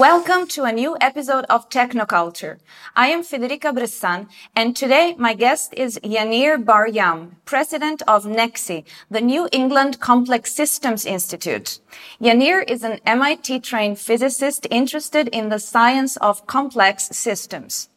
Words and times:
Welcome 0.00 0.46
to 0.54 0.64
a 0.64 0.72
new 0.72 0.96
episode 0.98 1.44
of 1.50 1.68
Technoculture. 1.68 2.56
I 2.96 3.08
am 3.08 3.22
Federica 3.22 3.70
Bressan, 3.70 4.28
and 4.56 4.74
today 4.74 5.14
my 5.18 5.34
guest 5.34 5.74
is 5.74 5.98
Yaneer 6.02 6.64
Bar-Yam, 6.64 7.36
president 7.44 8.00
of 8.08 8.24
NECSI, 8.24 8.84
the 9.10 9.20
New 9.20 9.46
England 9.52 10.00
Complex 10.00 10.54
Systems 10.54 11.04
Institute. 11.04 11.80
Yaneer 12.18 12.64
is 12.66 12.82
an 12.82 13.00
MIT-trained 13.04 13.98
physicist 13.98 14.66
interested 14.70 15.28
in 15.28 15.50
the 15.50 15.58
science 15.58 16.16
of 16.16 16.46
complex 16.46 17.08
systems. 17.12 17.90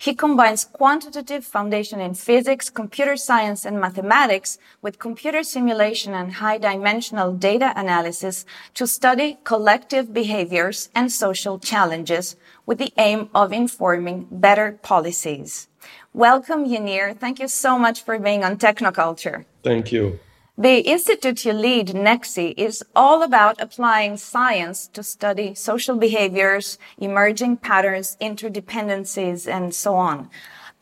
He 0.00 0.14
combines 0.14 0.64
quantitative 0.64 1.44
foundation 1.44 2.00
in 2.00 2.14
physics, 2.14 2.70
computer 2.70 3.16
science, 3.18 3.66
and 3.66 3.78
mathematics 3.78 4.56
with 4.80 4.98
computer 4.98 5.42
simulation 5.42 6.14
and 6.14 6.32
high 6.32 6.56
dimensional 6.56 7.34
data 7.34 7.74
analysis 7.76 8.46
to 8.76 8.86
study 8.86 9.36
collective 9.44 10.14
behaviors 10.14 10.88
and 10.94 11.12
social 11.12 11.58
challenges 11.58 12.36
with 12.64 12.78
the 12.78 12.94
aim 12.96 13.28
of 13.34 13.52
informing 13.52 14.26
better 14.30 14.78
policies. 14.80 15.68
Welcome, 16.14 16.64
Yaneer. 16.64 17.14
Thank 17.14 17.38
you 17.38 17.48
so 17.48 17.78
much 17.78 18.02
for 18.02 18.18
being 18.18 18.42
on 18.42 18.56
Technoculture. 18.56 19.44
Thank 19.62 19.92
you. 19.92 20.18
The 20.58 20.80
institute 20.80 21.44
you 21.44 21.52
lead, 21.52 21.88
NECSI, 21.88 22.54
is 22.56 22.82
all 22.94 23.22
about 23.22 23.60
applying 23.60 24.16
science 24.16 24.86
to 24.88 25.02
study 25.02 25.54
social 25.54 25.96
behaviors, 25.96 26.78
emerging 26.98 27.58
patterns, 27.58 28.16
interdependencies, 28.20 29.50
and 29.50 29.74
so 29.74 29.94
on. 29.94 30.28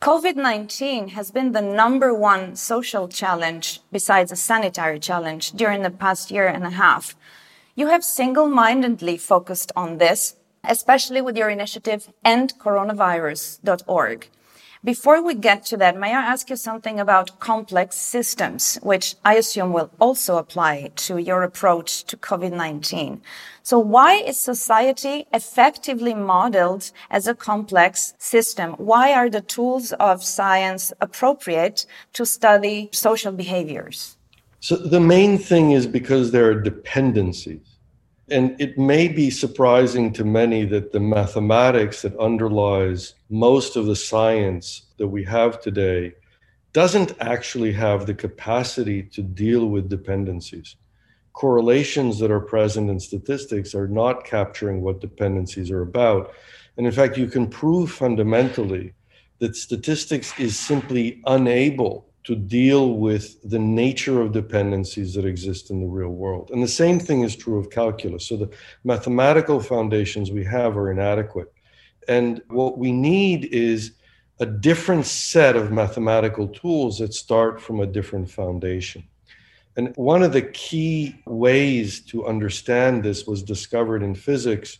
COVID-19 0.01 1.09
has 1.09 1.31
been 1.31 1.51
the 1.51 1.61
number 1.61 2.13
one 2.13 2.55
social 2.55 3.07
challenge 3.07 3.81
besides 3.91 4.31
a 4.31 4.35
sanitary 4.35 4.99
challenge 4.99 5.51
during 5.51 5.83
the 5.83 5.91
past 5.91 6.31
year 6.31 6.47
and 6.47 6.63
a 6.63 6.71
half. 6.71 7.15
You 7.75 7.87
have 7.87 8.03
single-mindedly 8.03 9.17
focused 9.17 9.71
on 9.75 9.97
this, 9.97 10.35
especially 10.63 11.21
with 11.21 11.37
your 11.37 11.49
initiative 11.49 12.11
endcoronavirus.org. 12.25 14.29
Before 14.81 15.21
we 15.21 15.35
get 15.35 15.65
to 15.65 15.77
that, 15.77 15.97
may 15.97 16.15
I 16.15 16.21
ask 16.21 16.49
you 16.49 16.55
something 16.55 17.01
about 17.01 17.41
complex 17.41 17.97
systems, 17.97 18.79
which 18.81 19.15
I 19.25 19.35
assume 19.35 19.73
will 19.73 19.91
also 19.99 20.37
apply 20.37 20.91
to 20.95 21.17
your 21.17 21.43
approach 21.43 22.05
to 22.05 22.15
COVID-19. 22.15 23.19
So 23.61 23.77
why 23.77 24.13
is 24.13 24.39
society 24.39 25.27
effectively 25.33 26.13
modeled 26.13 26.91
as 27.09 27.27
a 27.27 27.35
complex 27.35 28.13
system? 28.19 28.71
Why 28.77 29.11
are 29.11 29.29
the 29.29 29.41
tools 29.41 29.91
of 29.99 30.23
science 30.23 30.93
appropriate 31.01 31.85
to 32.13 32.25
study 32.25 32.89
social 32.93 33.33
behaviors? 33.33 34.15
So 34.61 34.77
the 34.77 35.01
main 35.01 35.37
thing 35.37 35.71
is 35.71 35.87
because 35.87 36.31
there 36.31 36.49
are 36.49 36.55
dependencies. 36.55 37.68
And 38.31 38.59
it 38.61 38.77
may 38.77 39.07
be 39.07 39.29
surprising 39.29 40.13
to 40.13 40.23
many 40.23 40.65
that 40.65 40.91
the 40.91 40.99
mathematics 40.99 42.01
that 42.03 42.17
underlies 42.17 43.15
most 43.29 43.75
of 43.75 43.85
the 43.85 43.95
science 43.95 44.83
that 44.97 45.07
we 45.07 45.23
have 45.23 45.61
today 45.61 46.13
doesn't 46.73 47.13
actually 47.19 47.71
have 47.73 48.05
the 48.05 48.13
capacity 48.13 49.01
to 49.03 49.23
deal 49.23 49.67
with 49.67 49.89
dependencies. 49.89 50.75
Correlations 51.33 52.19
that 52.19 52.31
are 52.31 52.39
present 52.39 52.89
in 52.89 52.99
statistics 52.99 53.73
are 53.73 53.87
not 53.87 54.25
capturing 54.25 54.81
what 54.81 55.01
dependencies 55.01 55.71
are 55.71 55.81
about. 55.81 56.33
And 56.77 56.85
in 56.85 56.91
fact, 56.91 57.17
you 57.17 57.27
can 57.27 57.47
prove 57.47 57.91
fundamentally 57.91 58.93
that 59.39 59.55
statistics 59.55 60.37
is 60.37 60.59
simply 60.59 61.21
unable 61.25 62.08
to 62.29 62.35
deal 62.35 62.93
with 62.93 63.41
the 63.49 63.57
nature 63.57 64.21
of 64.21 64.31
dependencies 64.31 65.15
that 65.15 65.25
exist 65.25 65.71
in 65.71 65.79
the 65.81 65.87
real 65.87 66.11
world. 66.11 66.51
And 66.53 66.61
the 66.61 66.67
same 66.67 66.99
thing 66.99 67.23
is 67.23 67.35
true 67.35 67.57
of 67.57 67.71
calculus. 67.71 68.27
So 68.27 68.37
the 68.37 68.51
mathematical 68.83 69.59
foundations 69.59 70.29
we 70.29 70.43
have 70.43 70.77
are 70.77 70.91
inadequate. 70.91 71.51
And 72.07 72.43
what 72.49 72.77
we 72.77 72.91
need 72.91 73.45
is 73.45 73.93
a 74.39 74.45
different 74.45 75.07
set 75.07 75.55
of 75.55 75.71
mathematical 75.71 76.47
tools 76.47 76.99
that 76.99 77.15
start 77.15 77.59
from 77.59 77.79
a 77.79 77.87
different 77.87 78.29
foundation. 78.29 79.03
And 79.75 79.91
one 79.95 80.21
of 80.21 80.31
the 80.31 80.43
key 80.43 81.15
ways 81.25 81.99
to 82.11 82.27
understand 82.27 83.01
this 83.01 83.25
was 83.25 83.41
discovered 83.41 84.03
in 84.03 84.13
physics 84.13 84.77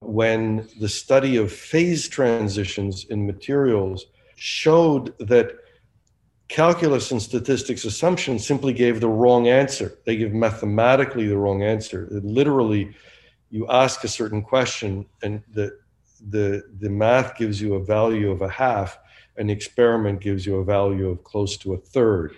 when 0.00 0.66
the 0.80 0.88
study 0.88 1.36
of 1.36 1.52
phase 1.52 2.08
transitions 2.08 3.04
in 3.04 3.24
materials 3.24 4.06
showed 4.34 5.16
that 5.20 5.52
calculus 6.48 7.10
and 7.10 7.20
statistics 7.20 7.84
assumptions 7.84 8.46
simply 8.46 8.72
gave 8.72 9.00
the 9.00 9.08
wrong 9.08 9.48
answer. 9.48 9.98
They 10.04 10.16
give 10.16 10.32
mathematically 10.32 11.26
the 11.28 11.36
wrong 11.36 11.62
answer. 11.62 12.04
It 12.10 12.24
literally, 12.24 12.94
you 13.50 13.68
ask 13.68 14.02
a 14.04 14.08
certain 14.08 14.42
question 14.42 15.06
and 15.22 15.42
the, 15.52 15.78
the, 16.30 16.64
the 16.80 16.90
math 16.90 17.36
gives 17.36 17.60
you 17.60 17.74
a 17.74 17.84
value 17.84 18.30
of 18.30 18.42
a 18.42 18.48
half 18.48 18.98
and 19.36 19.48
the 19.48 19.52
experiment 19.52 20.20
gives 20.20 20.44
you 20.44 20.56
a 20.56 20.64
value 20.64 21.08
of 21.08 21.22
close 21.22 21.56
to 21.58 21.74
a 21.74 21.78
third. 21.78 22.34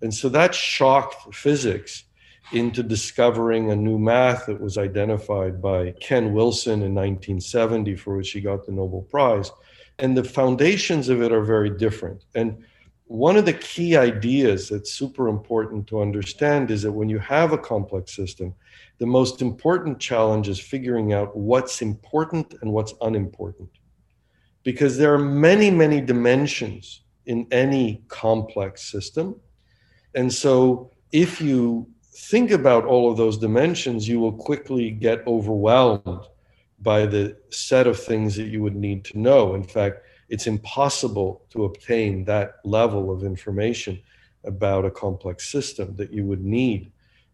And 0.00 0.14
so 0.14 0.28
that 0.30 0.54
shocked 0.54 1.34
physics 1.34 2.04
into 2.52 2.82
discovering 2.82 3.70
a 3.70 3.76
new 3.76 3.98
math 3.98 4.46
that 4.46 4.60
was 4.60 4.78
identified 4.78 5.60
by 5.60 5.92
Ken 6.00 6.32
Wilson 6.32 6.82
in 6.82 6.94
1970, 6.94 7.96
for 7.96 8.16
which 8.16 8.30
he 8.30 8.40
got 8.40 8.64
the 8.64 8.72
Nobel 8.72 9.02
Prize. 9.02 9.50
And 9.98 10.16
the 10.16 10.24
foundations 10.24 11.08
of 11.10 11.20
it 11.20 11.32
are 11.32 11.42
very 11.42 11.68
different. 11.68 12.24
And 12.34 12.64
one 13.08 13.38
of 13.38 13.46
the 13.46 13.54
key 13.54 13.96
ideas 13.96 14.68
that's 14.68 14.92
super 14.92 15.28
important 15.28 15.86
to 15.86 16.02
understand 16.02 16.70
is 16.70 16.82
that 16.82 16.92
when 16.92 17.08
you 17.08 17.18
have 17.18 17.52
a 17.52 17.58
complex 17.58 18.14
system, 18.14 18.54
the 18.98 19.06
most 19.06 19.40
important 19.40 19.98
challenge 19.98 20.46
is 20.46 20.60
figuring 20.60 21.14
out 21.14 21.34
what's 21.34 21.80
important 21.80 22.54
and 22.60 22.70
what's 22.70 22.92
unimportant. 23.00 23.70
Because 24.62 24.98
there 24.98 25.14
are 25.14 25.18
many, 25.18 25.70
many 25.70 26.02
dimensions 26.02 27.00
in 27.24 27.46
any 27.50 28.02
complex 28.08 28.90
system. 28.90 29.40
And 30.14 30.30
so 30.30 30.90
if 31.10 31.40
you 31.40 31.88
think 32.12 32.50
about 32.50 32.84
all 32.84 33.10
of 33.10 33.16
those 33.16 33.38
dimensions, 33.38 34.06
you 34.06 34.20
will 34.20 34.32
quickly 34.32 34.90
get 34.90 35.26
overwhelmed 35.26 36.26
by 36.80 37.06
the 37.06 37.38
set 37.48 37.86
of 37.86 37.98
things 37.98 38.36
that 38.36 38.48
you 38.48 38.62
would 38.62 38.76
need 38.76 39.04
to 39.06 39.18
know. 39.18 39.54
In 39.54 39.64
fact, 39.64 40.02
it's 40.28 40.46
impossible 40.46 41.42
to 41.50 41.64
obtain 41.64 42.24
that 42.24 42.56
level 42.64 43.10
of 43.10 43.24
information 43.24 44.00
about 44.44 44.84
a 44.84 44.90
complex 44.90 45.50
system 45.50 45.96
that 45.96 46.12
you 46.12 46.24
would 46.26 46.44
need. 46.44 46.92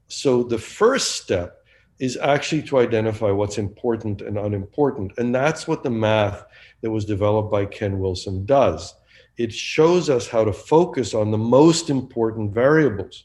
So 0.09 0.43
the 0.43 0.59
first 0.59 1.23
step 1.23 1.65
is 1.99 2.17
actually 2.17 2.63
to 2.63 2.79
identify 2.79 3.31
what's 3.31 3.59
important 3.59 4.21
and 4.21 4.39
unimportant. 4.39 5.13
And 5.17 5.35
that's 5.35 5.69
what 5.69 5.83
the 5.83 5.91
math 5.91 6.45
that 6.81 6.91
was 6.91 7.05
developed 7.05 7.51
by 7.51 7.67
Ken 7.67 7.99
Wilson 7.99 8.45
does. 8.45 8.95
It 9.37 9.53
shows 9.53 10.11
us 10.11 10.29
how 10.29 10.45
to 10.45 10.53
focus 10.53 11.15
on 11.15 11.31
the 11.31 11.39
most 11.39 11.91
important 11.91 12.53
variables. 12.53 13.25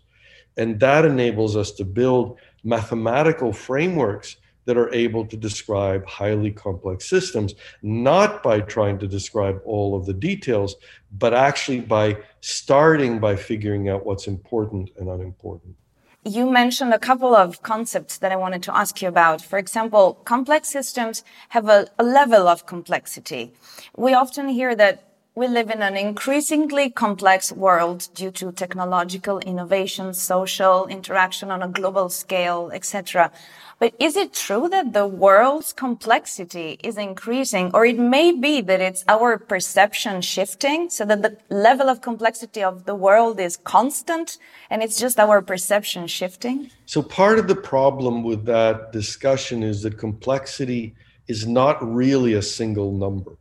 And 0.58 0.80
that 0.80 1.06
enables 1.06 1.56
us 1.56 1.72
to 1.74 1.86
build 1.86 2.40
mathematical 2.64 3.54
frameworks 3.54 4.38
that 4.70 4.78
are 4.78 4.94
able 4.94 5.26
to 5.26 5.36
describe 5.36 6.06
highly 6.06 6.52
complex 6.52 7.10
systems, 7.10 7.56
not 7.82 8.44
by 8.44 8.62
trying 8.62 9.00
to 9.00 9.08
describe 9.08 9.60
all 9.66 9.96
of 9.98 10.06
the 10.06 10.14
details, 10.14 10.76
but 11.18 11.34
actually 11.34 11.80
by 11.80 12.16
starting 12.42 13.18
by 13.18 13.36
figuring 13.36 13.90
out 13.90 14.06
what's 14.06 14.28
important 14.28 14.92
and 14.98 15.10
unimportant. 15.10 15.76
You 16.24 16.52
mentioned 16.52 16.94
a 16.94 17.00
couple 17.00 17.34
of 17.34 17.64
concepts 17.64 18.20
that 18.20 18.32
I 18.32 18.36
wanted 18.36 18.62
to 18.68 18.78
ask 18.78 19.02
you 19.02 19.08
about. 19.08 19.42
For 19.42 19.58
example, 19.58 20.14
complex 20.24 20.70
systems 20.70 21.24
have 21.56 21.68
a, 21.68 21.88
a 21.98 22.04
level 22.04 22.48
of 22.48 22.68
complexity. 22.68 23.54
We 23.98 24.14
often 24.14 24.50
hear 24.50 24.76
that 24.76 25.09
we 25.40 25.48
live 25.48 25.70
in 25.70 25.82
an 25.82 25.96
increasingly 25.96 26.90
complex 26.90 27.50
world 27.50 28.10
due 28.14 28.30
to 28.30 28.52
technological 28.52 29.40
innovation, 29.40 30.14
social 30.14 30.86
interaction 30.88 31.50
on 31.50 31.64
a 31.64 31.68
global 31.70 32.10
scale, 32.10 32.70
etc. 32.74 33.32
But 33.80 33.94
is 34.00 34.18
it 34.18 34.34
true 34.34 34.68
that 34.68 34.92
the 34.92 35.08
world's 35.08 35.72
complexity 35.72 36.78
is 36.84 36.98
increasing, 36.98 37.72
or 37.74 37.86
it 37.86 37.98
may 37.98 38.34
be 38.34 38.60
that 38.60 38.82
it's 38.82 39.06
our 39.08 39.38
perception 39.38 40.22
shifting, 40.22 40.90
so 40.90 41.06
that 41.06 41.22
the 41.22 41.38
level 41.50 41.88
of 41.88 42.02
complexity 42.02 42.62
of 42.62 42.84
the 42.84 42.96
world 42.96 43.40
is 43.40 43.56
constant, 43.56 44.38
and 44.70 44.84
it's 44.84 45.00
just 45.00 45.18
our 45.20 45.42
perception 45.42 46.08
shifting? 46.08 46.70
So 46.86 47.02
part 47.02 47.40
of 47.40 47.48
the 47.48 47.56
problem 47.56 48.24
with 48.24 48.44
that 48.48 48.92
discussion 48.92 49.64
is 49.64 49.84
that 49.84 49.98
complexity 49.98 50.96
is 51.30 51.48
not 51.48 51.78
really 51.82 52.34
a 52.34 52.42
single 52.42 52.92
number. 52.92 53.39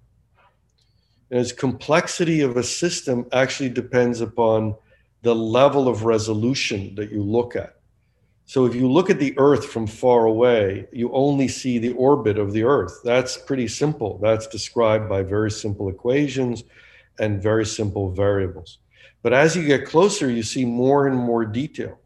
And 1.31 1.41
its 1.41 1.53
complexity 1.53 2.41
of 2.41 2.57
a 2.57 2.63
system 2.63 3.27
actually 3.33 3.69
depends 3.69 4.21
upon 4.21 4.75
the 5.23 5.35
level 5.35 5.89
of 5.89 6.05
resolution 6.05 6.95
that 6.95 7.11
you 7.11 7.23
look 7.23 7.57
at. 7.57 7.75
So 8.47 8.65
if 8.65 8.75
you 8.75 8.91
look 8.91 9.11
at 9.11 9.19
the 9.19 9.35
Earth 9.39 9.67
from 9.67 9.87
far 9.87 10.25
away, 10.25 10.87
you 10.91 11.13
only 11.13 11.49
see 11.49 11.79
the 11.79 11.93
orbit 11.93 12.39
of 12.39 12.55
the 12.55 12.65
Earth. 12.65 13.01
That's 13.05 13.37
pretty 13.37 13.69
simple. 13.69 14.19
That's 14.23 14.47
described 14.47 15.07
by 15.07 15.23
very 15.23 15.51
simple 15.51 15.91
equations 15.91 16.65
and 17.19 17.43
very 17.43 17.67
simple 17.67 18.11
variables. 18.11 18.79
But 19.23 19.35
as 19.35 19.55
you 19.55 19.67
get 19.67 19.85
closer, 19.85 20.31
you 20.31 20.43
see 20.43 20.65
more 20.65 21.07
and 21.07 21.17
more 21.17 21.45
detail. 21.45 21.99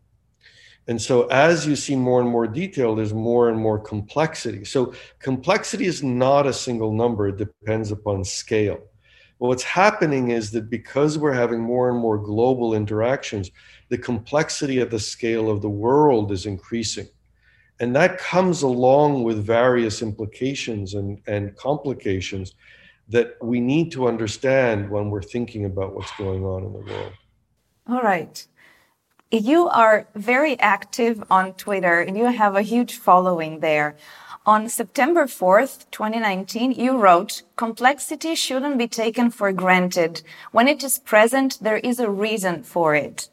And 0.89 1.01
so, 1.01 1.29
as 1.29 1.65
you 1.65 1.77
see 1.77 1.95
more 1.95 2.21
and 2.21 2.29
more 2.29 2.49
detail, 2.49 2.97
there's 2.97 3.15
more 3.15 3.49
and 3.49 3.57
more 3.57 3.79
complexity. 3.79 4.65
So, 4.65 4.95
complexity 5.21 5.87
is 5.87 6.03
not 6.03 6.47
a 6.47 6.53
single 6.53 6.93
number, 6.93 7.29
it 7.29 7.37
depends 7.37 7.93
upon 7.93 8.25
scale. 8.25 8.81
What's 9.49 9.65
happening 9.65 10.31
is 10.31 10.53
that 10.53 10.71
because 10.71 11.19
we're 11.19 11.33
having 11.33 11.61
more 11.61 11.91
and 11.91 11.99
more 11.99 12.17
global 12.17 12.75
interactions, 12.75 13.51
the 13.89 13.99
complexity 13.99 14.81
at 14.81 14.89
the 14.89 15.01
scale 15.01 15.51
of 15.51 15.63
the 15.63 15.69
world 15.69 16.31
is 16.31 16.47
increasing. 16.47 17.09
And 17.81 17.97
that 17.97 18.19
comes 18.19 18.63
along 18.63 19.25
with 19.25 19.45
various 19.45 20.01
implications 20.01 20.95
and, 20.95 21.21
and 21.27 21.57
complications 21.57 22.55
that 23.09 23.37
we 23.43 23.61
need 23.61 23.91
to 23.93 24.07
understand 24.07 24.89
when 24.89 25.11
we're 25.11 25.23
thinking 25.23 25.65
about 25.65 25.93
what's 25.93 26.17
going 26.17 26.45
on 26.45 26.63
in 26.63 26.73
the 26.73 26.93
world. 26.93 27.13
All 27.89 28.03
right. 28.03 28.47
You 29.33 29.69
are 29.71 30.07
very 30.15 30.57
active 30.61 31.25
on 31.33 31.55
Twitter 31.55 32.01
and 32.01 32.17
you 32.17 32.27
have 32.27 32.55
a 32.55 32.63
huge 32.63 32.95
following 32.95 33.59
there. 33.59 33.97
On 34.45 34.69
September 34.69 35.27
4th, 35.27 35.89
2019, 35.93 36.73
you 36.73 36.99
wrote, 36.99 37.43
complexity 37.55 38.35
shouldn't 38.35 38.77
be 38.77 38.89
taken 38.89 39.31
for 39.31 39.53
granted. 39.53 40.23
When 40.51 40.67
it 40.67 40.83
is 40.83 40.99
present, 40.99 41.59
there 41.61 41.77
is 41.77 42.01
a 42.01 42.11
reason 42.11 42.65
for 42.65 42.97
it. 42.97 43.29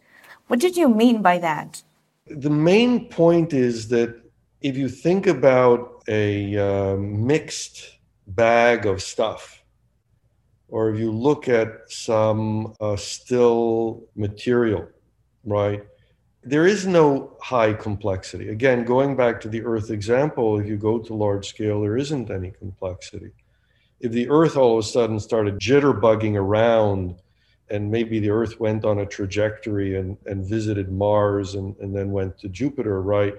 What 0.45 0.59
did 0.59 0.77
you 0.77 0.87
mean 0.87 1.23
by 1.23 1.39
that? 1.39 1.81
The 2.27 2.51
main 2.51 3.09
point 3.09 3.53
is 3.53 3.87
that 3.87 4.21
if 4.61 4.77
you 4.77 4.87
think 4.87 5.25
about 5.25 6.03
a 6.07 6.57
uh, 6.57 6.95
mixed 6.97 7.97
bag 8.27 8.85
of 8.85 9.01
stuff, 9.01 9.63
or 10.67 10.91
if 10.91 10.99
you 10.99 11.11
look 11.11 11.49
at 11.49 11.91
some 11.91 12.75
uh, 12.79 12.95
still 12.95 14.03
material, 14.15 14.87
right? 15.43 15.83
There 16.49 16.65
is 16.65 16.87
no 16.87 17.37
high 17.39 17.73
complexity. 17.73 18.49
Again, 18.49 18.83
going 18.83 19.15
back 19.15 19.39
to 19.41 19.47
the 19.47 19.63
Earth 19.63 19.91
example, 19.91 20.59
if 20.59 20.65
you 20.65 20.77
go 20.77 20.97
to 20.97 21.13
large 21.13 21.47
scale, 21.47 21.79
there 21.79 21.95
isn't 21.95 22.31
any 22.31 22.49
complexity. 22.49 23.29
If 23.99 24.13
the 24.13 24.27
Earth 24.31 24.57
all 24.57 24.73
of 24.73 24.83
a 24.83 24.87
sudden 24.87 25.19
started 25.19 25.59
jitterbugging 25.59 26.35
around, 26.35 27.21
and 27.69 27.91
maybe 27.91 28.19
the 28.19 28.31
Earth 28.31 28.59
went 28.59 28.83
on 28.83 28.97
a 28.97 29.05
trajectory 29.05 29.97
and, 29.97 30.17
and 30.25 30.43
visited 30.43 30.91
Mars 30.91 31.53
and, 31.53 31.75
and 31.81 31.95
then 31.95 32.09
went 32.11 32.39
to 32.39 32.49
Jupiter, 32.49 33.03
right? 33.03 33.35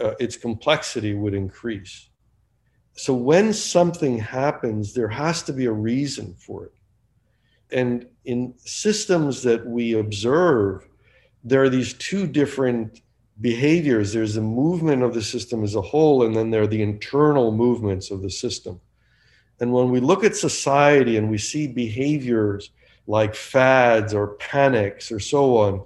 Uh, 0.00 0.12
its 0.20 0.36
complexity 0.36 1.14
would 1.14 1.34
increase. 1.34 2.10
So 2.92 3.12
when 3.12 3.52
something 3.52 4.20
happens, 4.20 4.94
there 4.94 5.08
has 5.08 5.42
to 5.42 5.52
be 5.52 5.64
a 5.64 5.72
reason 5.72 6.36
for 6.38 6.66
it. 6.66 6.74
And 7.72 8.06
in 8.24 8.54
systems 8.58 9.42
that 9.42 9.66
we 9.66 9.94
observe, 9.94 10.86
there 11.46 11.62
are 11.62 11.68
these 11.68 11.94
two 11.94 12.26
different 12.26 13.00
behaviors. 13.40 14.12
There's 14.12 14.34
the 14.34 14.40
movement 14.40 15.02
of 15.02 15.14
the 15.14 15.22
system 15.22 15.62
as 15.62 15.74
a 15.74 15.80
whole 15.80 16.24
and 16.24 16.34
then 16.34 16.50
there 16.50 16.62
are 16.62 16.66
the 16.66 16.82
internal 16.82 17.52
movements 17.52 18.10
of 18.10 18.22
the 18.22 18.30
system. 18.30 18.80
And 19.60 19.72
when 19.72 19.90
we 19.90 20.00
look 20.00 20.24
at 20.24 20.36
society 20.36 21.16
and 21.16 21.30
we 21.30 21.38
see 21.38 21.66
behaviors 21.66 22.70
like 23.06 23.34
fads 23.34 24.12
or 24.12 24.34
panics 24.34 25.12
or 25.12 25.20
so 25.20 25.56
on 25.56 25.84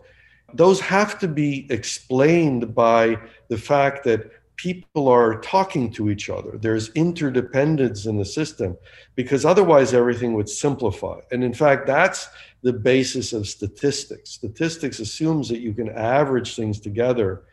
those 0.54 0.80
have 0.80 1.18
to 1.20 1.28
be 1.28 1.66
explained 1.70 2.74
by 2.74 3.18
the 3.48 3.58
fact 3.58 4.04
that 4.04 4.30
people 4.62 5.08
are 5.08 5.40
talking 5.40 5.90
to 5.90 6.10
each 6.10 6.28
other. 6.28 6.58
There's 6.58 6.90
interdependence 6.90 8.04
in 8.04 8.18
the 8.18 8.26
system 8.26 8.76
because 9.14 9.46
otherwise 9.46 9.94
everything 9.94 10.34
would 10.34 10.50
simplify. 10.50 11.18
And 11.32 11.42
in 11.42 11.54
fact 11.54 11.86
that's 11.86 12.28
the 12.62 12.74
basis 12.74 13.32
of 13.32 13.48
statistics. 13.48 14.30
Statistics 14.30 14.98
assumes 14.98 15.48
that 15.48 15.60
you 15.60 15.72
can 15.72 15.88
average 15.88 16.56
things 16.56 16.78
together 16.78 17.44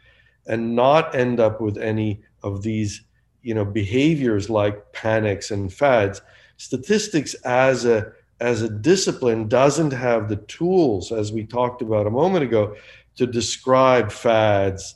and 0.48 0.76
not 0.76 1.16
end 1.16 1.40
up 1.40 1.62
with 1.62 1.78
any 1.78 2.24
of 2.44 2.62
these 2.62 3.04
you 3.42 3.54
know 3.54 3.64
behaviors 3.64 4.50
like 4.50 4.92
panics 4.92 5.52
and 5.52 5.72
fads. 5.72 6.22
Statistics 6.58 7.36
as 7.46 7.86
a 7.86 8.12
as 8.42 8.64
a 8.64 8.70
discipline 8.70 9.48
doesn't 9.48 9.92
have 9.92 10.28
the 10.28 10.36
tools 10.36 11.14
as 11.14 11.32
we 11.32 11.46
talked 11.46 11.82
about 11.82 12.06
a 12.06 12.12
moment 12.12 12.44
ago 12.44 12.76
to 13.16 13.26
describe 13.26 14.12
fads 14.12 14.96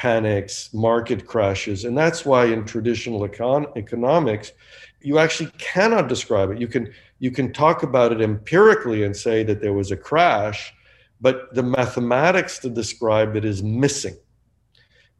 panics 0.00 0.72
market 0.72 1.26
crashes 1.26 1.84
and 1.84 1.96
that's 1.96 2.24
why 2.24 2.46
in 2.46 2.64
traditional 2.64 3.20
econ- 3.28 3.70
economics 3.76 4.52
you 5.00 5.18
actually 5.18 5.50
cannot 5.58 6.08
describe 6.08 6.50
it 6.50 6.58
you 6.58 6.68
can 6.68 6.90
you 7.20 7.30
can 7.30 7.52
talk 7.52 7.82
about 7.82 8.12
it 8.12 8.20
empirically 8.20 9.04
and 9.04 9.14
say 9.14 9.44
that 9.44 9.60
there 9.60 9.74
was 9.74 9.92
a 9.92 9.96
crash, 9.96 10.74
but 11.20 11.54
the 11.54 11.62
mathematics 11.62 12.58
to 12.60 12.70
describe 12.70 13.36
it 13.36 13.44
is 13.44 13.62
missing. 13.62 14.16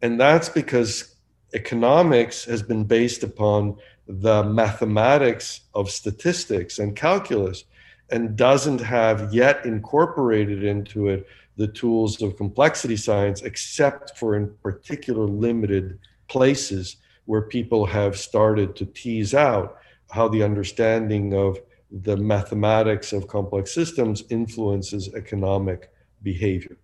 And 0.02 0.18
that's 0.18 0.48
because 0.48 1.14
economics 1.54 2.44
has 2.46 2.62
been 2.62 2.84
based 2.84 3.22
upon 3.22 3.76
the 4.08 4.42
mathematics 4.42 5.60
of 5.74 5.90
statistics 5.90 6.78
and 6.78 6.96
calculus 6.96 7.64
and 8.10 8.34
doesn't 8.34 8.80
have 8.80 9.32
yet 9.32 9.64
incorporated 9.66 10.64
into 10.64 11.08
it 11.08 11.26
the 11.60 11.68
tools 11.68 12.22
of 12.22 12.38
complexity 12.38 12.96
science, 12.96 13.42
except 13.42 14.16
for 14.16 14.34
in 14.34 14.50
particular 14.62 15.26
limited 15.26 15.98
places 16.26 16.96
where 17.26 17.42
people 17.42 17.84
have 17.84 18.16
started 18.16 18.74
to 18.74 18.86
tease 18.86 19.34
out 19.34 19.76
how 20.10 20.26
the 20.26 20.42
understanding 20.42 21.34
of 21.34 21.58
the 21.90 22.16
mathematics 22.16 23.12
of 23.12 23.28
complex 23.28 23.74
systems 23.74 24.24
influences 24.30 25.12
economic 25.14 25.90
behavior. 26.22 26.78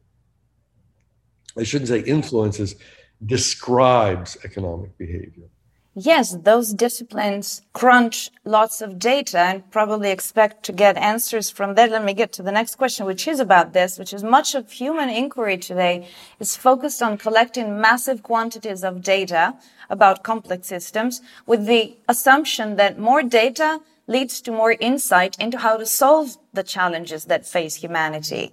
I 1.58 1.62
shouldn't 1.62 1.88
say 1.88 2.00
influences, 2.00 2.76
describes 3.25 4.37
economic 4.44 4.99
behavior. 4.99 5.49
Yes, 5.98 6.37
those 6.43 6.75
disciplines 6.75 7.62
crunch 7.72 8.31
lots 8.44 8.82
of 8.82 8.98
data 8.98 9.38
and 9.38 9.70
probably 9.70 10.10
expect 10.10 10.62
to 10.64 10.72
get 10.72 10.98
answers 10.98 11.48
from 11.48 11.75
that. 11.75 11.90
Let 11.90 12.04
me 12.04 12.12
get 12.12 12.34
to 12.34 12.43
the 12.43 12.52
next 12.52 12.75
question, 12.75 13.06
which 13.06 13.26
is 13.26 13.40
about 13.40 13.72
this, 13.72 13.98
which 13.98 14.12
is 14.12 14.22
much 14.22 14.54
of 14.54 14.70
human 14.70 15.08
inquiry 15.08 15.56
today 15.56 16.06
is 16.38 16.54
focused 16.54 17.02
on 17.02 17.16
collecting 17.16 17.81
massive 17.81 18.22
quantities 18.22 18.84
of 18.84 19.00
data 19.00 19.54
about 19.88 20.22
complex 20.22 20.66
systems 20.66 21.22
with 21.46 21.64
the 21.64 21.96
assumption 22.10 22.76
that 22.76 22.99
more 22.99 23.22
data 23.22 23.81
leads 24.06 24.42
to 24.42 24.52
more 24.52 24.72
insight 24.72 25.34
into 25.40 25.56
how 25.56 25.78
to 25.78 25.87
solve 25.87 26.37
the 26.52 26.62
challenges 26.62 27.25
that 27.25 27.46
face 27.46 27.76
humanity. 27.76 28.52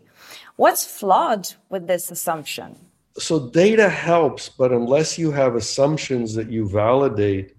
What's 0.55 0.85
flawed 0.85 1.55
with 1.67 1.87
this 1.87 2.09
assumption? 2.09 2.77
So, 3.17 3.49
data 3.49 3.89
helps, 3.89 4.49
but 4.49 4.71
unless 4.71 5.17
you 5.19 5.31
have 5.31 5.55
assumptions 5.55 6.33
that 6.33 6.49
you 6.49 6.67
validate, 6.67 7.55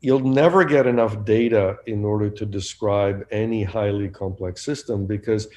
you'll 0.00 0.20
never 0.20 0.64
get 0.64 0.86
enough 0.86 1.24
data 1.24 1.78
in 1.86 2.04
order 2.04 2.28
to 2.28 2.44
describe 2.44 3.26
any 3.30 3.62
highly 3.62 4.08
complex 4.08 4.62
system 4.62 5.06
because 5.06 5.48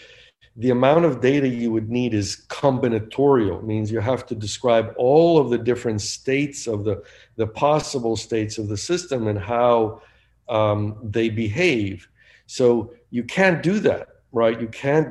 the 0.55 0.69
amount 0.72 1.03
of 1.03 1.19
data 1.19 1.48
you 1.48 1.72
would 1.72 1.89
need 1.89 2.13
is 2.13 2.46
combinatorial 2.48 3.62
means 3.63 3.91
you 3.91 4.00
have 4.00 4.25
to 4.25 4.36
describe 4.36 4.93
all 4.98 5.38
of 5.38 5.50
the 5.50 5.57
different 5.57 6.01
states 6.01 6.65
of 6.65 6.84
the 6.84 7.03
the 7.36 7.46
possible 7.46 8.15
states 8.15 8.57
of 8.57 8.67
the 8.67 8.77
system 8.77 9.27
and 9.27 9.38
how 9.38 10.01
um, 10.50 10.98
they 11.03 11.29
behave. 11.29 12.07
So 12.48 12.93
you 13.12 13.24
can't 13.24 13.62
do 13.62 13.79
that, 13.81 14.07
right? 14.38 14.62
You 14.62 14.67
can't, 14.67 15.08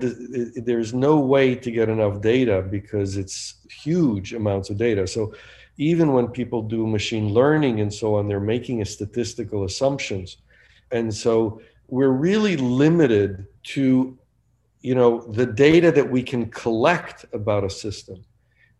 there's 0.71 0.95
no 0.95 1.19
way 1.19 1.55
to 1.55 1.71
get 1.71 1.89
enough 1.89 2.21
data 2.21 2.63
because 2.63 3.17
it's 3.17 3.39
huge 3.85 4.33
amounts 4.33 4.71
of 4.71 4.77
data. 4.77 5.07
So 5.07 5.35
even 5.77 6.13
when 6.13 6.29
people 6.29 6.63
do 6.63 6.87
machine 6.87 7.35
learning 7.35 7.81
and 7.81 7.93
so 7.93 8.15
on, 8.17 8.29
they're 8.29 8.41
making 8.41 8.81
a 8.81 8.85
statistical 8.85 9.65
assumptions. 9.65 10.39
And 10.93 11.13
so 11.13 11.61
we're 11.89 12.17
really 12.31 12.57
limited 12.57 13.47
to, 13.75 14.17
you 14.81 14.95
know, 14.95 15.21
the 15.33 15.47
data 15.47 15.91
that 15.93 16.09
we 16.09 16.23
can 16.23 16.51
collect 16.51 17.27
about 17.33 17.65
a 17.65 17.71
system. 17.71 18.25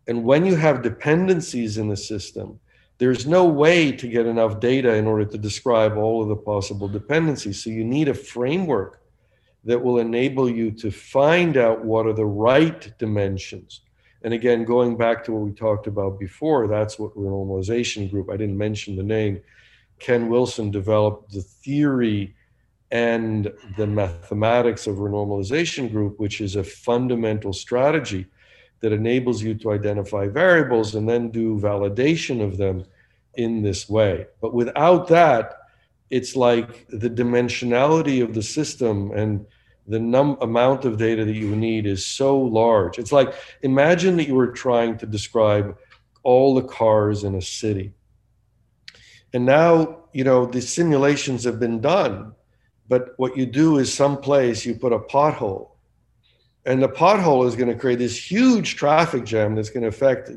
And 0.07 0.23
when 0.23 0.45
you 0.45 0.55
have 0.55 0.81
dependencies 0.81 1.77
in 1.77 1.89
the 1.89 1.97
system, 1.97 2.59
there's 2.97 3.27
no 3.27 3.45
way 3.45 3.91
to 3.91 4.07
get 4.07 4.25
enough 4.25 4.59
data 4.59 4.95
in 4.95 5.05
order 5.05 5.25
to 5.25 5.37
describe 5.37 5.97
all 5.97 6.23
of 6.23 6.29
the 6.29 6.35
possible 6.35 6.87
dependencies. 6.87 7.63
So 7.63 7.69
you 7.69 7.83
need 7.83 8.07
a 8.07 8.13
framework 8.13 9.01
that 9.67 9.83
will 9.83 9.99
enable 9.99 10.49
you 10.49 10.71
to 10.71 10.89
find 10.89 11.57
out 11.57 11.83
what 11.83 12.07
are 12.07 12.13
the 12.13 12.25
right 12.25 12.97
dimensions. 12.97 13.81
And 14.23 14.33
again, 14.33 14.63
going 14.63 14.95
back 14.95 15.25
to 15.25 15.33
what 15.33 15.43
we 15.43 15.51
talked 15.51 15.87
about 15.87 16.17
before, 16.17 16.69
that's 16.69 16.97
what 16.97 17.15
renormalization 17.15 18.09
group, 18.09 18.29
I 18.29 18.37
didn't 18.37 18.57
mention 18.57 18.95
the 18.95 19.03
name. 19.03 19.41
Ken 19.99 20.29
Wilson 20.29 20.71
developed 20.71 21.33
the 21.33 21.41
theory 21.41 22.33
and 22.91 23.51
the 23.75 23.85
mathematics 23.85 24.87
of 24.87 24.95
renormalization 24.95 25.91
group, 25.91 26.17
which 26.17 26.39
is 26.39 26.55
a 26.55 26.63
fundamental 26.63 27.51
strategy 27.51 28.25
that 28.79 28.93
enables 28.93 29.43
you 29.43 29.53
to 29.55 29.71
identify 29.71 30.27
variables 30.29 30.95
and 30.95 31.09
then 31.09 31.29
do 31.29 31.59
validation 31.59 32.41
of 32.41 32.55
them 32.55 32.85
in 33.33 33.61
this 33.63 33.89
way. 33.89 34.27
But 34.39 34.53
without 34.53 35.09
that, 35.09 35.57
it's 36.09 36.37
like 36.37 36.87
the 36.87 37.09
dimensionality 37.09 38.23
of 38.23 38.33
the 38.33 38.43
system 38.43 39.11
and 39.11 39.45
the 39.87 39.99
num- 39.99 40.37
amount 40.41 40.85
of 40.85 40.97
data 40.97 41.23
that 41.23 41.35
you 41.35 41.55
need 41.55 41.85
is 41.85 42.05
so 42.05 42.37
large. 42.37 42.99
It's 42.99 43.11
like 43.11 43.33
imagine 43.61 44.17
that 44.17 44.27
you 44.27 44.35
were 44.35 44.51
trying 44.51 44.97
to 44.99 45.05
describe 45.05 45.77
all 46.23 46.55
the 46.55 46.63
cars 46.63 47.23
in 47.23 47.35
a 47.35 47.41
city. 47.41 47.93
And 49.33 49.45
now, 49.45 50.03
you 50.13 50.23
know, 50.23 50.45
the 50.45 50.61
simulations 50.61 51.43
have 51.43 51.59
been 51.59 51.79
done, 51.79 52.33
but 52.87 53.13
what 53.17 53.37
you 53.37 53.45
do 53.45 53.77
is 53.77 53.93
someplace 53.93 54.65
you 54.65 54.75
put 54.75 54.93
a 54.93 54.99
pothole, 54.99 55.71
and 56.65 56.81
the 56.81 56.89
pothole 56.89 57.47
is 57.47 57.55
going 57.55 57.69
to 57.69 57.75
create 57.75 57.99
this 57.99 58.31
huge 58.31 58.75
traffic 58.75 59.23
jam 59.23 59.55
that's 59.55 59.69
going 59.69 59.83
to 59.83 59.89
affect 59.89 60.31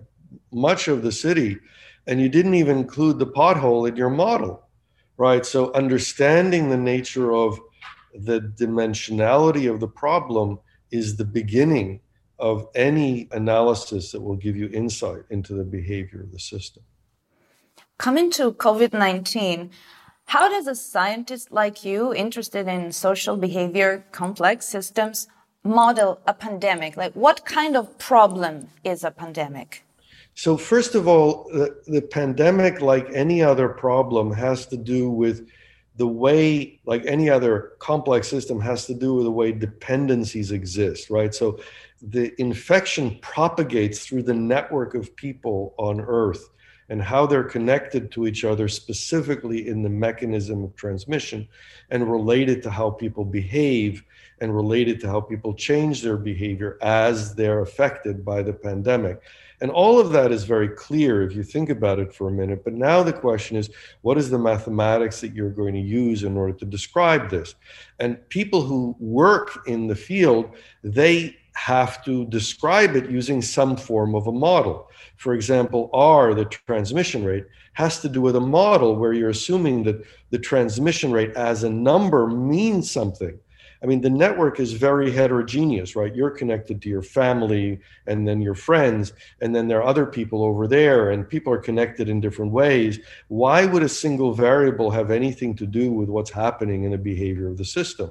much 0.53 0.87
of 0.87 1.03
the 1.03 1.13
city. 1.13 1.59
And 2.07 2.21
you 2.21 2.29
didn't 2.29 2.55
even 2.55 2.79
include 2.79 3.19
the 3.19 3.27
pothole 3.27 3.89
in 3.89 3.97
your 3.97 4.11
model, 4.11 4.65
right? 5.17 5.45
So, 5.45 5.73
understanding 5.73 6.71
the 6.71 6.77
nature 6.77 7.33
of 7.33 7.59
the 8.15 8.41
dimensionality 8.41 9.71
of 9.71 9.81
the 9.81 9.89
problem 9.89 10.59
is 10.91 11.17
the 11.17 11.25
beginning 11.25 12.01
of 12.39 12.69
any 12.75 13.29
analysis 13.33 14.13
that 14.13 14.21
will 14.21 14.37
give 14.37 14.57
you 14.57 14.69
insight 14.73 15.23
into 15.31 15.55
the 15.55 15.65
behavior 15.65 16.23
of 16.23 16.33
the 16.33 16.39
system. 16.39 16.83
Coming 17.99 18.31
to 18.33 18.53
COVID 18.53 18.95
19, 18.95 19.71
how 20.27 20.49
does 20.49 20.67
a 20.67 20.75
scientist 20.75 21.53
like 21.53 21.85
you, 21.85 22.15
interested 22.15 22.67
in 22.67 22.93
social 22.93 23.37
behavior, 23.37 24.07
complex 24.13 24.65
systems, 24.67 25.29
model 25.65 26.21
a 26.27 26.33
pandemic? 26.33 26.97
Like, 26.97 27.13
what 27.13 27.45
kind 27.45 27.77
of 27.77 27.99
problem 27.99 28.69
is 28.85 29.05
a 29.05 29.11
pandemic? 29.11 29.85
So, 30.35 30.57
first 30.57 30.95
of 30.95 31.07
all, 31.09 31.51
the, 31.53 31.77
the 31.87 32.01
pandemic, 32.01 32.81
like 32.81 33.09
any 33.13 33.43
other 33.43 33.69
problem, 33.69 34.33
has 34.33 34.67
to 34.67 34.77
do 34.77 35.11
with 35.11 35.47
the 36.01 36.09
way, 36.09 36.81
like 36.87 37.05
any 37.05 37.29
other 37.29 37.73
complex 37.79 38.27
system, 38.27 38.59
has 38.59 38.87
to 38.87 38.95
do 38.95 39.13
with 39.17 39.25
the 39.25 39.31
way 39.31 39.53
dependencies 39.53 40.51
exist, 40.51 41.11
right? 41.11 41.35
So, 41.35 41.61
the 42.01 42.33
infection 42.41 43.19
propagates 43.21 44.07
through 44.07 44.23
the 44.23 44.33
network 44.33 44.95
of 44.95 45.15
people 45.15 45.75
on 45.77 46.01
Earth 46.01 46.49
and 46.89 47.03
how 47.03 47.27
they're 47.27 47.45
connected 47.45 48.11
to 48.13 48.27
each 48.27 48.47
other, 48.47 48.67
specifically 48.67 49.69
in 49.69 49.83
the 49.83 49.91
mechanism 49.91 50.65
of 50.65 50.75
transmission, 50.75 51.47
and 51.91 52.11
related 52.11 52.63
to 52.63 52.71
how 52.71 52.89
people 52.89 53.27
behave 53.27 54.03
and 54.41 54.57
related 54.57 55.01
to 55.01 55.07
how 55.07 55.21
people 55.21 55.53
change 55.53 56.01
their 56.01 56.17
behavior 56.17 56.79
as 56.81 57.35
they're 57.35 57.61
affected 57.61 58.25
by 58.25 58.43
the 58.43 58.55
pandemic. 58.55 59.21
And 59.61 59.71
all 59.71 60.01
of 60.01 60.11
that 60.13 60.33
is 60.33 60.45
very 60.45 60.69
clear 60.69 61.23
if 61.23 61.35
you 61.35 61.43
think 61.43 61.69
about 61.69 61.99
it 61.99 62.15
for 62.15 62.29
a 62.29 62.33
minute. 62.33 62.65
But 62.65 62.73
now 62.73 63.03
the 63.03 63.13
question 63.13 63.57
is 63.57 63.71
what 64.01 64.17
is 64.17 64.31
the 64.31 64.39
mathematics 64.39 65.21
that 65.21 65.35
you're 65.35 65.51
going 65.51 65.75
to 65.75 65.81
use 65.81 66.23
in 66.25 66.37
order 66.37 66.55
to 66.55 66.65
describe 66.65 67.29
this? 67.29 67.55
And 67.99 68.27
people 68.31 68.63
who 68.63 68.97
work 68.99 69.67
in 69.67 69.87
the 69.87 69.97
field, 69.97 70.51
they 70.83 71.37
have 71.55 72.03
to 72.05 72.25
describe 72.27 72.97
it 72.97 73.11
using 73.11 73.43
some 73.43 73.77
form 73.77 74.15
of 74.15 74.27
a 74.27 74.33
model. 74.33 74.89
For 75.17 75.35
example, 75.35 75.91
R, 75.93 76.33
the 76.33 76.47
transmission 76.47 77.25
rate, 77.25 77.45
has 77.75 78.01
to 78.01 78.09
do 78.09 78.21
with 78.21 78.37
a 78.37 78.41
model 78.41 78.97
where 78.97 79.13
you're 79.13 79.31
assuming 79.31 79.83
that 79.85 80.03
the 80.31 80.39
transmission 80.39 81.13
rate 81.13 81.33
as 81.37 81.63
a 81.63 81.71
number 81.71 82.27
means 82.27 82.91
something. 82.91 83.39
I 83.83 83.87
mean, 83.87 84.03
the 84.03 84.11
network 84.11 84.61
is 84.61 84.73
very 84.75 85.11
heterogeneous, 85.11 85.97
right? 85.97 86.15
You're 86.15 86.31
connected 86.31 86.83
to 86.83 86.89
your 86.89 87.03
family 87.03 87.81
and 88.07 88.29
then 88.29 88.43
your 88.43 88.55
friends, 88.55 89.15
and 89.41 89.55
then 89.55 89.69
there 89.69 89.79
are 89.79 89.89
other 89.89 90.05
people 90.05 90.43
over 90.43 90.69
there, 90.69 91.11
and 91.11 91.27
people 91.27 91.53
are 91.53 91.59
connected 91.59 92.09
in 92.09 92.21
different 92.21 92.53
ways. 92.53 92.99
Why 93.29 93.65
would 93.65 93.83
a 93.83 93.89
single 93.89 94.35
variable 94.35 94.91
have 94.91 95.11
anything 95.11 95.55
to 95.57 95.67
do 95.67 95.91
with 95.91 96.11
what's 96.11 96.31
happening 96.31 96.85
in 96.85 96.91
the 96.91 96.99
behavior 96.99 97.49
of 97.49 97.57
the 97.57 97.65
system? 97.65 98.11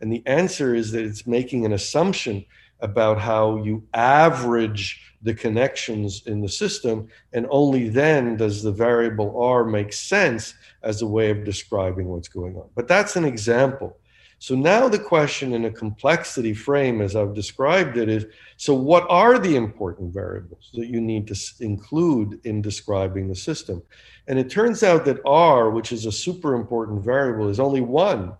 And 0.00 0.10
the 0.10 0.22
answer 0.26 0.74
is 0.74 0.92
that 0.92 1.04
it's 1.04 1.26
making 1.26 1.66
an 1.66 1.72
assumption 1.72 2.46
about 2.80 3.18
how 3.18 3.56
you 3.62 3.86
average 3.92 5.02
the 5.22 5.34
connections 5.34 6.22
in 6.24 6.40
the 6.40 6.48
system, 6.48 7.08
and 7.34 7.46
only 7.50 7.90
then 7.90 8.38
does 8.38 8.62
the 8.62 8.72
variable 8.72 9.38
r 9.38 9.64
make 9.64 9.92
sense 9.92 10.54
as 10.82 11.02
a 11.02 11.06
way 11.06 11.28
of 11.28 11.44
describing 11.44 12.08
what's 12.08 12.28
going 12.28 12.56
on. 12.56 12.70
But 12.74 12.88
that's 12.88 13.16
an 13.16 13.26
example. 13.26 13.98
So 14.42 14.54
now 14.54 14.88
the 14.88 14.98
question 14.98 15.52
in 15.52 15.66
a 15.66 15.70
complexity 15.70 16.54
frame, 16.54 17.02
as 17.02 17.14
I've 17.14 17.34
described 17.34 17.98
it, 17.98 18.08
is 18.08 18.24
so 18.56 18.72
what 18.72 19.06
are 19.10 19.38
the 19.38 19.54
important 19.54 20.14
variables 20.14 20.70
that 20.72 20.86
you 20.86 20.98
need 20.98 21.26
to 21.26 21.38
include 21.60 22.40
in 22.44 22.62
describing 22.62 23.28
the 23.28 23.34
system? 23.34 23.82
And 24.28 24.38
it 24.38 24.48
turns 24.48 24.82
out 24.82 25.04
that 25.04 25.20
R, 25.26 25.68
which 25.68 25.92
is 25.92 26.06
a 26.06 26.12
super 26.12 26.54
important 26.54 27.04
variable, 27.04 27.50
is 27.50 27.60
only 27.60 27.82
one 27.82 28.32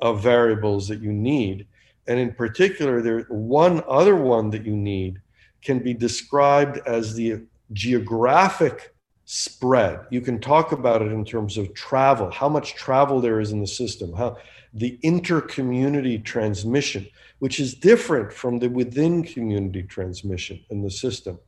of 0.00 0.22
variables 0.22 0.88
that 0.88 1.02
you 1.02 1.12
need. 1.12 1.66
And 2.06 2.18
in 2.18 2.32
particular, 2.32 3.02
there 3.02 3.20
one 3.28 3.82
other 3.86 4.16
one 4.16 4.48
that 4.48 4.64
you 4.64 4.74
need 4.74 5.20
can 5.60 5.78
be 5.78 5.92
described 5.92 6.78
as 6.86 7.14
the 7.14 7.42
geographic 7.74 8.94
spread. 9.26 10.00
You 10.10 10.22
can 10.22 10.40
talk 10.40 10.72
about 10.72 11.02
it 11.02 11.12
in 11.12 11.24
terms 11.24 11.58
of 11.58 11.74
travel, 11.74 12.30
how 12.30 12.48
much 12.48 12.74
travel 12.76 13.20
there 13.20 13.40
is 13.40 13.52
in 13.52 13.60
the 13.60 13.66
system, 13.66 14.14
how 14.14 14.38
the 14.74 14.98
inter-community 15.02 16.18
transmission, 16.18 17.06
which 17.38 17.60
is 17.60 17.74
different 17.74 18.32
from 18.32 18.58
the 18.58 18.68
within 18.68 19.22
community 19.22 19.84
transmission 19.84 20.60
in 20.70 20.82
the 20.82 20.90
system. 20.90 21.38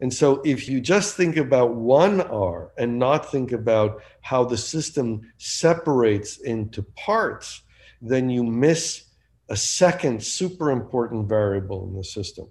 And 0.00 0.12
so 0.12 0.42
if 0.44 0.68
you 0.68 0.80
just 0.80 1.16
think 1.16 1.36
about 1.36 1.74
one 1.74 2.20
R 2.22 2.72
and 2.76 2.98
not 2.98 3.30
think 3.30 3.52
about 3.52 4.02
how 4.20 4.44
the 4.44 4.56
system 4.56 5.32
separates 5.38 6.38
into 6.38 6.82
parts, 6.96 7.62
then 8.00 8.28
you 8.28 8.42
miss 8.42 9.04
a 9.48 9.56
second 9.56 10.22
super 10.22 10.72
important 10.72 11.28
variable 11.28 11.86
in 11.86 11.94
the 11.94 12.02
system. 12.02 12.48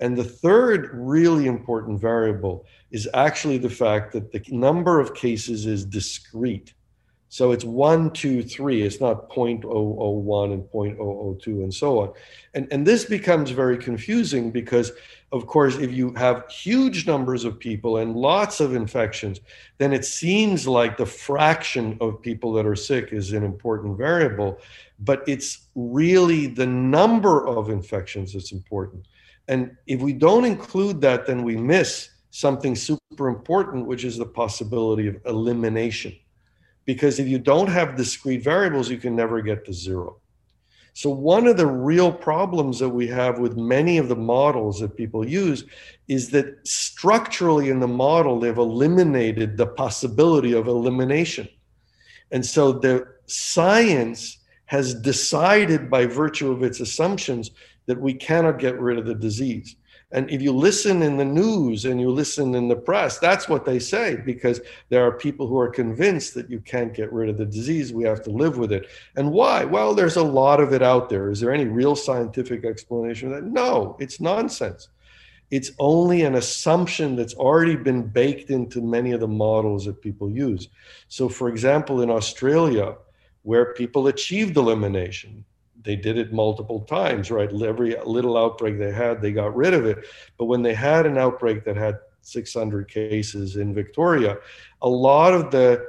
And 0.00 0.16
the 0.16 0.24
third 0.24 0.90
really 0.92 1.46
important 1.46 2.00
variable 2.00 2.66
is 2.90 3.08
actually 3.14 3.58
the 3.58 3.70
fact 3.70 4.12
that 4.12 4.32
the 4.32 4.42
number 4.48 5.00
of 5.00 5.14
cases 5.14 5.64
is 5.64 5.84
discrete. 5.84 6.74
So 7.32 7.52
it's 7.52 7.64
one, 7.64 8.10
two, 8.10 8.42
three. 8.42 8.82
It's 8.82 9.00
not 9.00 9.30
0.001 9.30 10.52
and 10.52 10.64
0.002 10.64 11.46
and 11.46 11.72
so 11.72 12.00
on. 12.00 12.12
And, 12.54 12.66
and 12.72 12.84
this 12.84 13.04
becomes 13.04 13.52
very 13.52 13.78
confusing 13.78 14.50
because, 14.50 14.90
of 15.30 15.46
course, 15.46 15.76
if 15.76 15.92
you 15.92 16.12
have 16.14 16.50
huge 16.50 17.06
numbers 17.06 17.44
of 17.44 17.56
people 17.56 17.98
and 17.98 18.16
lots 18.16 18.58
of 18.58 18.74
infections, 18.74 19.38
then 19.78 19.92
it 19.92 20.04
seems 20.04 20.66
like 20.66 20.96
the 20.96 21.06
fraction 21.06 21.96
of 22.00 22.20
people 22.20 22.52
that 22.54 22.66
are 22.66 22.74
sick 22.74 23.12
is 23.12 23.32
an 23.32 23.44
important 23.44 23.96
variable. 23.96 24.58
But 24.98 25.22
it's 25.28 25.68
really 25.76 26.48
the 26.48 26.66
number 26.66 27.46
of 27.46 27.70
infections 27.70 28.32
that's 28.32 28.50
important. 28.50 29.06
And 29.46 29.76
if 29.86 30.00
we 30.00 30.14
don't 30.14 30.44
include 30.44 31.00
that, 31.02 31.28
then 31.28 31.44
we 31.44 31.56
miss 31.56 32.10
something 32.30 32.74
super 32.74 33.28
important, 33.28 33.86
which 33.86 34.04
is 34.04 34.16
the 34.16 34.26
possibility 34.26 35.06
of 35.06 35.16
elimination 35.26 36.16
because 36.92 37.20
if 37.20 37.28
you 37.28 37.38
don't 37.38 37.68
have 37.68 37.94
discrete 37.94 38.42
variables, 38.42 38.90
you 38.90 38.98
can 38.98 39.14
never 39.14 39.40
get 39.40 39.64
to 39.64 39.72
zero. 39.72 40.16
So, 40.92 41.08
one 41.08 41.46
of 41.46 41.56
the 41.56 41.68
real 41.68 42.12
problems 42.12 42.80
that 42.80 42.88
we 42.88 43.06
have 43.06 43.38
with 43.38 43.56
many 43.56 43.98
of 43.98 44.08
the 44.08 44.16
models 44.16 44.80
that 44.80 44.96
people 44.96 45.24
use 45.24 45.66
is 46.08 46.30
that 46.30 46.66
structurally 46.66 47.70
in 47.70 47.78
the 47.78 47.86
model, 47.86 48.40
they've 48.40 48.58
eliminated 48.58 49.56
the 49.56 49.68
possibility 49.68 50.52
of 50.52 50.66
elimination. 50.66 51.48
And 52.32 52.44
so 52.44 52.72
the 52.72 53.06
science 53.26 54.38
has 54.64 54.92
decided 54.92 55.90
by 55.90 56.06
virtue 56.06 56.50
of 56.50 56.64
its 56.64 56.80
assumptions 56.80 57.52
that 57.86 58.00
we 58.00 58.14
cannot 58.14 58.58
get 58.58 58.80
rid 58.80 58.98
of 58.98 59.06
the 59.06 59.14
disease. 59.14 59.76
And 60.12 60.28
if 60.28 60.42
you 60.42 60.52
listen 60.52 61.02
in 61.02 61.16
the 61.16 61.24
news 61.24 61.84
and 61.84 62.00
you 62.00 62.10
listen 62.10 62.54
in 62.56 62.66
the 62.66 62.74
press, 62.74 63.18
that's 63.18 63.48
what 63.48 63.64
they 63.64 63.78
say 63.78 64.16
because 64.16 64.60
there 64.88 65.06
are 65.06 65.12
people 65.12 65.46
who 65.46 65.58
are 65.58 65.68
convinced 65.68 66.34
that 66.34 66.50
you 66.50 66.60
can't 66.60 66.92
get 66.92 67.12
rid 67.12 67.28
of 67.28 67.38
the 67.38 67.46
disease. 67.46 67.92
We 67.92 68.04
have 68.04 68.22
to 68.24 68.30
live 68.30 68.58
with 68.58 68.72
it. 68.72 68.88
And 69.14 69.30
why? 69.30 69.64
Well, 69.64 69.94
there's 69.94 70.16
a 70.16 70.24
lot 70.24 70.58
of 70.58 70.72
it 70.72 70.82
out 70.82 71.08
there. 71.10 71.30
Is 71.30 71.38
there 71.38 71.54
any 71.54 71.66
real 71.66 71.94
scientific 71.94 72.64
explanation 72.64 73.32
of 73.32 73.34
that? 73.34 73.50
No, 73.50 73.96
it's 74.00 74.20
nonsense. 74.20 74.88
It's 75.52 75.72
only 75.78 76.22
an 76.22 76.36
assumption 76.36 77.16
that's 77.16 77.34
already 77.34 77.76
been 77.76 78.02
baked 78.02 78.50
into 78.50 78.80
many 78.80 79.12
of 79.12 79.20
the 79.20 79.28
models 79.28 79.84
that 79.84 80.00
people 80.00 80.30
use. 80.30 80.68
So, 81.08 81.28
for 81.28 81.48
example, 81.48 82.02
in 82.02 82.10
Australia, 82.10 82.96
where 83.42 83.74
people 83.74 84.08
achieved 84.08 84.56
elimination, 84.56 85.44
they 85.82 85.96
did 85.96 86.18
it 86.18 86.32
multiple 86.32 86.80
times, 86.80 87.30
right? 87.30 87.50
Every 87.62 87.96
little 88.04 88.36
outbreak 88.36 88.78
they 88.78 88.92
had, 88.92 89.20
they 89.20 89.32
got 89.32 89.56
rid 89.56 89.74
of 89.74 89.86
it. 89.86 90.04
But 90.38 90.46
when 90.46 90.62
they 90.62 90.74
had 90.74 91.06
an 91.06 91.18
outbreak 91.18 91.64
that 91.64 91.76
had 91.76 91.98
600 92.22 92.88
cases 92.88 93.56
in 93.56 93.74
Victoria, 93.74 94.38
a 94.82 94.88
lot 94.88 95.32
of 95.32 95.50
the 95.50 95.86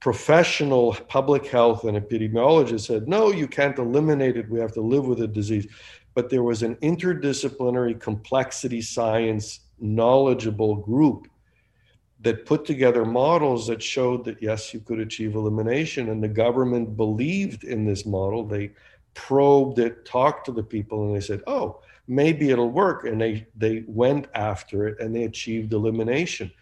professional 0.00 0.94
public 1.08 1.46
health 1.46 1.84
and 1.84 1.96
epidemiologists 1.96 2.86
said, 2.86 3.08
no, 3.08 3.30
you 3.30 3.48
can't 3.48 3.78
eliminate 3.78 4.36
it. 4.36 4.48
We 4.48 4.60
have 4.60 4.72
to 4.72 4.80
live 4.80 5.06
with 5.06 5.18
the 5.18 5.28
disease. 5.28 5.66
But 6.14 6.30
there 6.30 6.42
was 6.42 6.62
an 6.62 6.76
interdisciplinary 6.76 8.00
complexity 8.00 8.80
science 8.80 9.60
knowledgeable 9.78 10.76
group 10.76 11.28
that 12.20 12.46
put 12.46 12.64
together 12.64 13.04
models 13.04 13.66
that 13.66 13.82
showed 13.82 14.24
that 14.24 14.42
yes, 14.42 14.72
you 14.72 14.80
could 14.80 15.00
achieve 15.00 15.34
elimination. 15.34 16.08
And 16.08 16.22
the 16.22 16.28
government 16.28 16.96
believed 16.96 17.64
in 17.64 17.84
this 17.84 18.06
model. 18.06 18.46
They 18.46 18.70
probed 19.16 19.80
it, 19.80 20.04
talked 20.04 20.46
to 20.46 20.52
the 20.52 20.62
people, 20.62 21.06
and 21.06 21.16
they 21.16 21.20
said, 21.20 21.42
oh, 21.48 21.80
maybe 22.06 22.50
it'll 22.50 22.70
work. 22.70 23.04
And 23.04 23.20
they, 23.20 23.46
they 23.56 23.82
went 23.88 24.28
after 24.34 24.86
it 24.86 25.00
and 25.00 25.14
they 25.14 25.24
achieved 25.24 25.72
elimination. 25.72 26.52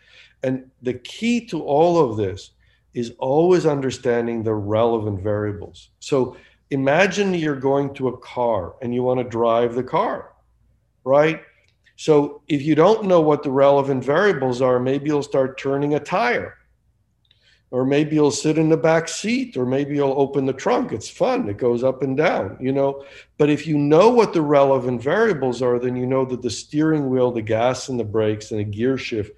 And 0.42 0.70
the 0.80 0.94
key 0.94 1.44
to 1.46 1.62
all 1.62 1.98
of 1.98 2.16
this 2.16 2.50
is 2.94 3.12
always 3.18 3.66
understanding 3.66 4.42
the 4.42 4.54
relevant 4.54 5.20
variables. 5.20 5.90
So 6.00 6.36
imagine 6.70 7.34
you're 7.34 7.56
going 7.56 7.92
to 7.94 8.08
a 8.08 8.18
car 8.18 8.76
and 8.80 8.94
you 8.94 9.02
want 9.02 9.20
to 9.20 9.24
drive 9.24 9.74
the 9.74 9.82
car, 9.82 10.32
right? 11.04 11.42
So 11.96 12.42
if 12.48 12.62
you 12.62 12.74
don't 12.74 13.04
know 13.04 13.20
what 13.20 13.42
the 13.42 13.50
relevant 13.50 14.04
variables 14.04 14.62
are, 14.62 14.78
maybe 14.78 15.06
you'll 15.06 15.22
start 15.22 15.58
turning 15.58 15.94
a 15.94 16.00
tire. 16.00 16.56
Or 17.74 17.84
maybe 17.84 18.14
you'll 18.14 18.30
sit 18.30 18.56
in 18.56 18.68
the 18.68 18.76
back 18.76 19.08
seat, 19.08 19.56
or 19.56 19.66
maybe 19.66 19.96
you'll 19.96 20.14
open 20.16 20.46
the 20.46 20.52
trunk. 20.52 20.92
It's 20.92 21.10
fun. 21.10 21.48
It 21.48 21.56
goes 21.56 21.82
up 21.82 22.04
and 22.04 22.16
down, 22.16 22.56
you 22.60 22.70
know. 22.70 23.04
But 23.36 23.50
if 23.50 23.66
you 23.66 23.76
know 23.76 24.10
what 24.10 24.32
the 24.32 24.42
relevant 24.42 25.02
variables 25.02 25.60
are, 25.60 25.80
then 25.80 25.96
you 25.96 26.06
know 26.06 26.24
that 26.26 26.40
the 26.40 26.50
steering 26.50 27.10
wheel, 27.10 27.32
the 27.32 27.42
gas 27.42 27.88
and 27.88 27.98
the 27.98 28.04
brakes, 28.04 28.52
and 28.52 28.60
the 28.60 28.64
gear 28.64 28.96
shift 28.96 29.36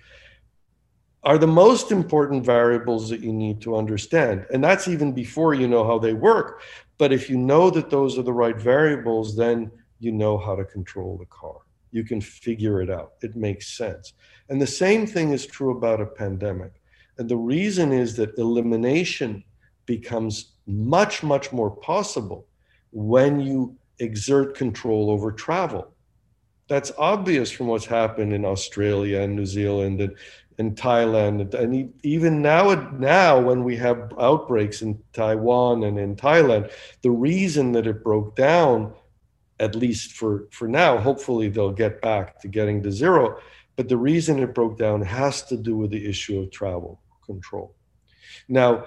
are 1.22 1.38
the 1.38 1.46
most 1.46 1.90
important 1.90 2.44
variables 2.44 3.08
that 3.08 3.20
you 3.20 3.32
need 3.32 3.62
to 3.62 3.74
understand. 3.74 4.44
And 4.52 4.62
that's 4.62 4.86
even 4.86 5.12
before 5.14 5.54
you 5.54 5.66
know 5.66 5.86
how 5.86 5.98
they 5.98 6.12
work. 6.12 6.60
But 6.98 7.14
if 7.14 7.30
you 7.30 7.38
know 7.38 7.70
that 7.70 7.88
those 7.88 8.18
are 8.18 8.22
the 8.22 8.34
right 8.34 8.60
variables, 8.60 9.34
then 9.34 9.70
you 9.98 10.12
know 10.12 10.36
how 10.36 10.56
to 10.56 10.64
control 10.66 11.16
the 11.16 11.24
car. 11.24 11.60
You 11.90 12.04
can 12.04 12.20
figure 12.20 12.82
it 12.82 12.90
out. 12.90 13.14
It 13.22 13.34
makes 13.34 13.78
sense. 13.78 14.12
And 14.50 14.60
the 14.60 14.66
same 14.66 15.06
thing 15.06 15.32
is 15.32 15.46
true 15.46 15.74
about 15.74 16.02
a 16.02 16.06
pandemic. 16.06 16.74
And 17.18 17.28
the 17.28 17.36
reason 17.36 17.92
is 17.92 18.16
that 18.16 18.38
elimination 18.38 19.42
becomes 19.86 20.52
much, 20.66 21.22
much 21.22 21.52
more 21.52 21.70
possible 21.70 22.46
when 22.90 23.40
you 23.40 23.76
exert 23.98 24.56
control 24.56 25.10
over 25.10 25.32
travel. 25.32 25.92
That's 26.68 26.92
obvious 26.98 27.50
from 27.50 27.68
what's 27.68 27.86
happened 27.86 28.32
in 28.32 28.44
Australia 28.44 29.20
and 29.20 29.36
New 29.36 29.46
Zealand 29.46 30.00
and 30.00 30.16
in 30.58 30.74
Thailand, 30.74 31.52
and 31.52 31.92
even 32.02 32.40
now, 32.40 32.72
now 32.98 33.38
when 33.38 33.62
we 33.62 33.76
have 33.76 34.12
outbreaks 34.18 34.80
in 34.80 34.98
Taiwan 35.12 35.84
and 35.84 35.98
in 35.98 36.16
Thailand, 36.16 36.72
the 37.02 37.10
reason 37.10 37.72
that 37.72 37.86
it 37.86 38.02
broke 38.02 38.36
down, 38.36 38.94
at 39.60 39.74
least 39.74 40.12
for 40.12 40.48
for 40.50 40.66
now, 40.66 40.96
hopefully 40.96 41.48
they'll 41.48 41.72
get 41.72 42.00
back 42.00 42.40
to 42.40 42.48
getting 42.48 42.82
to 42.82 42.90
zero, 42.90 43.38
but 43.76 43.90
the 43.90 43.98
reason 43.98 44.38
it 44.38 44.54
broke 44.54 44.78
down 44.78 45.02
has 45.02 45.42
to 45.44 45.58
do 45.58 45.76
with 45.76 45.90
the 45.90 46.06
issue 46.08 46.40
of 46.40 46.50
travel 46.50 47.00
control. 47.26 47.74
Now, 48.48 48.86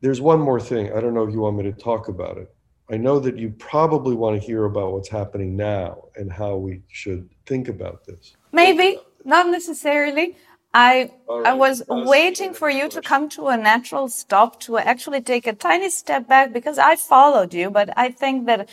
there's 0.00 0.20
one 0.20 0.40
more 0.40 0.60
thing. 0.60 0.92
I 0.92 1.00
don't 1.00 1.14
know 1.14 1.24
if 1.24 1.32
you 1.32 1.40
want 1.40 1.56
me 1.56 1.64
to 1.64 1.72
talk 1.72 2.08
about 2.08 2.36
it. 2.38 2.54
I 2.90 2.96
know 2.96 3.18
that 3.20 3.38
you 3.38 3.50
probably 3.50 4.14
want 4.14 4.38
to 4.38 4.46
hear 4.46 4.64
about 4.64 4.92
what's 4.92 5.08
happening 5.08 5.56
now 5.56 6.08
and 6.16 6.30
how 6.30 6.56
we 6.56 6.82
should 6.88 7.28
think 7.46 7.68
about 7.68 8.04
this. 8.04 8.36
Maybe, 8.52 8.98
not 9.24 9.46
necessarily. 9.48 10.36
I 10.74 11.10
I 11.44 11.52
was 11.52 11.82
waiting 11.88 12.54
for 12.54 12.70
you 12.70 12.88
to 12.88 13.00
come 13.02 13.28
to 13.30 13.48
a 13.48 13.56
natural 13.56 14.08
stop 14.08 14.60
to 14.60 14.78
actually 14.78 15.20
take 15.20 15.46
a 15.46 15.52
tiny 15.52 15.90
step 15.90 16.26
back 16.26 16.52
because 16.52 16.78
I 16.78 16.96
followed 16.96 17.52
you, 17.52 17.70
but 17.70 17.90
I 17.96 18.10
think 18.10 18.46
that 18.46 18.68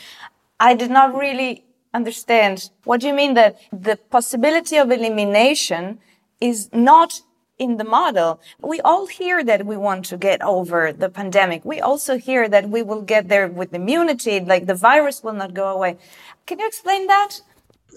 I 0.59 0.75
did 0.75 0.91
not 0.91 1.13
really 1.13 1.65
understand 1.93 2.69
what 2.83 3.01
do 3.01 3.07
you 3.07 3.13
mean 3.13 3.33
that 3.33 3.57
the 3.71 3.97
possibility 3.97 4.77
of 4.77 4.91
elimination 4.91 5.99
is 6.39 6.69
not 6.71 7.21
in 7.59 7.77
the 7.77 7.83
model. 7.83 8.39
We 8.61 8.81
all 8.81 9.05
hear 9.05 9.43
that 9.43 9.65
we 9.65 9.77
want 9.77 10.05
to 10.05 10.17
get 10.17 10.41
over 10.41 10.91
the 10.91 11.09
pandemic. 11.09 11.63
We 11.65 11.79
also 11.81 12.17
hear 12.17 12.49
that 12.49 12.69
we 12.69 12.81
will 12.81 13.01
get 13.01 13.27
there 13.27 13.47
with 13.47 13.73
immunity, 13.73 14.39
like 14.39 14.65
the 14.65 14.75
virus 14.75 15.21
will 15.23 15.33
not 15.33 15.53
go 15.53 15.67
away. 15.67 15.97
Can 16.45 16.59
you 16.59 16.67
explain 16.67 17.07
that? 17.07 17.41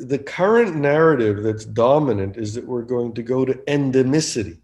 the 0.00 0.19
current 0.19 0.76
narrative 0.76 1.42
that's 1.42 1.64
dominant 1.64 2.37
is 2.37 2.54
that 2.54 2.66
we're 2.66 2.83
going 2.83 3.12
to 3.14 3.23
go 3.23 3.45
to 3.45 3.54
endemicity. 3.69 4.59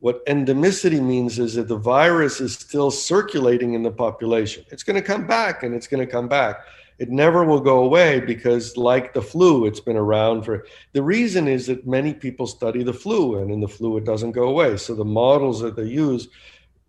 What 0.00 0.24
endemicity 0.26 1.02
means 1.02 1.38
is 1.38 1.54
that 1.54 1.68
the 1.68 1.76
virus 1.76 2.40
is 2.40 2.54
still 2.54 2.90
circulating 2.90 3.74
in 3.74 3.82
the 3.82 3.90
population. 3.90 4.64
It's 4.70 4.82
going 4.82 5.00
to 5.00 5.02
come 5.02 5.26
back 5.26 5.62
and 5.62 5.74
it's 5.74 5.86
going 5.86 6.04
to 6.04 6.10
come 6.10 6.28
back. 6.28 6.60
It 6.98 7.10
never 7.10 7.44
will 7.44 7.60
go 7.60 7.84
away 7.84 8.20
because, 8.20 8.76
like 8.76 9.12
the 9.12 9.20
flu, 9.20 9.66
it's 9.66 9.80
been 9.80 9.96
around 9.96 10.42
for. 10.44 10.66
The 10.92 11.02
reason 11.02 11.46
is 11.46 11.66
that 11.66 11.86
many 11.86 12.14
people 12.14 12.46
study 12.46 12.82
the 12.82 12.92
flu, 12.94 13.38
and 13.38 13.50
in 13.50 13.60
the 13.60 13.68
flu, 13.68 13.98
it 13.98 14.04
doesn't 14.04 14.32
go 14.32 14.48
away. 14.48 14.76
So 14.78 14.94
the 14.94 15.04
models 15.04 15.60
that 15.60 15.76
they 15.76 15.84
use 15.84 16.28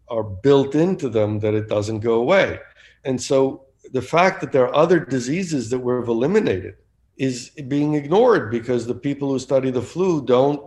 are 0.07 0.23
built 0.23 0.75
into 0.75 1.09
them 1.09 1.39
that 1.39 1.53
it 1.53 1.67
doesn't 1.67 1.99
go 1.99 2.15
away. 2.15 2.59
And 3.03 3.21
so 3.21 3.65
the 3.91 4.01
fact 4.01 4.41
that 4.41 4.51
there 4.51 4.65
are 4.65 4.75
other 4.75 4.99
diseases 4.99 5.69
that 5.69 5.79
we've 5.79 6.07
eliminated 6.07 6.75
is 7.17 7.49
being 7.67 7.95
ignored 7.95 8.51
because 8.51 8.85
the 8.85 8.95
people 8.95 9.29
who 9.29 9.39
study 9.39 9.71
the 9.71 9.81
flu 9.81 10.23
don't 10.23 10.61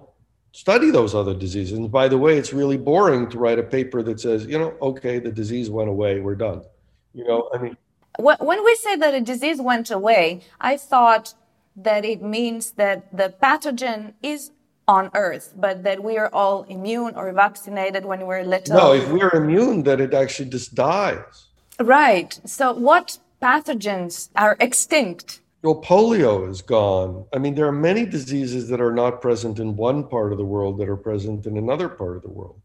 study 0.53 0.91
those 0.91 1.15
other 1.15 1.35
diseases. 1.35 1.79
And 1.79 1.91
by 1.91 2.09
the 2.09 2.19
way, 2.19 2.37
it's 2.37 2.53
really 2.53 2.77
boring 2.77 3.29
to 3.31 3.39
write 3.39 3.59
a 3.59 3.63
paper 3.63 4.03
that 4.03 4.21
says, 4.21 4.47
you 4.47 4.59
know, 4.59 4.75
okay, 4.83 5.19
the 5.19 5.31
disease 5.31 5.71
went 5.71 5.89
away, 5.89 6.21
we're 6.21 6.35
done. 6.35 6.63
You 7.15 7.25
know, 7.25 7.49
I 7.55 7.59
mean, 7.59 7.77
when 8.19 8.65
we 8.65 8.75
say 8.77 8.97
that 8.97 9.15
a 9.15 9.21
disease 9.21 9.61
went 9.61 9.91
away, 9.91 10.43
I 10.61 10.77
thought 10.77 11.35
that 11.77 12.05
it 12.05 12.23
means 12.23 12.73
that 12.73 13.17
the 13.17 13.33
pathogen 13.43 14.15
is 14.23 14.51
on 14.89 15.11
Earth, 15.15 15.55
but 15.57 15.85
that 15.85 16.03
we 16.03 16.19
are 16.19 16.29
all 16.33 16.65
immune 16.65 17.15
or 17.15 17.33
vaccinated 17.33 18.05
when 18.05 18.27
we're 18.27 18.43
little. 18.43 18.77
No, 18.77 18.93
if 18.93 19.09
we're 19.11 19.35
immune, 19.35 19.85
then 19.85 20.01
it 20.01 20.13
actually 20.13 20.49
just 20.49 20.75
dies. 20.75 21.47
Right. 21.79 22.39
So, 22.45 22.73
what 22.73 23.19
pathogens 23.41 24.31
are 24.35 24.57
extinct? 24.61 25.41
Well, 25.63 25.81
polio 25.81 26.49
is 26.51 26.63
gone. 26.63 27.27
I 27.35 27.39
mean, 27.39 27.55
there 27.55 27.67
are 27.67 27.73
many 27.91 28.07
diseases 28.07 28.69
that 28.69 28.81
are 28.81 28.93
not 28.93 29.21
present 29.21 29.59
in 29.59 29.77
one 29.77 30.09
part 30.09 30.33
of 30.33 30.39
the 30.39 30.45
world 30.45 30.79
that 30.79 30.89
are 30.89 30.97
present 30.97 31.47
in 31.47 31.57
another 31.57 31.89
part 31.89 32.17
of 32.17 32.23
the 32.23 32.31
world. 32.31 32.61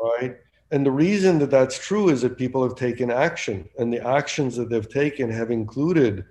Right? 0.00 0.36
And 0.72 0.86
the 0.86 0.90
reason 0.90 1.38
that 1.40 1.50
that's 1.50 1.78
true 1.78 2.08
is 2.08 2.22
that 2.22 2.38
people 2.38 2.62
have 2.62 2.74
taken 2.74 3.10
action, 3.10 3.68
and 3.78 3.92
the 3.92 4.04
actions 4.04 4.56
that 4.56 4.70
they've 4.70 4.88
taken 4.88 5.30
have 5.30 5.50
included 5.50 6.24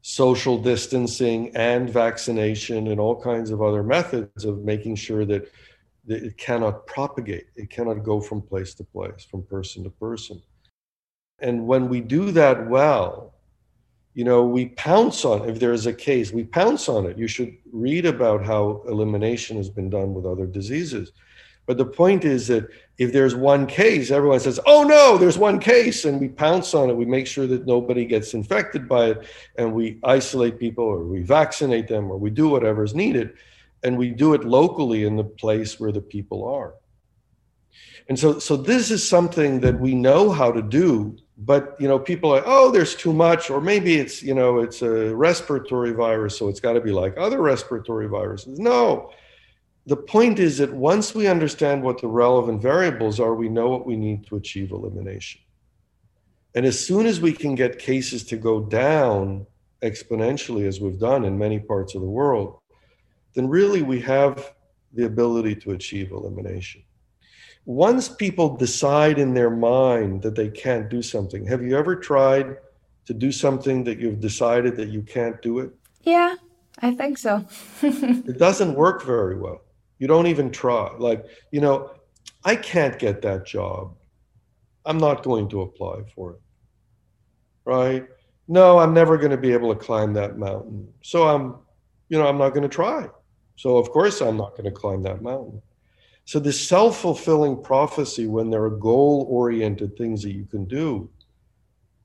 social 0.00 0.56
distancing 0.62 1.54
and 1.56 1.90
vaccination 1.90 2.88
and 2.88 3.00
all 3.00 3.20
kinds 3.20 3.50
of 3.50 3.60
other 3.60 3.82
methods 3.82 4.44
of 4.44 4.62
making 4.62 4.94
sure 4.94 5.24
that, 5.24 5.50
that 6.06 6.22
it 6.22 6.36
cannot 6.36 6.86
propagate, 6.86 7.46
it 7.56 7.68
cannot 7.68 8.04
go 8.04 8.20
from 8.20 8.40
place 8.40 8.74
to 8.74 8.84
place, 8.84 9.26
from 9.28 9.42
person 9.42 9.82
to 9.82 9.90
person. 9.90 10.40
And 11.40 11.66
when 11.66 11.88
we 11.88 12.00
do 12.00 12.30
that 12.30 12.68
well, 12.68 13.34
you 14.12 14.22
know, 14.22 14.44
we 14.44 14.66
pounce 14.66 15.24
on 15.24 15.48
if 15.48 15.58
there 15.58 15.72
is 15.72 15.86
a 15.86 15.92
case, 15.92 16.32
we 16.32 16.44
pounce 16.44 16.88
on 16.88 17.06
it. 17.06 17.18
You 17.18 17.26
should 17.26 17.56
read 17.72 18.06
about 18.06 18.44
how 18.44 18.82
elimination 18.86 19.56
has 19.56 19.68
been 19.68 19.90
done 19.90 20.14
with 20.14 20.26
other 20.26 20.46
diseases. 20.46 21.10
But 21.66 21.78
the 21.78 21.86
point 21.86 22.24
is 22.24 22.48
that 22.48 22.68
if 22.98 23.12
there's 23.12 23.34
one 23.34 23.66
case, 23.66 24.10
everyone 24.10 24.40
says, 24.40 24.60
oh 24.66 24.82
no, 24.82 25.16
there's 25.16 25.38
one 25.38 25.58
case, 25.58 26.04
and 26.04 26.20
we 26.20 26.28
pounce 26.28 26.74
on 26.74 26.90
it. 26.90 26.96
We 26.96 27.06
make 27.06 27.26
sure 27.26 27.46
that 27.46 27.66
nobody 27.66 28.04
gets 28.04 28.34
infected 28.34 28.88
by 28.88 29.06
it, 29.06 29.26
and 29.56 29.72
we 29.72 29.98
isolate 30.04 30.58
people 30.58 30.84
or 30.84 31.04
we 31.04 31.22
vaccinate 31.22 31.88
them 31.88 32.10
or 32.10 32.18
we 32.18 32.30
do 32.30 32.48
whatever 32.48 32.84
is 32.84 32.94
needed. 32.94 33.34
And 33.82 33.98
we 33.98 34.10
do 34.10 34.34
it 34.34 34.44
locally 34.44 35.04
in 35.04 35.16
the 35.16 35.24
place 35.24 35.78
where 35.80 35.92
the 35.92 36.00
people 36.00 36.46
are. 36.48 36.74
And 38.08 38.18
so, 38.18 38.38
so 38.38 38.56
this 38.56 38.90
is 38.90 39.06
something 39.06 39.60
that 39.60 39.78
we 39.80 39.94
know 39.94 40.30
how 40.30 40.52
to 40.52 40.62
do 40.62 41.16
but 41.36 41.76
you 41.80 41.88
know 41.88 41.98
people 41.98 42.32
are 42.32 42.42
oh 42.46 42.70
there's 42.70 42.94
too 42.94 43.12
much 43.12 43.50
or 43.50 43.60
maybe 43.60 43.96
it's 43.96 44.22
you 44.22 44.34
know 44.34 44.60
it's 44.60 44.82
a 44.82 45.14
respiratory 45.14 45.92
virus 45.92 46.38
so 46.38 46.48
it's 46.48 46.60
got 46.60 46.74
to 46.74 46.80
be 46.80 46.92
like 46.92 47.14
other 47.18 47.40
respiratory 47.40 48.06
viruses 48.08 48.58
no 48.58 49.10
the 49.86 49.96
point 49.96 50.38
is 50.38 50.58
that 50.58 50.72
once 50.72 51.14
we 51.14 51.26
understand 51.26 51.82
what 51.82 52.00
the 52.00 52.08
relevant 52.08 52.62
variables 52.62 53.20
are 53.20 53.34
we 53.34 53.48
know 53.48 53.68
what 53.68 53.86
we 53.86 53.96
need 53.96 54.26
to 54.26 54.36
achieve 54.36 54.70
elimination 54.70 55.40
and 56.54 56.64
as 56.64 56.78
soon 56.78 57.06
as 57.06 57.20
we 57.20 57.32
can 57.32 57.54
get 57.54 57.78
cases 57.78 58.24
to 58.24 58.36
go 58.36 58.60
down 58.60 59.46
exponentially 59.82 60.66
as 60.66 60.80
we've 60.80 60.98
done 60.98 61.24
in 61.24 61.38
many 61.38 61.58
parts 61.58 61.94
of 61.94 62.00
the 62.00 62.08
world 62.08 62.58
then 63.34 63.48
really 63.48 63.82
we 63.82 64.00
have 64.00 64.54
the 64.92 65.04
ability 65.04 65.54
to 65.54 65.72
achieve 65.72 66.12
elimination 66.12 66.82
once 67.66 68.08
people 68.08 68.56
decide 68.56 69.18
in 69.18 69.32
their 69.32 69.50
mind 69.50 70.22
that 70.22 70.34
they 70.34 70.48
can't 70.48 70.90
do 70.90 71.00
something, 71.00 71.46
have 71.46 71.62
you 71.62 71.76
ever 71.76 71.96
tried 71.96 72.56
to 73.06 73.14
do 73.14 73.32
something 73.32 73.84
that 73.84 73.98
you've 73.98 74.20
decided 74.20 74.76
that 74.76 74.88
you 74.88 75.02
can't 75.02 75.40
do 75.40 75.60
it? 75.60 75.70
Yeah, 76.02 76.34
I 76.80 76.94
think 76.94 77.16
so. 77.16 77.44
it 77.82 78.38
doesn't 78.38 78.74
work 78.74 79.04
very 79.04 79.38
well. 79.38 79.62
You 79.98 80.06
don't 80.06 80.26
even 80.26 80.50
try. 80.50 80.90
Like, 80.98 81.24
you 81.50 81.60
know, 81.60 81.90
I 82.44 82.56
can't 82.56 82.98
get 82.98 83.22
that 83.22 83.46
job. 83.46 83.94
I'm 84.84 84.98
not 84.98 85.22
going 85.22 85.48
to 85.50 85.62
apply 85.62 86.02
for 86.14 86.32
it. 86.32 86.40
Right? 87.64 88.06
No, 88.48 88.78
I'm 88.78 88.92
never 88.92 89.16
going 89.16 89.30
to 89.30 89.36
be 89.36 89.52
able 89.52 89.74
to 89.74 89.80
climb 89.80 90.12
that 90.14 90.36
mountain. 90.36 90.92
So 91.02 91.28
I'm, 91.28 91.56
you 92.08 92.18
know, 92.18 92.26
I'm 92.26 92.38
not 92.38 92.50
going 92.50 92.62
to 92.62 92.68
try. 92.68 93.08
So 93.56 93.78
of 93.78 93.90
course 93.90 94.20
I'm 94.20 94.36
not 94.36 94.52
going 94.52 94.64
to 94.64 94.70
climb 94.70 95.02
that 95.04 95.22
mountain. 95.22 95.62
So, 96.26 96.38
this 96.38 96.58
self 96.66 97.00
fulfilling 97.00 97.62
prophecy, 97.62 98.26
when 98.26 98.48
there 98.48 98.64
are 98.64 98.70
goal 98.70 99.26
oriented 99.28 99.96
things 99.96 100.22
that 100.22 100.32
you 100.32 100.46
can 100.46 100.64
do, 100.64 101.10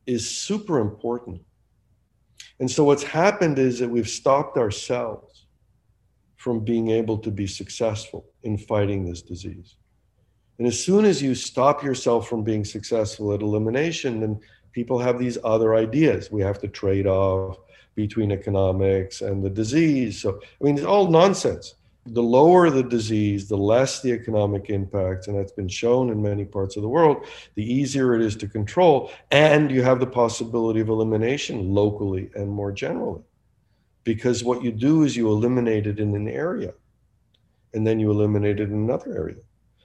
is 0.05 0.29
super 0.29 0.79
important. 0.79 1.41
And 2.59 2.69
so 2.69 2.83
what's 2.83 3.03
happened 3.03 3.57
is 3.59 3.79
that 3.79 3.89
we've 3.89 4.09
stopped 4.09 4.57
ourselves 4.57 5.28
from 6.39 6.61
being 6.61 6.89
able 6.89 7.17
to 7.17 7.29
be 7.29 7.45
successful 7.45 8.25
in 8.43 8.57
fighting 8.57 9.03
this 9.03 9.21
disease. 9.21 9.75
And 10.57 10.65
as 10.65 10.81
soon 10.81 11.03
as 11.03 11.21
you 11.21 11.35
stop 11.35 11.83
yourself 11.83 12.29
from 12.29 12.45
being 12.45 12.63
successful 12.63 13.33
at 13.33 13.41
elimination, 13.41 14.21
then 14.21 14.39
people 14.71 14.99
have 14.99 15.19
these 15.19 15.37
other 15.43 15.75
ideas. 15.75 16.31
We 16.31 16.41
have 16.41 16.57
to 16.59 16.69
trade 16.69 17.07
off 17.07 17.57
between 17.93 18.31
economics 18.31 19.19
and 19.19 19.43
the 19.43 19.49
disease. 19.49 20.21
So, 20.21 20.39
I 20.41 20.63
mean, 20.63 20.77
it's 20.77 20.85
all 20.85 21.09
nonsense. 21.09 21.75
The 22.05 22.23
lower 22.23 22.69
the 22.69 22.83
disease, 22.83 23.49
the 23.49 23.57
less 23.57 24.01
the 24.01 24.13
economic 24.13 24.69
impact, 24.69 25.27
and 25.27 25.37
that's 25.37 25.51
been 25.51 25.67
shown 25.67 26.09
in 26.09 26.21
many 26.21 26.45
parts 26.45 26.77
of 26.77 26.83
the 26.83 26.89
world, 26.89 27.25
the 27.55 27.73
easier 27.73 28.15
it 28.15 28.21
is 28.21 28.37
to 28.37 28.47
control. 28.47 29.11
And 29.31 29.69
you 29.69 29.81
have 29.83 29.99
the 29.99 30.07
possibility 30.07 30.79
of 30.79 30.87
elimination 30.87 31.73
locally 31.73 32.29
and 32.33 32.49
more 32.49 32.71
generally. 32.71 33.23
Because 34.09 34.43
what 34.43 34.63
you 34.63 34.71
do 34.71 35.03
is 35.03 35.15
you 35.15 35.27
eliminate 35.27 35.85
it 35.85 35.99
in 35.99 36.15
an 36.15 36.27
area, 36.27 36.73
and 37.75 37.85
then 37.85 37.99
you 37.99 38.09
eliminate 38.09 38.59
it 38.59 38.69
in 38.69 38.73
another 38.73 39.15
area. 39.15 39.35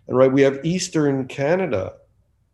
And 0.09 0.17
right, 0.17 0.33
we 0.33 0.41
have 0.41 0.65
Eastern 0.65 1.29
Canada, 1.29 1.97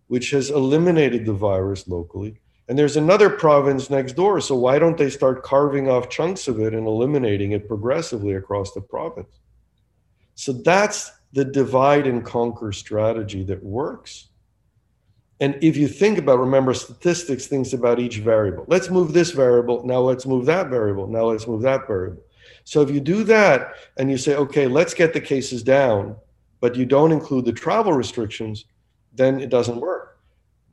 which 0.08 0.32
has 0.32 0.50
eliminated 0.50 1.24
the 1.24 1.32
virus 1.32 1.86
locally. 1.86 2.40
And 2.66 2.76
there's 2.76 2.96
another 2.96 3.30
province 3.30 3.88
next 3.88 4.14
door. 4.14 4.40
So 4.40 4.56
why 4.56 4.80
don't 4.80 4.98
they 4.98 5.10
start 5.10 5.44
carving 5.44 5.88
off 5.88 6.08
chunks 6.08 6.48
of 6.48 6.58
it 6.58 6.74
and 6.74 6.88
eliminating 6.88 7.52
it 7.52 7.68
progressively 7.68 8.34
across 8.34 8.72
the 8.72 8.80
province? 8.80 9.38
So 10.34 10.52
that's 10.52 11.12
the 11.32 11.44
divide 11.44 12.08
and 12.08 12.24
conquer 12.24 12.72
strategy 12.72 13.44
that 13.44 13.62
works. 13.62 14.29
And 15.40 15.56
if 15.62 15.76
you 15.76 15.88
think 15.88 16.18
about, 16.18 16.38
remember, 16.38 16.74
statistics 16.74 17.46
thinks 17.46 17.72
about 17.72 17.98
each 17.98 18.18
variable. 18.18 18.64
Let's 18.68 18.90
move 18.90 19.14
this 19.14 19.30
variable. 19.30 19.84
Now 19.86 20.00
let's 20.00 20.26
move 20.26 20.44
that 20.46 20.68
variable. 20.68 21.06
Now 21.06 21.24
let's 21.24 21.46
move 21.46 21.62
that 21.62 21.86
variable. 21.86 22.22
So 22.64 22.82
if 22.82 22.90
you 22.90 23.00
do 23.00 23.24
that 23.24 23.72
and 23.96 24.10
you 24.10 24.18
say, 24.18 24.36
okay, 24.36 24.66
let's 24.66 24.92
get 24.92 25.14
the 25.14 25.20
cases 25.20 25.62
down, 25.62 26.16
but 26.60 26.76
you 26.76 26.84
don't 26.84 27.10
include 27.10 27.46
the 27.46 27.52
travel 27.52 27.94
restrictions, 27.94 28.66
then 29.14 29.40
it 29.40 29.48
doesn't 29.48 29.80
work. 29.80 30.18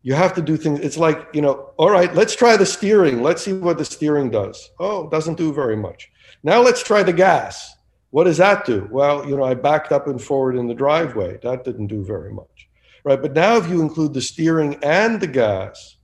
You 0.03 0.13
have 0.13 0.33
to 0.35 0.41
do 0.41 0.57
things. 0.57 0.81
It's 0.81 0.97
like, 0.97 1.27
you 1.33 1.41
know, 1.41 1.71
all 1.77 1.89
right, 1.89 2.13
let's 2.13 2.35
try 2.35 2.57
the 2.57 2.65
steering. 2.65 3.23
Let's 3.23 3.43
see 3.43 3.53
what 3.53 3.77
the 3.77 3.85
steering 3.85 4.29
does. 4.29 4.69
Oh, 4.79 5.09
doesn't 5.09 5.35
do 5.35 5.53
very 5.53 5.77
much. 5.77 6.11
Now 6.43 6.61
let's 6.61 6.83
try 6.83 7.03
the 7.03 7.13
gas. 7.13 7.75
What 8.11 8.25
does 8.25 8.37
that 8.37 8.65
do? 8.65 8.87
Well, 8.91 9.27
you 9.27 9.35
know, 9.35 9.43
I 9.43 9.53
backed 9.53 9.91
up 9.91 10.07
and 10.07 10.21
forward 10.21 10.55
in 10.55 10.67
the 10.67 10.73
driveway. 10.73 11.39
That 11.41 11.63
didn't 11.63 11.87
do 11.87 12.03
very 12.03 12.33
much. 12.33 12.66
Right. 13.07 13.21
But 13.21 13.35
now 13.35 13.55
if 13.55 13.69
you 13.69 13.81
include 13.81 14.13
the 14.13 14.21
steering 14.21 14.77
and 14.83 15.21
the 15.21 15.27
gas, 15.27 15.95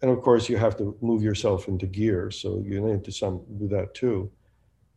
and 0.00 0.10
of 0.10 0.22
course 0.22 0.48
you 0.48 0.56
have 0.56 0.78
to 0.78 0.96
move 1.02 1.22
yourself 1.22 1.68
into 1.68 1.86
gear. 1.86 2.30
So 2.30 2.64
you 2.66 2.80
need 2.80 3.04
to 3.04 3.12
some 3.12 3.42
do 3.58 3.68
that 3.68 3.92
too. 3.92 4.30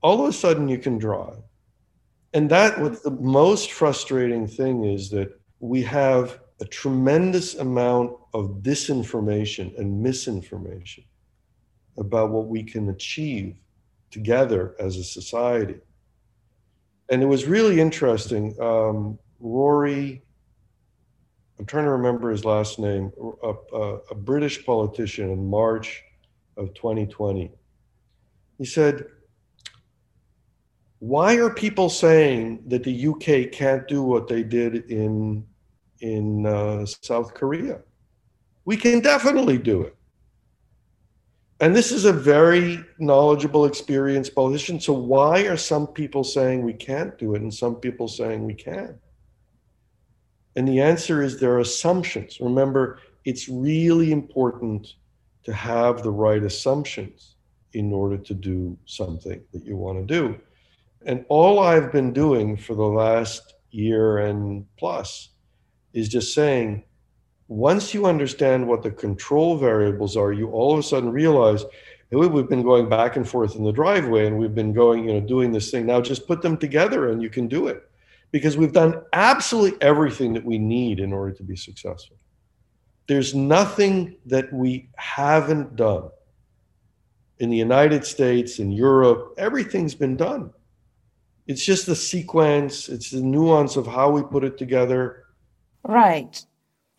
All 0.01 0.23
of 0.23 0.29
a 0.29 0.31
sudden 0.31 0.69
you 0.69 0.77
can 0.77 0.97
drive 0.97 1.43
and 2.33 2.49
that 2.49 2.79
what 2.79 3.03
the 3.03 3.11
most 3.11 3.73
frustrating 3.73 4.47
thing 4.47 4.85
is 4.85 5.09
that 5.09 5.37
we 5.59 5.81
have 5.81 6.39
a 6.61 6.65
tremendous 6.65 7.55
amount 7.55 8.15
of 8.33 8.61
disinformation 8.61 9.77
and 9.77 10.01
misinformation 10.01 11.03
about 11.97 12.29
what 12.29 12.47
we 12.47 12.63
can 12.63 12.87
achieve 12.87 13.57
together 14.09 14.73
as 14.79 14.95
a 14.95 15.03
society. 15.03 15.81
And 17.09 17.21
it 17.21 17.25
was 17.25 17.43
really 17.45 17.81
interesting. 17.81 18.55
Um, 18.61 19.19
Rory, 19.41 20.23
I'm 21.61 21.67
trying 21.67 21.85
to 21.85 21.91
remember 21.91 22.31
his 22.31 22.43
last 22.43 22.79
name, 22.79 23.11
a, 23.43 23.53
a, 23.71 23.97
a 24.09 24.15
British 24.15 24.65
politician 24.65 25.29
in 25.29 25.47
March 25.47 26.01
of 26.57 26.73
2020. 26.73 27.51
He 28.57 28.65
said, 28.65 29.05
why 30.97 31.35
are 31.35 31.53
people 31.53 31.87
saying 31.87 32.63
that 32.65 32.83
the 32.83 33.07
UK 33.09 33.51
can't 33.51 33.87
do 33.87 34.01
what 34.01 34.27
they 34.27 34.41
did 34.41 34.89
in 34.89 35.45
in 35.99 36.47
uh, 36.47 36.87
South 36.87 37.35
Korea? 37.35 37.81
We 38.65 38.75
can 38.75 38.99
definitely 38.99 39.59
do 39.59 39.83
it. 39.83 39.95
And 41.59 41.75
this 41.75 41.91
is 41.91 42.05
a 42.05 42.13
very 42.13 42.83
knowledgeable, 42.97 43.65
experienced 43.65 44.33
politician. 44.33 44.79
So 44.79 44.93
why 44.93 45.41
are 45.41 45.57
some 45.57 45.85
people 45.85 46.23
saying 46.23 46.63
we 46.63 46.73
can't 46.73 47.15
do 47.19 47.35
it 47.35 47.43
and 47.43 47.53
some 47.53 47.75
people 47.75 48.07
saying 48.07 48.43
we 48.43 48.55
can? 48.55 48.97
And 50.55 50.67
the 50.67 50.81
answer 50.81 51.21
is 51.21 51.39
there 51.39 51.53
are 51.53 51.59
assumptions. 51.59 52.39
Remember, 52.39 52.99
it's 53.25 53.47
really 53.47 54.11
important 54.11 54.95
to 55.43 55.53
have 55.53 56.03
the 56.03 56.11
right 56.11 56.43
assumptions 56.43 57.35
in 57.73 57.93
order 57.93 58.17
to 58.17 58.33
do 58.33 58.77
something 58.85 59.41
that 59.53 59.65
you 59.65 59.77
want 59.77 60.05
to 60.05 60.13
do. 60.13 60.37
And 61.05 61.25
all 61.29 61.59
I've 61.59 61.91
been 61.91 62.13
doing 62.13 62.57
for 62.57 62.75
the 62.75 62.83
last 62.83 63.55
year 63.71 64.19
and 64.19 64.65
plus 64.77 65.29
is 65.93 66.09
just 66.09 66.33
saying, 66.33 66.83
once 67.47 67.93
you 67.93 68.05
understand 68.05 68.67
what 68.67 68.83
the 68.83 68.91
control 68.91 69.57
variables 69.57 70.15
are, 70.15 70.31
you 70.31 70.49
all 70.51 70.73
of 70.73 70.79
a 70.79 70.83
sudden 70.83 71.11
realize 71.11 71.65
we've 72.11 72.49
been 72.49 72.63
going 72.63 72.89
back 72.89 73.15
and 73.15 73.27
forth 73.27 73.55
in 73.55 73.63
the 73.63 73.71
driveway 73.71 74.27
and 74.27 74.37
we've 74.37 74.55
been 74.55 74.73
going, 74.73 75.07
you 75.07 75.13
know, 75.13 75.21
doing 75.21 75.51
this 75.51 75.71
thing. 75.71 75.85
Now 75.85 76.01
just 76.01 76.27
put 76.27 76.41
them 76.41 76.57
together 76.57 77.09
and 77.09 77.21
you 77.21 77.29
can 77.29 77.47
do 77.47 77.67
it 77.67 77.89
because 78.31 78.57
we've 78.57 78.73
done 78.73 79.01
absolutely 79.13 79.81
everything 79.81 80.33
that 80.33 80.45
we 80.45 80.57
need 80.57 80.99
in 80.99 81.13
order 81.13 81.33
to 81.33 81.43
be 81.43 81.55
successful. 81.55 82.17
There's 83.07 83.35
nothing 83.35 84.15
that 84.25 84.51
we 84.53 84.89
haven't 84.95 85.75
done. 85.75 86.09
In 87.39 87.49
the 87.49 87.57
United 87.57 88.05
States, 88.05 88.59
in 88.59 88.71
Europe, 88.71 89.33
everything's 89.37 89.95
been 89.95 90.15
done 90.15 90.51
it's 91.47 91.65
just 91.65 91.85
the 91.85 91.95
sequence, 91.95 92.87
it's 92.89 93.11
the 93.11 93.21
nuance 93.21 93.75
of 93.75 93.87
how 93.87 94.09
we 94.09 94.21
put 94.23 94.43
it 94.43 94.57
together. 94.57 95.25
Right. 95.83 96.43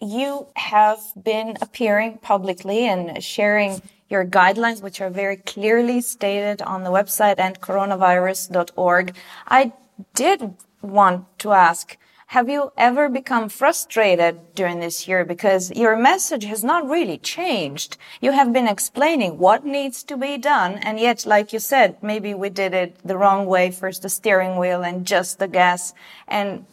You 0.00 0.48
have 0.56 1.00
been 1.22 1.56
appearing 1.62 2.18
publicly 2.18 2.86
and 2.86 3.22
sharing 3.22 3.80
your 4.10 4.26
guidelines, 4.26 4.82
which 4.82 5.00
are 5.00 5.10
very 5.10 5.36
clearly 5.36 6.00
stated 6.00 6.60
on 6.60 6.82
the 6.82 6.90
website 6.90 7.36
endcoronavirus.org. 7.36 9.16
I 9.46 9.72
did 10.14 10.54
want 10.82 11.26
to 11.38 11.52
ask 11.52 11.96
have 12.32 12.48
you 12.48 12.72
ever 12.78 13.10
become 13.10 13.50
frustrated 13.50 14.54
during 14.54 14.80
this 14.80 15.06
year 15.06 15.22
because 15.22 15.70
your 15.72 15.96
message 15.96 16.44
has 16.44 16.64
not 16.64 16.88
really 16.88 17.18
changed? 17.18 17.98
You 18.22 18.32
have 18.32 18.54
been 18.54 18.66
explaining 18.66 19.36
what 19.36 19.66
needs 19.66 20.02
to 20.04 20.16
be 20.16 20.38
done. 20.38 20.78
And 20.78 20.98
yet, 20.98 21.26
like 21.26 21.52
you 21.52 21.58
said, 21.58 22.02
maybe 22.02 22.32
we 22.32 22.48
did 22.48 22.72
it 22.72 22.96
the 23.04 23.18
wrong 23.18 23.44
way. 23.44 23.70
First 23.70 24.00
the 24.00 24.08
steering 24.08 24.56
wheel 24.56 24.82
and 24.82 25.06
just 25.06 25.40
the 25.40 25.46
gas. 25.46 25.92
And 26.26 26.64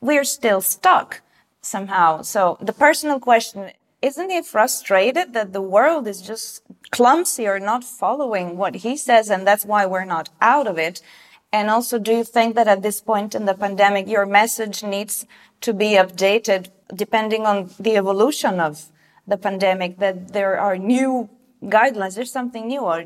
we're 0.00 0.22
still 0.22 0.60
stuck 0.60 1.22
somehow. 1.60 2.22
So 2.22 2.56
the 2.60 2.72
personal 2.72 3.18
question, 3.18 3.72
isn't 4.00 4.30
he 4.30 4.42
frustrated 4.42 5.32
that 5.32 5.52
the 5.52 5.60
world 5.60 6.06
is 6.06 6.22
just 6.22 6.62
clumsy 6.92 7.48
or 7.48 7.58
not 7.58 7.82
following 7.82 8.56
what 8.56 8.76
he 8.76 8.96
says? 8.96 9.28
And 9.28 9.44
that's 9.44 9.64
why 9.64 9.86
we're 9.86 10.04
not 10.04 10.28
out 10.40 10.68
of 10.68 10.78
it. 10.78 11.02
And 11.52 11.68
also, 11.68 11.98
do 11.98 12.12
you 12.12 12.24
think 12.24 12.54
that 12.54 12.68
at 12.68 12.82
this 12.82 13.00
point 13.00 13.34
in 13.34 13.46
the 13.46 13.54
pandemic, 13.54 14.06
your 14.06 14.24
message 14.24 14.82
needs 14.82 15.26
to 15.62 15.72
be 15.72 15.90
updated 15.94 16.70
depending 16.94 17.44
on 17.46 17.70
the 17.78 17.96
evolution 17.96 18.60
of 18.60 18.86
the 19.26 19.36
pandemic, 19.36 19.98
that 19.98 20.32
there 20.32 20.58
are 20.58 20.76
new 20.76 21.28
guidelines, 21.62 22.14
there's 22.14 22.32
something 22.32 22.66
new, 22.66 22.80
or 22.80 23.04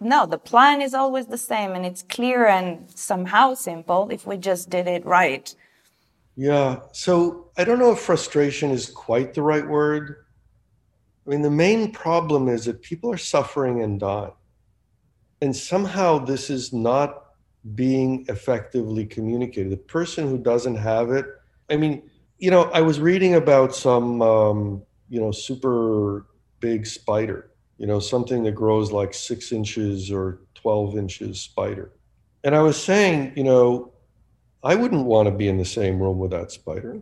no, 0.00 0.26
the 0.26 0.38
plan 0.38 0.80
is 0.80 0.94
always 0.94 1.26
the 1.26 1.38
same 1.38 1.72
and 1.72 1.84
it's 1.84 2.02
clear 2.02 2.46
and 2.46 2.88
somehow 2.94 3.54
simple 3.54 4.08
if 4.10 4.26
we 4.26 4.36
just 4.36 4.70
did 4.70 4.86
it 4.86 5.04
right? 5.04 5.54
Yeah. 6.36 6.80
So 6.92 7.50
I 7.56 7.64
don't 7.64 7.80
know 7.80 7.92
if 7.92 7.98
frustration 7.98 8.70
is 8.70 8.90
quite 8.90 9.34
the 9.34 9.42
right 9.42 9.66
word. 9.66 10.24
I 11.26 11.30
mean, 11.30 11.42
the 11.42 11.50
main 11.50 11.92
problem 11.92 12.48
is 12.48 12.64
that 12.66 12.80
people 12.80 13.12
are 13.12 13.18
suffering 13.18 13.82
and 13.82 13.98
dying. 13.98 14.32
And 15.42 15.54
somehow 15.54 16.18
this 16.18 16.48
is 16.48 16.72
not 16.72 17.24
being 17.74 18.24
effectively 18.28 19.04
communicated. 19.04 19.72
The 19.72 19.76
person 19.76 20.28
who 20.28 20.38
doesn't 20.38 20.76
have 20.76 21.10
it, 21.10 21.26
I 21.70 21.76
mean, 21.76 22.02
you 22.38 22.50
know, 22.50 22.64
I 22.72 22.80
was 22.80 23.00
reading 23.00 23.34
about 23.34 23.74
some, 23.74 24.22
um, 24.22 24.82
you 25.08 25.20
know, 25.20 25.32
super 25.32 26.26
big 26.60 26.86
spider, 26.86 27.50
you 27.78 27.86
know, 27.86 27.98
something 27.98 28.42
that 28.44 28.52
grows 28.52 28.92
like 28.92 29.12
six 29.12 29.52
inches 29.52 30.10
or 30.10 30.40
12 30.54 30.96
inches 30.96 31.40
spider. 31.40 31.92
And 32.44 32.54
I 32.54 32.60
was 32.60 32.80
saying, 32.80 33.32
you 33.36 33.44
know, 33.44 33.92
I 34.62 34.74
wouldn't 34.74 35.04
want 35.04 35.26
to 35.26 35.34
be 35.34 35.48
in 35.48 35.58
the 35.58 35.64
same 35.64 36.00
room 36.00 36.18
with 36.18 36.30
that 36.30 36.50
spider. 36.50 37.00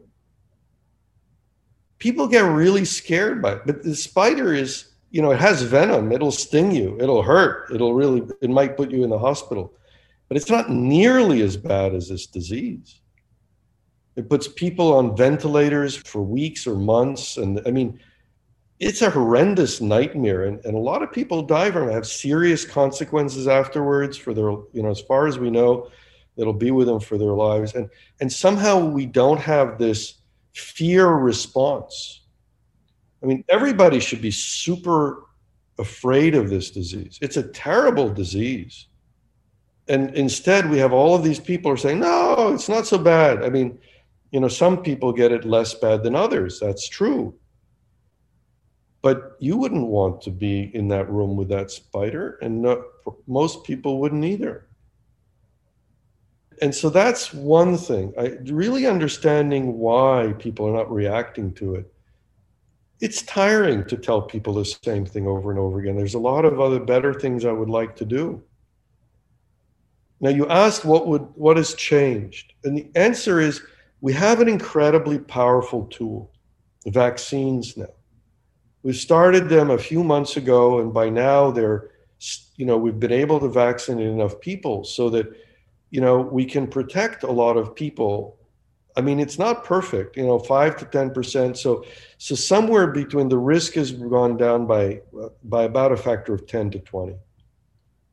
People 1.99 2.27
get 2.27 2.41
really 2.41 2.85
scared 2.85 3.41
by 3.41 3.53
it, 3.53 3.63
but 3.65 3.83
the 3.83 3.95
spider 3.95 4.53
is, 4.55 4.93
you 5.11 5.23
know, 5.23 5.31
it 5.31 5.41
has 5.41 5.63
venom. 5.63 6.13
It'll 6.13 6.31
sting 6.31 6.71
you. 6.71 6.99
It'll 7.01 7.23
hurt. 7.23 7.71
It'll 7.73 7.95
really, 7.95 8.23
it 8.43 8.51
might 8.51 8.77
put 8.77 8.91
you 8.91 9.05
in 9.05 9.11
the 9.11 9.19
hospital 9.19 9.75
but 10.29 10.37
it's 10.37 10.51
not 10.51 10.71
nearly 10.71 11.43
as 11.43 11.57
bad 11.57 11.95
as 11.95 12.09
this 12.09 12.27
disease. 12.27 13.01
It 14.17 14.29
puts 14.29 14.49
people 14.49 14.95
on 14.95 15.17
ventilators 15.17 15.97
for 15.97 16.23
weeks 16.23 16.67
or 16.67 16.75
months. 16.75 17.37
And 17.37 17.61
I 17.67 17.71
mean, 17.71 18.01
it's 18.79 19.03
a 19.03 19.11
horrendous 19.11 19.81
nightmare 19.81 20.45
and, 20.45 20.63
and 20.65 20.75
a 20.75 20.79
lot 20.79 21.03
of 21.03 21.13
people 21.13 21.43
die 21.43 21.71
from 21.71 21.89
it 21.89 21.93
have 21.93 22.07
serious 22.07 22.65
consequences 22.65 23.49
afterwards 23.49 24.17
for 24.17 24.35
their 24.35 24.51
you 24.73 24.83
know 24.83 24.91
as 24.91 25.01
far 25.01 25.27
as 25.27 25.39
we 25.39 25.51
know 25.51 25.91
that'll 26.37 26.53
be 26.53 26.71
with 26.71 26.87
them 26.87 27.01
for 27.01 27.17
their 27.17 27.33
lives 27.33 27.75
and 27.75 27.89
and 28.21 28.31
somehow 28.31 28.79
we 28.79 29.07
don't 29.07 29.41
have 29.41 29.79
this 29.79 30.21
fear 30.53 31.09
response 31.09 32.23
i 33.23 33.27
mean 33.27 33.43
everybody 33.49 33.99
should 33.99 34.21
be 34.21 34.31
super 34.31 35.25
afraid 35.79 36.35
of 36.35 36.51
this 36.51 36.71
disease 36.71 37.19
it's 37.23 37.39
a 37.39 37.43
terrible 37.43 38.11
disease 38.11 38.89
and 39.89 40.15
instead 40.15 40.69
we 40.69 40.79
have 40.79 40.93
all 40.93 41.15
of 41.15 41.23
these 41.23 41.41
people 41.41 41.71
are 41.71 41.77
saying 41.77 42.01
no 42.01 42.53
it's 42.53 42.69
not 42.69 42.87
so 42.87 42.99
bad. 42.99 43.45
I 43.45 43.49
mean 43.49 43.79
you 44.31 44.41
know 44.41 44.49
some 44.49 44.83
people 44.83 45.13
get 45.13 45.33
it 45.33 45.45
less 45.45 45.75
bad 45.75 46.03
than 46.03 46.15
others. 46.15 46.61
That's 46.61 46.89
true. 46.89 47.35
But 49.03 49.37
you 49.39 49.57
wouldn't 49.57 49.87
want 49.87 50.21
to 50.23 50.31
be 50.31 50.71
in 50.75 50.89
that 50.89 51.09
room 51.09 51.37
with 51.37 51.49
that 51.49 51.71
spider 51.71 52.39
and 52.43 52.63
no, 52.63 52.85
most 53.27 53.65
people 53.65 54.01
wouldn't 54.01 54.25
either. 54.25 54.67
And 56.63 56.75
so 56.75 56.89
that's 56.89 57.33
one 57.33 57.77
thing. 57.77 58.13
I, 58.19 58.39
really 58.47 58.87
understanding 58.87 59.79
why 59.79 60.35
people 60.39 60.67
are 60.67 60.73
not 60.73 60.91
reacting 60.91 61.53
to 61.55 61.75
it. 61.77 61.93
It's 63.01 63.23
tiring 63.23 63.85
to 63.85 63.97
tell 63.97 64.23
people 64.23 64.55
the 64.55 64.65
same 64.65 65.05
thing 65.05 65.27
over 65.27 65.51
and 65.51 65.61
over 65.61 65.79
again. 65.79 65.97
There's 65.97 66.15
a 66.15 66.19
lot 66.19 66.47
of 66.47 66.61
other 66.61 66.81
better 66.81 67.13
things 67.13 67.45
i 67.45 67.53
would 67.53 67.69
like 67.69 67.95
to 67.97 68.07
do 68.07 68.43
now 70.21 70.31
you 70.31 70.49
asked 70.49 70.85
what 70.85 71.07
would 71.07 71.23
what 71.35 71.57
has 71.57 71.75
changed? 71.75 72.55
And 72.65 72.77
the 72.77 72.89
answer 72.95 73.41
is 73.41 73.63
we 74.01 74.13
have 74.15 74.41
an 74.41 74.49
incredibly 74.49 75.19
powerful 75.19 75.87
tool 75.87 76.33
the 76.85 76.91
vaccines 76.91 77.77
now. 77.77 77.87
We 78.83 78.93
started 78.93 79.49
them 79.49 79.71
a 79.71 79.79
few 79.79 80.05
months 80.05 80.37
ago 80.37 80.79
and 80.81 80.95
by 80.95 81.09
now 81.11 81.51
they're 81.51 81.91
you 82.57 82.65
know 82.65 82.79
we've 82.79 82.99
been 82.99 83.13
able 83.13 83.41
to 83.41 83.49
vaccinate 83.49 84.07
enough 84.07 84.41
people 84.41 84.85
so 84.85 85.11
that 85.11 85.27
you 85.91 86.01
know 86.01 86.21
we 86.21 86.45
can 86.45 86.67
protect 86.67 87.23
a 87.23 87.31
lot 87.31 87.57
of 87.57 87.75
people. 87.75 88.39
I 88.97 89.03
mean 89.03 89.21
it's 89.21 89.39
not 89.39 89.65
perfect 89.65 90.17
you 90.17 90.25
know 90.25 90.39
5 90.39 90.77
to 90.79 90.85
10% 90.87 91.57
so 91.59 91.85
so 92.17 92.35
somewhere 92.35 92.87
between 92.87 93.29
the 93.29 93.37
risk 93.37 93.75
has 93.75 93.93
gone 93.93 94.39
down 94.39 94.67
by 94.67 95.03
by 95.45 95.65
about 95.65 95.93
a 95.93 95.99
factor 95.99 96.33
of 96.33 96.47
10 96.47 96.71
to 96.71 96.79
20 96.79 97.15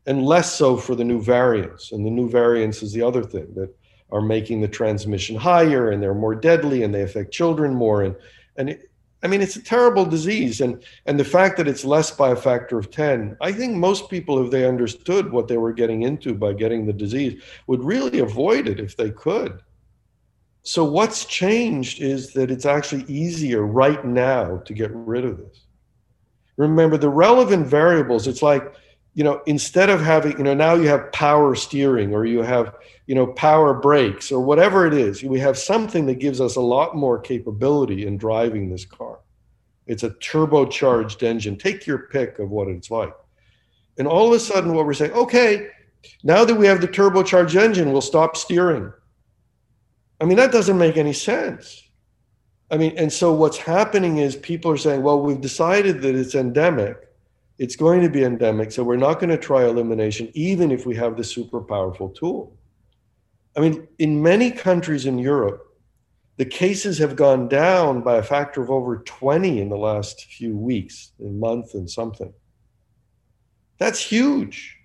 and 0.05 0.25
less 0.25 0.53
so 0.53 0.75
for 0.75 0.95
the 0.95 1.03
new 1.03 1.21
variants 1.21 1.91
and 1.91 2.05
the 2.05 2.09
new 2.09 2.29
variants 2.29 2.83
is 2.83 2.91
the 2.91 3.01
other 3.01 3.23
thing 3.23 3.47
that 3.55 3.73
are 4.11 4.21
making 4.21 4.61
the 4.61 4.67
transmission 4.67 5.35
higher 5.35 5.91
and 5.91 6.01
they're 6.01 6.13
more 6.13 6.35
deadly 6.35 6.83
and 6.83 6.93
they 6.93 7.01
affect 7.01 7.31
children 7.31 7.73
more 7.73 8.03
and 8.03 8.15
and 8.57 8.69
it, 8.69 8.89
I 9.23 9.27
mean, 9.27 9.41
it's 9.41 9.55
a 9.55 9.63
terrible 9.63 10.05
disease, 10.05 10.59
and 10.59 10.83
and 11.05 11.17
the 11.17 11.23
fact 11.23 11.55
that 11.57 11.67
it's 11.67 11.85
less 11.85 12.11
by 12.11 12.31
a 12.31 12.35
factor 12.35 12.77
of 12.77 12.91
ten, 12.91 13.37
I 13.39 13.53
think 13.53 13.73
most 13.73 14.09
people, 14.09 14.43
if 14.43 14.51
they 14.51 14.67
understood 14.67 15.31
what 15.31 15.47
they 15.47 15.55
were 15.57 15.71
getting 15.71 16.03
into 16.03 16.33
by 16.33 16.51
getting 16.51 16.85
the 16.85 16.91
disease, 16.91 17.41
would 17.67 17.83
really 17.83 18.19
avoid 18.19 18.67
it 18.67 18.81
if 18.81 18.97
they 18.97 19.11
could. 19.11 19.61
So 20.63 20.83
what's 20.83 21.25
changed 21.25 22.01
is 22.01 22.33
that 22.33 22.51
it's 22.51 22.65
actually 22.65 23.03
easier 23.03 23.65
right 23.65 24.03
now 24.03 24.57
to 24.57 24.73
get 24.73 24.91
rid 24.93 25.23
of 25.23 25.37
this. 25.37 25.67
Remember 26.57 26.97
the 26.97 27.09
relevant 27.09 27.65
variables. 27.65 28.27
It's 28.27 28.41
like 28.41 28.73
you 29.13 29.23
know, 29.23 29.41
instead 29.45 29.89
of 29.89 30.01
having, 30.01 30.37
you 30.37 30.43
know, 30.43 30.53
now 30.53 30.73
you 30.73 30.87
have 30.87 31.11
power 31.11 31.53
steering 31.55 32.13
or 32.13 32.25
you 32.25 32.41
have, 32.41 32.75
you 33.05 33.13
know, 33.13 33.27
power 33.27 33.73
brakes 33.73 34.31
or 34.31 34.43
whatever 34.43 34.87
it 34.87 34.93
is, 34.93 35.23
we 35.23 35.39
have 35.39 35.57
something 35.57 36.05
that 36.07 36.15
gives 36.15 36.41
us 36.41 36.55
a 36.55 36.61
lot 36.61 36.95
more 36.95 37.19
capability 37.19 38.07
in 38.07 38.17
driving 38.17 38.69
this 38.69 38.85
car. 38.85 39.19
It's 39.85 40.03
a 40.03 40.09
turbocharged 40.09 41.21
engine. 41.21 41.57
Take 41.57 41.85
your 41.85 42.07
pick 42.07 42.39
of 42.39 42.49
what 42.49 42.67
it's 42.69 42.89
like. 42.89 43.13
And 43.99 44.07
all 44.07 44.27
of 44.27 44.33
a 44.33 44.39
sudden, 44.39 44.73
what 44.73 44.85
we're 44.85 44.93
saying, 44.93 45.11
okay, 45.11 45.67
now 46.23 46.43
that 46.45 46.55
we 46.55 46.65
have 46.65 46.81
the 46.81 46.87
turbocharged 46.87 47.55
engine, 47.55 47.91
we'll 47.91 48.01
stop 48.01 48.35
steering. 48.35 48.91
I 50.19 50.25
mean, 50.25 50.37
that 50.37 50.51
doesn't 50.51 50.77
make 50.77 50.97
any 50.97 51.13
sense. 51.13 51.83
I 52.71 52.77
mean, 52.77 52.97
and 52.97 53.13
so 53.13 53.33
what's 53.33 53.57
happening 53.57 54.17
is 54.17 54.35
people 54.35 54.71
are 54.71 54.77
saying, 54.77 55.03
well, 55.03 55.19
we've 55.19 55.41
decided 55.41 56.01
that 56.01 56.15
it's 56.15 56.33
endemic 56.33 56.97
it's 57.57 57.75
going 57.75 58.01
to 58.01 58.09
be 58.09 58.23
endemic. 58.23 58.71
So 58.71 58.83
we're 58.83 58.97
not 58.97 59.19
going 59.19 59.29
to 59.29 59.37
try 59.37 59.65
elimination, 59.65 60.29
even 60.33 60.71
if 60.71 60.85
we 60.85 60.95
have 60.95 61.17
the 61.17 61.23
super 61.23 61.61
powerful 61.61 62.09
tool. 62.09 62.57
I 63.55 63.59
mean, 63.59 63.87
in 63.99 64.21
many 64.21 64.51
countries 64.51 65.05
in 65.05 65.19
Europe, 65.19 65.63
the 66.37 66.45
cases 66.45 66.97
have 66.97 67.15
gone 67.15 67.47
down 67.47 68.01
by 68.01 68.17
a 68.17 68.23
factor 68.23 68.61
of 68.61 68.71
over 68.71 68.97
20 68.97 69.61
in 69.61 69.69
the 69.69 69.77
last 69.77 70.25
few 70.25 70.57
weeks, 70.57 71.11
a 71.19 71.29
month 71.29 71.75
and 71.75 71.89
something. 71.89 72.33
That's 73.77 73.99
huge. 73.99 74.77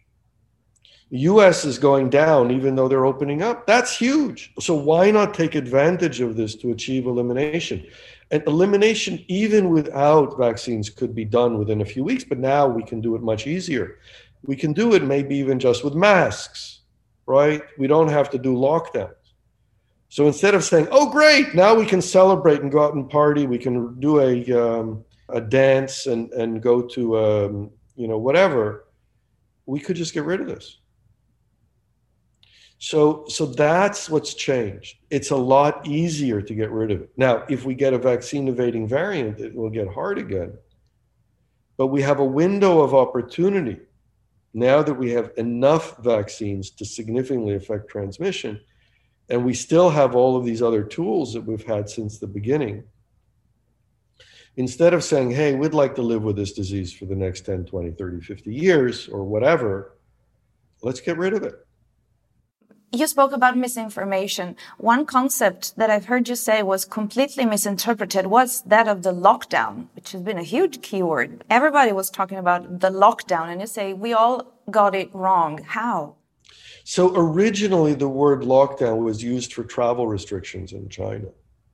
The 1.10 1.20
US 1.20 1.64
is 1.64 1.78
going 1.78 2.10
down 2.10 2.50
even 2.50 2.74
though 2.74 2.88
they're 2.88 3.06
opening 3.06 3.42
up. 3.42 3.66
That's 3.66 3.96
huge. 3.96 4.52
So 4.60 4.74
why 4.74 5.10
not 5.10 5.32
take 5.32 5.54
advantage 5.54 6.20
of 6.20 6.36
this 6.36 6.54
to 6.56 6.70
achieve 6.70 7.06
elimination? 7.06 7.86
And 8.30 8.42
elimination, 8.46 9.24
even 9.28 9.70
without 9.70 10.36
vaccines, 10.36 10.90
could 10.90 11.14
be 11.14 11.24
done 11.24 11.58
within 11.58 11.80
a 11.80 11.86
few 11.86 12.04
weeks, 12.04 12.24
but 12.24 12.38
now 12.38 12.66
we 12.66 12.82
can 12.82 13.00
do 13.00 13.14
it 13.14 13.22
much 13.22 13.46
easier. 13.46 13.98
We 14.42 14.54
can 14.54 14.72
do 14.72 14.94
it 14.94 15.02
maybe 15.02 15.36
even 15.36 15.58
just 15.58 15.82
with 15.82 15.94
masks, 15.94 16.80
right? 17.26 17.62
We 17.78 17.86
don't 17.86 18.08
have 18.08 18.28
to 18.30 18.38
do 18.38 18.54
lockdowns. 18.54 19.14
So 20.10 20.26
instead 20.26 20.54
of 20.54 20.64
saying, 20.64 20.88
oh, 20.90 21.10
great, 21.10 21.54
now 21.54 21.74
we 21.74 21.86
can 21.86 22.00
celebrate 22.00 22.62
and 22.62 22.72
go 22.72 22.82
out 22.82 22.94
and 22.94 23.08
party, 23.08 23.46
we 23.46 23.58
can 23.58 23.98
do 24.00 24.20
a, 24.20 24.52
um, 24.52 25.04
a 25.28 25.40
dance 25.40 26.06
and, 26.06 26.30
and 26.32 26.62
go 26.62 26.82
to, 26.82 27.18
um, 27.18 27.70
you 27.96 28.08
know, 28.08 28.18
whatever, 28.18 28.86
we 29.66 29.80
could 29.80 29.96
just 29.96 30.14
get 30.14 30.24
rid 30.24 30.40
of 30.40 30.46
this. 30.46 30.78
So, 32.78 33.24
so 33.28 33.44
that's 33.44 34.08
what's 34.08 34.34
changed. 34.34 34.98
It's 35.10 35.30
a 35.30 35.36
lot 35.36 35.86
easier 35.86 36.40
to 36.40 36.54
get 36.54 36.70
rid 36.70 36.92
of 36.92 37.02
it. 37.02 37.10
Now, 37.16 37.44
if 37.48 37.64
we 37.64 37.74
get 37.74 37.92
a 37.92 37.98
vaccine 37.98 38.46
evading 38.46 38.86
variant, 38.86 39.40
it 39.40 39.54
will 39.54 39.68
get 39.68 39.88
hard 39.88 40.16
again. 40.16 40.56
But 41.76 41.88
we 41.88 42.02
have 42.02 42.20
a 42.20 42.24
window 42.24 42.80
of 42.80 42.94
opportunity 42.94 43.80
now 44.54 44.82
that 44.82 44.94
we 44.94 45.10
have 45.10 45.32
enough 45.36 45.98
vaccines 45.98 46.70
to 46.70 46.84
significantly 46.84 47.54
affect 47.54 47.88
transmission. 47.88 48.60
And 49.28 49.44
we 49.44 49.54
still 49.54 49.90
have 49.90 50.14
all 50.14 50.36
of 50.36 50.44
these 50.44 50.62
other 50.62 50.84
tools 50.84 51.34
that 51.34 51.42
we've 51.42 51.66
had 51.66 51.90
since 51.90 52.18
the 52.18 52.26
beginning. 52.28 52.84
Instead 54.56 54.94
of 54.94 55.04
saying, 55.04 55.32
hey, 55.32 55.54
we'd 55.54 55.74
like 55.74 55.96
to 55.96 56.02
live 56.02 56.22
with 56.22 56.36
this 56.36 56.52
disease 56.52 56.92
for 56.92 57.06
the 57.06 57.14
next 57.14 57.42
10, 57.42 57.64
20, 57.66 57.90
30, 57.90 58.20
50 58.20 58.54
years 58.54 59.08
or 59.08 59.24
whatever, 59.24 59.98
let's 60.82 61.00
get 61.00 61.18
rid 61.18 61.34
of 61.34 61.42
it 61.42 61.64
you 62.92 63.06
spoke 63.06 63.32
about 63.32 63.56
misinformation. 63.56 64.56
One 64.78 65.04
concept 65.04 65.76
that 65.76 65.90
I've 65.90 66.06
heard 66.06 66.28
you 66.28 66.34
say 66.34 66.62
was 66.62 66.84
completely 66.84 67.44
misinterpreted 67.44 68.26
was 68.26 68.62
that 68.62 68.88
of 68.88 69.02
the 69.02 69.12
lockdown, 69.12 69.88
which 69.94 70.12
has 70.12 70.22
been 70.22 70.38
a 70.38 70.42
huge 70.42 70.80
keyword. 70.80 71.44
Everybody 71.50 71.92
was 71.92 72.08
talking 72.08 72.38
about 72.38 72.80
the 72.80 72.90
lockdown, 72.90 73.48
and 73.48 73.60
you 73.60 73.66
say 73.66 73.92
we 73.92 74.12
all 74.12 74.52
got 74.70 74.94
it 74.94 75.14
wrong. 75.14 75.62
How? 75.62 76.14
So, 76.84 77.12
originally, 77.14 77.92
the 77.92 78.08
word 78.08 78.40
lockdown 78.40 79.04
was 79.04 79.22
used 79.22 79.52
for 79.52 79.64
travel 79.64 80.06
restrictions 80.06 80.72
in 80.72 80.88
China. 80.88 81.28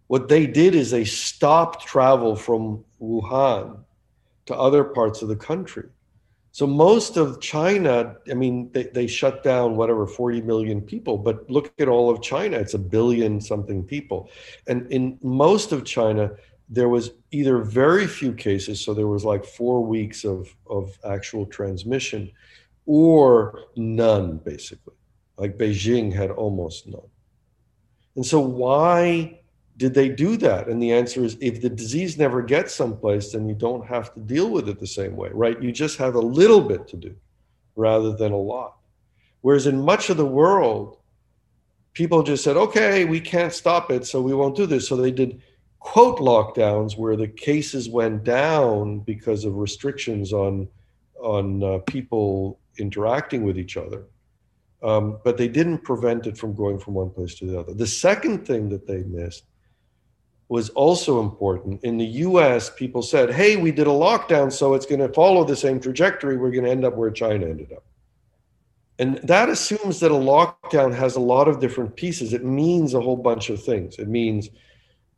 What 0.08 0.28
they 0.28 0.46
did 0.46 0.74
is 0.74 0.90
they 0.90 1.04
stopped 1.04 1.86
travel 1.86 2.34
from 2.34 2.84
Wuhan 3.00 3.78
to 4.46 4.56
other 4.56 4.82
parts 4.82 5.22
of 5.22 5.28
the 5.28 5.36
country. 5.36 5.88
So 6.54 6.68
most 6.68 7.16
of 7.16 7.40
China, 7.40 8.14
I 8.30 8.34
mean, 8.34 8.70
they, 8.70 8.84
they 8.84 9.08
shut 9.08 9.42
down 9.42 9.74
whatever 9.74 10.06
40 10.06 10.42
million 10.42 10.80
people, 10.80 11.18
but 11.18 11.50
look 11.50 11.72
at 11.80 11.88
all 11.88 12.10
of 12.10 12.22
China, 12.22 12.58
it's 12.58 12.74
a 12.74 12.78
billion 12.78 13.40
something 13.40 13.82
people. 13.82 14.30
And 14.68 14.86
in 14.92 15.18
most 15.20 15.72
of 15.72 15.84
China, 15.84 16.30
there 16.68 16.88
was 16.88 17.10
either 17.32 17.58
very 17.58 18.06
few 18.06 18.32
cases, 18.32 18.80
so 18.80 18.94
there 18.94 19.08
was 19.08 19.24
like 19.24 19.44
four 19.44 19.84
weeks 19.84 20.24
of, 20.24 20.54
of 20.70 20.96
actual 21.04 21.44
transmission, 21.44 22.30
or 22.86 23.64
none, 23.74 24.36
basically. 24.36 24.94
Like 25.36 25.58
Beijing 25.58 26.12
had 26.12 26.30
almost 26.30 26.86
none. 26.86 27.10
And 28.14 28.24
so 28.24 28.38
why 28.38 29.40
did 29.76 29.94
they 29.94 30.08
do 30.08 30.36
that? 30.36 30.68
And 30.68 30.80
the 30.80 30.92
answer 30.92 31.24
is 31.24 31.36
if 31.40 31.60
the 31.60 31.68
disease 31.68 32.16
never 32.16 32.42
gets 32.42 32.74
someplace, 32.74 33.32
then 33.32 33.48
you 33.48 33.54
don't 33.54 33.86
have 33.86 34.14
to 34.14 34.20
deal 34.20 34.50
with 34.50 34.68
it 34.68 34.78
the 34.78 34.86
same 34.86 35.16
way, 35.16 35.30
right? 35.32 35.60
You 35.60 35.72
just 35.72 35.98
have 35.98 36.14
a 36.14 36.20
little 36.20 36.60
bit 36.60 36.86
to 36.88 36.96
do 36.96 37.14
rather 37.74 38.12
than 38.12 38.32
a 38.32 38.36
lot. 38.36 38.76
Whereas 39.40 39.66
in 39.66 39.82
much 39.82 40.10
of 40.10 40.16
the 40.16 40.26
world, 40.26 40.98
people 41.92 42.22
just 42.22 42.44
said, 42.44 42.56
okay, 42.56 43.04
we 43.04 43.20
can't 43.20 43.52
stop 43.52 43.90
it, 43.90 44.06
so 44.06 44.22
we 44.22 44.34
won't 44.34 44.56
do 44.56 44.66
this. 44.66 44.88
So 44.88 44.96
they 44.96 45.10
did 45.10 45.42
quote 45.80 46.18
lockdowns 46.18 46.96
where 46.96 47.16
the 47.16 47.28
cases 47.28 47.88
went 47.88 48.24
down 48.24 49.00
because 49.00 49.44
of 49.44 49.56
restrictions 49.56 50.32
on 50.32 50.68
on 51.20 51.62
uh, 51.62 51.78
people 51.86 52.58
interacting 52.78 53.44
with 53.44 53.58
each 53.58 53.76
other. 53.76 54.04
Um, 54.82 55.18
but 55.24 55.38
they 55.38 55.48
didn't 55.48 55.78
prevent 55.78 56.26
it 56.26 56.36
from 56.36 56.54
going 56.54 56.78
from 56.78 56.94
one 56.94 57.08
place 57.08 57.34
to 57.36 57.46
the 57.46 57.58
other. 57.58 57.72
The 57.72 57.86
second 57.86 58.46
thing 58.46 58.68
that 58.68 58.86
they 58.86 59.04
missed 59.04 59.44
was 60.48 60.68
also 60.70 61.20
important. 61.20 61.82
In 61.84 61.96
the 61.96 62.04
US, 62.04 62.70
people 62.70 63.02
said, 63.02 63.32
hey, 63.32 63.56
we 63.56 63.72
did 63.72 63.86
a 63.86 63.90
lockdown, 63.90 64.52
so 64.52 64.74
it's 64.74 64.86
going 64.86 65.00
to 65.00 65.08
follow 65.08 65.44
the 65.44 65.56
same 65.56 65.80
trajectory. 65.80 66.36
We're 66.36 66.50
going 66.50 66.64
to 66.64 66.70
end 66.70 66.84
up 66.84 66.96
where 66.96 67.10
China 67.10 67.46
ended 67.46 67.72
up. 67.72 67.84
And 68.98 69.16
that 69.24 69.48
assumes 69.48 70.00
that 70.00 70.12
a 70.12 70.14
lockdown 70.14 70.94
has 70.94 71.16
a 71.16 71.20
lot 71.20 71.48
of 71.48 71.60
different 71.60 71.96
pieces. 71.96 72.32
It 72.32 72.44
means 72.44 72.94
a 72.94 73.00
whole 73.00 73.16
bunch 73.16 73.50
of 73.50 73.62
things. 73.62 73.98
It 73.98 74.08
means, 74.08 74.50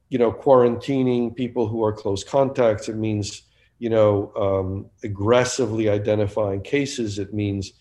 you 0.08 0.18
know, 0.18 0.32
quarantining 0.32 1.34
people 1.34 1.68
who 1.68 1.84
are 1.84 1.92
close 1.92 2.24
contacts. 2.24 2.88
It 2.88 2.96
means, 2.96 3.42
you 3.78 3.90
know, 3.90 4.32
um, 4.36 4.86
aggressively 5.02 5.90
identifying 5.90 6.62
cases. 6.62 7.18
It 7.18 7.34
means, 7.34 7.72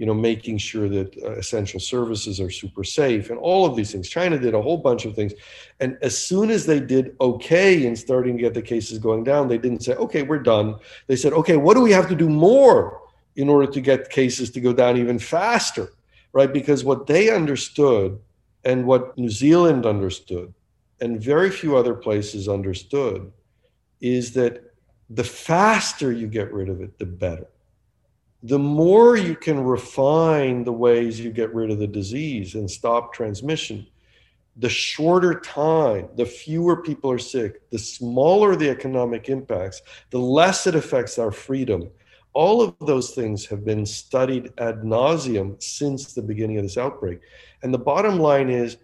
you 0.00 0.06
know, 0.06 0.14
making 0.14 0.58
sure 0.58 0.88
that 0.88 1.16
uh, 1.22 1.32
essential 1.32 1.78
services 1.78 2.40
are 2.40 2.50
super 2.50 2.82
safe 2.82 3.30
and 3.30 3.38
all 3.38 3.66
of 3.66 3.76
these 3.76 3.92
things. 3.92 4.08
China 4.08 4.38
did 4.38 4.54
a 4.54 4.62
whole 4.62 4.78
bunch 4.78 5.04
of 5.04 5.14
things. 5.14 5.34
And 5.78 5.96
as 6.02 6.16
soon 6.16 6.50
as 6.50 6.66
they 6.66 6.80
did 6.80 7.14
okay 7.20 7.86
in 7.86 7.94
starting 7.94 8.36
to 8.36 8.42
get 8.42 8.54
the 8.54 8.62
cases 8.62 8.98
going 8.98 9.24
down, 9.24 9.46
they 9.46 9.58
didn't 9.58 9.84
say, 9.84 9.94
okay, 9.94 10.22
we're 10.22 10.38
done. 10.38 10.76
They 11.06 11.16
said, 11.16 11.34
okay, 11.34 11.56
what 11.56 11.74
do 11.74 11.82
we 11.82 11.92
have 11.92 12.08
to 12.08 12.16
do 12.16 12.28
more? 12.28 13.00
in 13.36 13.48
order 13.48 13.70
to 13.70 13.80
get 13.80 14.10
cases 14.10 14.50
to 14.50 14.60
go 14.60 14.72
down 14.72 14.96
even 14.96 15.18
faster, 15.18 15.92
right? 16.32 16.52
Because 16.52 16.84
what 16.84 17.06
they 17.06 17.30
understood 17.30 18.18
and 18.64 18.84
what 18.84 19.16
New 19.16 19.30
Zealand 19.30 19.86
understood 19.86 20.52
and 21.00 21.22
very 21.22 21.50
few 21.50 21.76
other 21.76 21.94
places 21.94 22.48
understood 22.48 23.32
is 24.00 24.32
that 24.34 24.74
the 25.08 25.24
faster 25.24 26.12
you 26.12 26.26
get 26.26 26.52
rid 26.52 26.68
of 26.68 26.80
it, 26.80 26.98
the 26.98 27.06
better. 27.06 27.46
The 28.42 28.58
more 28.58 29.16
you 29.16 29.36
can 29.36 29.62
refine 29.62 30.64
the 30.64 30.72
ways 30.72 31.20
you 31.20 31.30
get 31.30 31.54
rid 31.54 31.70
of 31.70 31.78
the 31.78 31.86
disease 31.86 32.54
and 32.54 32.70
stop 32.70 33.12
transmission, 33.12 33.86
the 34.56 34.68
shorter 34.68 35.38
time, 35.40 36.08
the 36.16 36.24
fewer 36.24 36.82
people 36.82 37.10
are 37.10 37.18
sick, 37.18 37.68
the 37.70 37.78
smaller 37.78 38.56
the 38.56 38.68
economic 38.68 39.28
impacts, 39.28 39.82
the 40.10 40.18
less 40.18 40.66
it 40.66 40.74
affects 40.74 41.18
our 41.18 41.30
freedom, 41.30 41.90
all 42.32 42.62
of 42.62 42.74
those 42.80 43.10
things 43.10 43.46
have 43.46 43.64
been 43.64 43.84
studied 43.84 44.52
ad 44.58 44.82
nauseum 44.82 45.60
since 45.62 46.12
the 46.12 46.22
beginning 46.22 46.58
of 46.58 46.62
this 46.62 46.78
outbreak. 46.78 47.20
And 47.62 47.74
the 47.74 47.78
bottom 47.78 48.18
line 48.18 48.48
is 48.48 48.76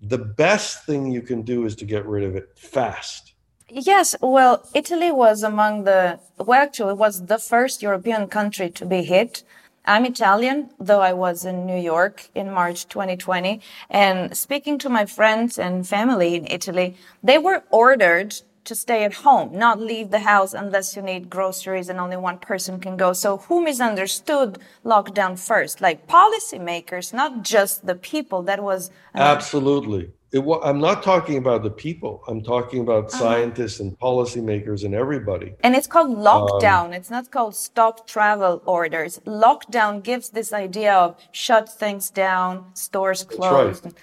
the 0.00 0.18
best 0.18 0.84
thing 0.84 1.10
you 1.10 1.22
can 1.22 1.42
do 1.42 1.64
is 1.64 1.74
to 1.76 1.84
get 1.84 2.06
rid 2.06 2.24
of 2.24 2.36
it 2.36 2.50
fast. 2.56 3.33
Yes, 3.76 4.14
well, 4.20 4.64
Italy 4.72 5.10
was 5.10 5.42
among 5.42 5.82
the, 5.82 6.20
well, 6.38 6.62
actually, 6.62 6.92
it 6.92 6.98
was 6.98 7.26
the 7.26 7.38
first 7.38 7.82
European 7.82 8.28
country 8.28 8.70
to 8.70 8.86
be 8.86 9.02
hit. 9.02 9.42
I'm 9.84 10.04
Italian, 10.04 10.70
though 10.78 11.00
I 11.00 11.12
was 11.12 11.44
in 11.44 11.66
New 11.66 11.80
York 11.80 12.28
in 12.36 12.52
March 12.52 12.86
2020. 12.86 13.60
And 13.90 14.36
speaking 14.36 14.78
to 14.78 14.88
my 14.88 15.06
friends 15.06 15.58
and 15.58 15.84
family 15.84 16.36
in 16.36 16.46
Italy, 16.48 16.96
they 17.20 17.36
were 17.36 17.64
ordered 17.72 18.36
to 18.64 18.74
stay 18.74 19.04
at 19.04 19.14
home, 19.14 19.56
not 19.56 19.80
leave 19.80 20.10
the 20.10 20.20
house 20.20 20.54
unless 20.54 20.96
you 20.96 21.02
need 21.02 21.30
groceries 21.30 21.88
and 21.88 22.00
only 22.00 22.16
one 22.16 22.38
person 22.38 22.80
can 22.80 22.96
go. 22.96 23.12
So 23.12 23.38
who 23.38 23.62
misunderstood 23.62 24.58
lockdown 24.84 25.38
first? 25.38 25.80
Like 25.80 26.06
policymakers, 26.06 27.12
not 27.12 27.42
just 27.42 27.86
the 27.86 27.94
people. 27.94 28.42
That 28.42 28.62
was 28.62 28.90
absolutely. 29.14 30.12
It, 30.32 30.42
I'm 30.64 30.80
not 30.80 31.04
talking 31.04 31.36
about 31.38 31.62
the 31.62 31.70
people. 31.70 32.24
I'm 32.26 32.42
talking 32.42 32.80
about 32.80 33.04
uh-huh. 33.04 33.18
scientists 33.18 33.78
and 33.78 33.96
policymakers 34.00 34.84
and 34.84 34.92
everybody. 34.92 35.54
And 35.62 35.76
it's 35.76 35.86
called 35.86 36.16
lockdown. 36.16 36.86
Um, 36.86 36.92
it's 36.92 37.10
not 37.10 37.30
called 37.30 37.54
stop 37.54 38.08
travel 38.08 38.60
orders. 38.66 39.20
Lockdown 39.26 40.02
gives 40.02 40.30
this 40.30 40.52
idea 40.52 40.92
of 40.92 41.16
shut 41.30 41.68
things 41.68 42.10
down, 42.10 42.74
stores 42.74 43.22
closed. 43.22 43.84
Right. 43.84 43.94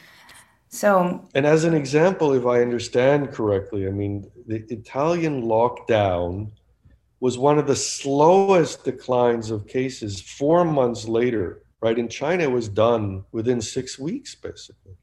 So, 0.71 1.27
and 1.35 1.45
as 1.45 1.65
an 1.65 1.73
example, 1.73 2.31
if 2.33 2.45
I 2.45 2.61
understand 2.61 3.33
correctly, 3.33 3.87
I 3.87 3.91
mean, 3.91 4.31
the 4.47 4.65
Italian 4.69 5.43
lockdown 5.43 6.51
was 7.19 7.37
one 7.37 7.59
of 7.59 7.67
the 7.67 7.75
slowest 7.75 8.85
declines 8.85 9.51
of 9.51 9.67
cases 9.67 10.21
four 10.21 10.63
months 10.63 11.07
later, 11.07 11.61
right? 11.81 11.99
In 11.99 12.07
China, 12.07 12.43
it 12.43 12.51
was 12.51 12.69
done 12.69 13.25
within 13.33 13.59
six 13.59 13.99
weeks, 13.99 14.33
basically. 14.33 14.93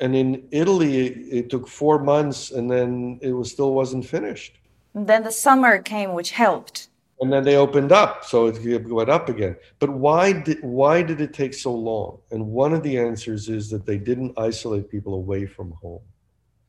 And 0.00 0.14
in 0.14 0.48
Italy, 0.50 1.08
it, 1.08 1.48
took 1.48 1.66
four 1.66 1.98
months 1.98 2.50
and 2.50 2.70
then 2.70 3.18
it 3.22 3.32
was 3.32 3.50
still 3.50 3.72
wasn't 3.72 4.04
finished. 4.04 4.58
And 4.92 5.06
then 5.06 5.24
the 5.24 5.32
summer 5.32 5.78
came, 5.78 6.12
which 6.12 6.32
helped 6.32 6.88
and 7.24 7.32
then 7.32 7.42
they 7.42 7.56
opened 7.56 7.90
up 7.90 8.22
so 8.22 8.48
it 8.48 8.86
went 8.86 9.08
up 9.08 9.30
again. 9.30 9.56
But 9.78 9.88
why 9.88 10.32
did 10.32 10.58
why 10.62 11.02
did 11.02 11.22
it 11.22 11.32
take 11.32 11.54
so 11.54 11.74
long? 11.74 12.18
And 12.30 12.48
one 12.48 12.74
of 12.74 12.82
the 12.82 12.98
answers 12.98 13.48
is 13.48 13.70
that 13.70 13.86
they 13.86 13.96
didn't 13.96 14.38
isolate 14.38 14.90
people 14.90 15.14
away 15.14 15.46
from 15.46 15.70
home. 15.80 16.02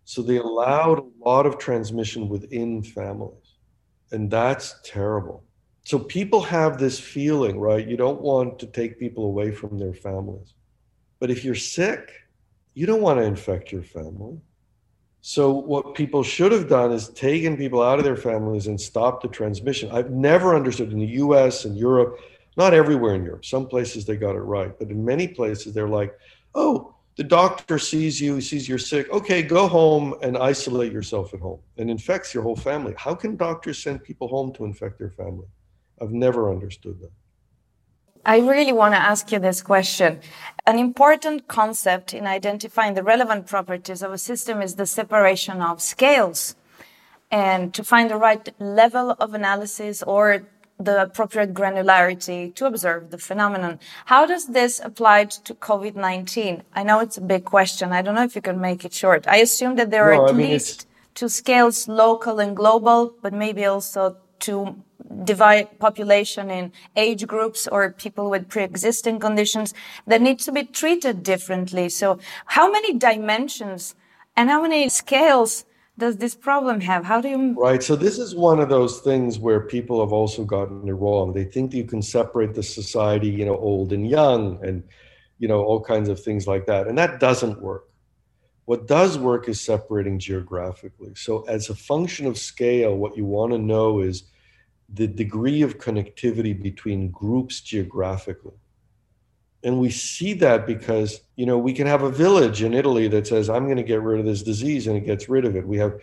So 0.05 0.21
they 0.21 0.37
allowed 0.37 0.99
a 0.99 1.11
lot 1.19 1.45
of 1.45 1.57
transmission 1.57 2.29
within 2.29 2.83
families 2.83 3.57
and 4.13 4.31
that's 4.31 4.75
terrible. 4.85 5.43
So 5.83 5.99
people 5.99 6.41
have 6.41 6.77
this 6.77 7.01
feeling 7.01 7.59
right? 7.59 7.85
You 7.85 7.97
don't 7.97 8.21
want 8.21 8.57
to 8.59 8.67
take 8.67 8.97
people 8.97 9.25
away 9.25 9.51
from 9.51 9.77
their 9.77 9.93
families. 9.93 10.53
But 11.19 11.31
if 11.31 11.43
you're 11.43 11.63
sick 11.77 12.13
you 12.75 12.85
don't 12.85 13.01
want 13.01 13.19
to 13.19 13.25
infect 13.25 13.73
your 13.73 13.83
family 13.83 14.37
so 15.27 15.49
what 15.49 15.95
people 15.95 16.21
should 16.21 16.51
have 16.51 16.69
done 16.69 16.91
is 16.91 17.09
taken 17.09 17.57
people 17.57 17.81
out 17.81 17.97
of 17.97 18.05
their 18.05 18.15
families 18.15 18.67
and 18.67 18.79
stopped 18.79 19.23
the 19.23 19.27
transmission. 19.27 19.89
I've 19.89 20.11
never 20.11 20.55
understood 20.55 20.91
in 20.91 20.99
the 20.99 21.17
US 21.23 21.65
and 21.65 21.75
Europe, 21.75 22.19
not 22.57 22.75
everywhere 22.75 23.15
in 23.15 23.23
Europe. 23.23 23.43
Some 23.43 23.65
places 23.65 24.05
they 24.05 24.17
got 24.17 24.35
it 24.35 24.41
right, 24.41 24.77
but 24.77 24.91
in 24.91 25.03
many 25.03 25.27
places 25.27 25.73
they're 25.73 25.89
like, 25.89 26.15
"Oh, 26.53 26.93
the 27.15 27.23
doctor 27.23 27.79
sees 27.79 28.21
you, 28.21 28.39
sees 28.39 28.69
you're 28.69 28.77
sick. 28.77 29.11
Okay, 29.11 29.41
go 29.41 29.67
home 29.67 30.13
and 30.21 30.37
isolate 30.37 30.91
yourself 30.91 31.33
at 31.33 31.39
home 31.39 31.61
and 31.79 31.89
infects 31.89 32.31
your 32.31 32.43
whole 32.43 32.55
family." 32.55 32.93
How 32.95 33.15
can 33.15 33.35
doctors 33.35 33.79
send 33.79 34.03
people 34.03 34.27
home 34.27 34.53
to 34.53 34.63
infect 34.63 34.99
their 34.99 35.09
family? 35.09 35.47
I've 35.99 36.13
never 36.13 36.51
understood 36.51 36.99
that. 37.01 37.11
I 38.25 38.39
really 38.39 38.73
want 38.73 38.95
to 38.95 38.99
ask 38.99 39.31
you 39.31 39.37
this 39.37 39.61
question. 39.61 40.19
An 40.65 40.79
important 40.79 41.47
concept 41.47 42.11
in 42.11 42.25
identifying 42.25 42.95
the 42.95 43.03
relevant 43.03 43.45
properties 43.45 44.01
of 44.01 44.11
a 44.11 44.17
system 44.17 44.63
is 44.63 44.75
the 44.75 44.87
separation 44.87 45.61
of 45.61 45.79
scales. 45.79 46.55
And 47.29 47.71
to 47.75 47.83
find 47.83 48.09
the 48.09 48.17
right 48.17 48.49
level 48.59 49.11
of 49.11 49.35
analysis 49.35 50.01
or 50.01 50.47
the 50.79 51.03
appropriate 51.03 51.53
granularity 51.53 52.53
to 52.55 52.65
observe 52.65 53.11
the 53.11 53.17
phenomenon. 53.17 53.79
How 54.05 54.25
does 54.25 54.47
this 54.47 54.81
apply 54.83 55.25
to 55.25 55.53
COVID-19? 55.53 56.63
I 56.73 56.83
know 56.83 56.99
it's 56.99 57.17
a 57.17 57.21
big 57.21 57.45
question. 57.45 57.93
I 57.93 58.01
don't 58.01 58.15
know 58.15 58.23
if 58.23 58.35
you 58.35 58.41
can 58.41 58.59
make 58.59 58.83
it 58.83 58.93
short. 58.93 59.27
I 59.27 59.37
assume 59.37 59.75
that 59.75 59.91
there 59.91 60.11
no, 60.11 60.23
are 60.23 60.25
at 60.25 60.33
I 60.33 60.37
mean, 60.37 60.51
least 60.51 60.87
two 61.13 61.29
scales, 61.29 61.87
local 61.87 62.39
and 62.39 62.55
global, 62.57 63.13
but 63.21 63.33
maybe 63.33 63.65
also 63.65 64.17
to 64.39 64.75
divide 65.23 65.79
population 65.79 66.49
in 66.49 66.71
age 66.95 67.25
groups 67.27 67.67
or 67.67 67.91
people 67.91 68.29
with 68.29 68.49
pre-existing 68.49 69.19
conditions 69.19 69.73
that 70.07 70.21
need 70.21 70.39
to 70.39 70.51
be 70.51 70.63
treated 70.63 71.23
differently. 71.23 71.89
So 71.89 72.19
how 72.45 72.71
many 72.71 72.93
dimensions 72.93 73.95
and 74.35 74.49
how 74.49 74.61
many 74.61 74.89
scales 74.89 75.65
does 75.97 76.17
this 76.17 76.35
problem 76.35 76.81
have? 76.81 77.05
How 77.05 77.21
do 77.21 77.29
you? 77.29 77.55
Right. 77.57 77.81
So 77.81 77.95
this 77.95 78.17
is 78.17 78.35
one 78.35 78.59
of 78.59 78.67
those 78.69 78.99
things 78.99 79.39
where 79.39 79.61
people 79.61 80.01
have 80.01 80.11
also 80.11 80.43
gotten 80.43 80.87
it 80.87 80.91
wrong. 80.91 81.33
They 81.33 81.45
think 81.45 81.73
you 81.73 81.85
can 81.85 82.01
separate 82.01 82.53
the 82.53 82.63
society, 82.63 83.29
you 83.29 83.45
know, 83.45 83.57
old 83.57 83.93
and 83.93 84.09
young 84.09 84.59
and, 84.65 84.83
you 85.39 85.47
know, 85.47 85.63
all 85.63 85.81
kinds 85.81 86.09
of 86.09 86.21
things 86.21 86.47
like 86.47 86.65
that. 86.65 86.87
And 86.87 86.97
that 86.97 87.19
doesn't 87.19 87.61
work. 87.61 87.89
What 88.65 88.87
does 88.87 89.17
work 89.17 89.47
is 89.47 89.61
separating 89.61 90.19
geographically. 90.19 91.13
So 91.15 91.43
as 91.43 91.69
a 91.69 91.75
function 91.75 92.25
of 92.25 92.37
scale, 92.37 92.97
what 92.97 93.15
you 93.15 93.23
want 93.23 93.53
to 93.53 93.59
know 93.59 93.99
is 94.01 94.23
the 94.93 95.07
degree 95.07 95.61
of 95.61 95.77
connectivity 95.77 96.59
between 96.59 97.11
groups 97.11 97.61
geographically. 97.61 98.53
And 99.63 99.79
we 99.79 99.89
see 99.89 100.33
that 100.33 100.67
because, 100.67 101.21
you 101.35 101.47
know, 101.47 101.57
we 101.57 101.73
can 101.73 101.87
have 101.87 102.03
a 102.03 102.11
village 102.11 102.61
in 102.61 102.73
Italy 102.73 103.07
that 103.07 103.25
says, 103.25 103.49
I'm 103.49 103.65
going 103.65 103.77
to 103.77 103.83
get 103.83 104.01
rid 104.01 104.19
of 104.19 104.25
this 104.25 104.43
disease 104.43 104.85
and 104.85 104.95
it 104.95 105.05
gets 105.05 105.27
rid 105.27 105.43
of 105.43 105.55
it. 105.55 105.67
We 105.67 105.77
have, 105.77 105.99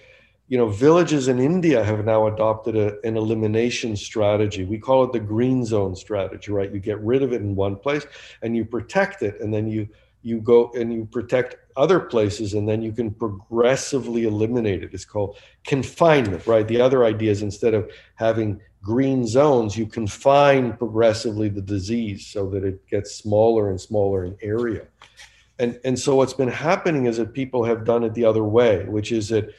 you 0.49 0.59
know, 0.59 0.69
villages 0.69 1.29
in 1.29 1.39
India 1.39 1.85
have 1.85 2.05
now 2.05 2.27
adopted 2.27 2.77
a, 2.77 3.01
an 3.07 3.17
elimination 3.17 3.95
strategy. 3.95 4.65
We 4.65 4.79
call 4.79 5.05
it 5.05 5.13
the 5.13 5.21
green 5.21 5.65
zone 5.65 5.95
strategy, 5.95 6.51
right? 6.51 6.73
You 6.73 6.81
get 6.81 7.01
rid 7.01 7.23
of 7.23 7.33
it 7.33 7.41
in 7.41 7.55
one 7.55 7.77
place 7.77 8.05
and 8.43 8.57
you 8.57 8.65
protect 8.65 9.23
it 9.23 9.41
and 9.41 9.55
then 9.55 9.69
you 9.69 9.89
you 10.25 10.41
go 10.41 10.71
and 10.75 10.93
you 10.93 11.05
protect 11.05 11.57
other 11.77 11.99
places 11.99 12.55
and 12.55 12.69
then 12.69 12.81
you 12.81 12.93
can 12.93 13.11
progressively 13.11 14.25
eliminate 14.25 14.83
it. 14.83 14.91
It's 14.93 15.05
called 15.05 15.37
confinement, 15.65 16.47
right? 16.47 16.67
The 16.67 16.81
other 16.81 17.05
idea 17.05 17.33
is 17.33 17.43
instead 17.43 17.75
of 17.75 17.91
having 18.15 18.61
green 18.83 19.27
zones, 19.27 19.77
you 19.77 19.87
confine 19.87 20.77
progressively 20.77 21.49
the 21.49 21.63
disease 21.63 22.27
so 22.27 22.51
that 22.51 22.65
it 22.65 22.87
gets 22.89 23.15
smaller 23.15 23.71
and 23.71 23.81
smaller 23.81 24.25
in 24.25 24.37
area. 24.43 24.87
And, 25.59 25.79
and 25.85 25.97
so 25.99 26.17
what's 26.17 26.33
been 26.33 26.49
happening 26.49 27.07
is 27.07 27.19
that 27.19 27.33
people 27.33 27.63
have 27.65 27.85
done 27.85 28.03
it 28.03 28.15
the 28.15 28.25
other 28.25 28.43
way, 28.43 28.85
which 28.87 29.13
is 29.13 29.29
that 29.29 29.55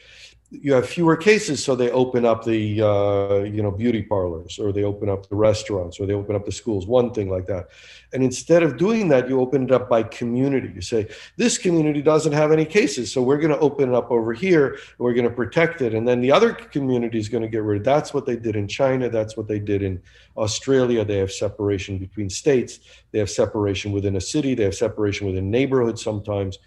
you 0.61 0.73
have 0.73 0.87
fewer 0.87 1.17
cases, 1.17 1.63
so 1.63 1.75
they 1.75 1.89
open 1.91 2.25
up 2.25 2.45
the 2.45 2.81
uh, 2.81 3.43
you 3.43 3.63
know 3.63 3.71
beauty 3.71 4.03
parlors, 4.03 4.59
or 4.59 4.71
they 4.71 4.83
open 4.83 5.09
up 5.09 5.27
the 5.27 5.35
restaurants, 5.35 5.99
or 5.99 6.05
they 6.05 6.13
open 6.13 6.35
up 6.35 6.45
the 6.45 6.51
schools. 6.51 6.85
One 6.85 7.11
thing 7.13 7.29
like 7.29 7.47
that, 7.47 7.69
and 8.13 8.23
instead 8.23 8.61
of 8.61 8.77
doing 8.77 9.07
that, 9.09 9.27
you 9.27 9.39
open 9.39 9.63
it 9.63 9.71
up 9.71 9.89
by 9.89 10.03
community. 10.03 10.71
You 10.75 10.81
say 10.81 11.07
this 11.37 11.57
community 11.57 12.01
doesn't 12.01 12.33
have 12.33 12.51
any 12.51 12.65
cases, 12.65 13.11
so 13.11 13.21
we're 13.21 13.37
going 13.37 13.51
to 13.51 13.59
open 13.59 13.89
it 13.89 13.95
up 13.95 14.11
over 14.11 14.33
here. 14.33 14.77
we're 14.99 15.13
going 15.13 15.27
to 15.27 15.35
protect 15.35 15.81
it, 15.81 15.93
and 15.95 16.07
then 16.07 16.21
the 16.21 16.31
other 16.31 16.53
community 16.53 17.17
is 17.17 17.29
going 17.29 17.43
to 17.43 17.49
get 17.49 17.63
rid 17.63 17.79
of. 17.79 17.83
That's 17.83 18.13
what 18.13 18.25
they 18.25 18.35
did 18.35 18.55
in 18.55 18.67
China. 18.67 19.09
That's 19.09 19.35
what 19.35 19.47
they 19.47 19.59
did 19.59 19.81
in 19.81 20.01
Australia. 20.37 21.03
They 21.03 21.17
have 21.17 21.31
separation 21.31 21.97
between 21.97 22.29
states. 22.29 22.79
They 23.11 23.19
have 23.19 23.29
separation 23.29 23.91
within 23.91 24.15
a 24.15 24.21
city. 24.21 24.53
They 24.53 24.63
have 24.65 24.75
separation 24.75 25.25
within 25.25 25.49
neighborhoods 25.49 26.03
sometimes 26.03 26.59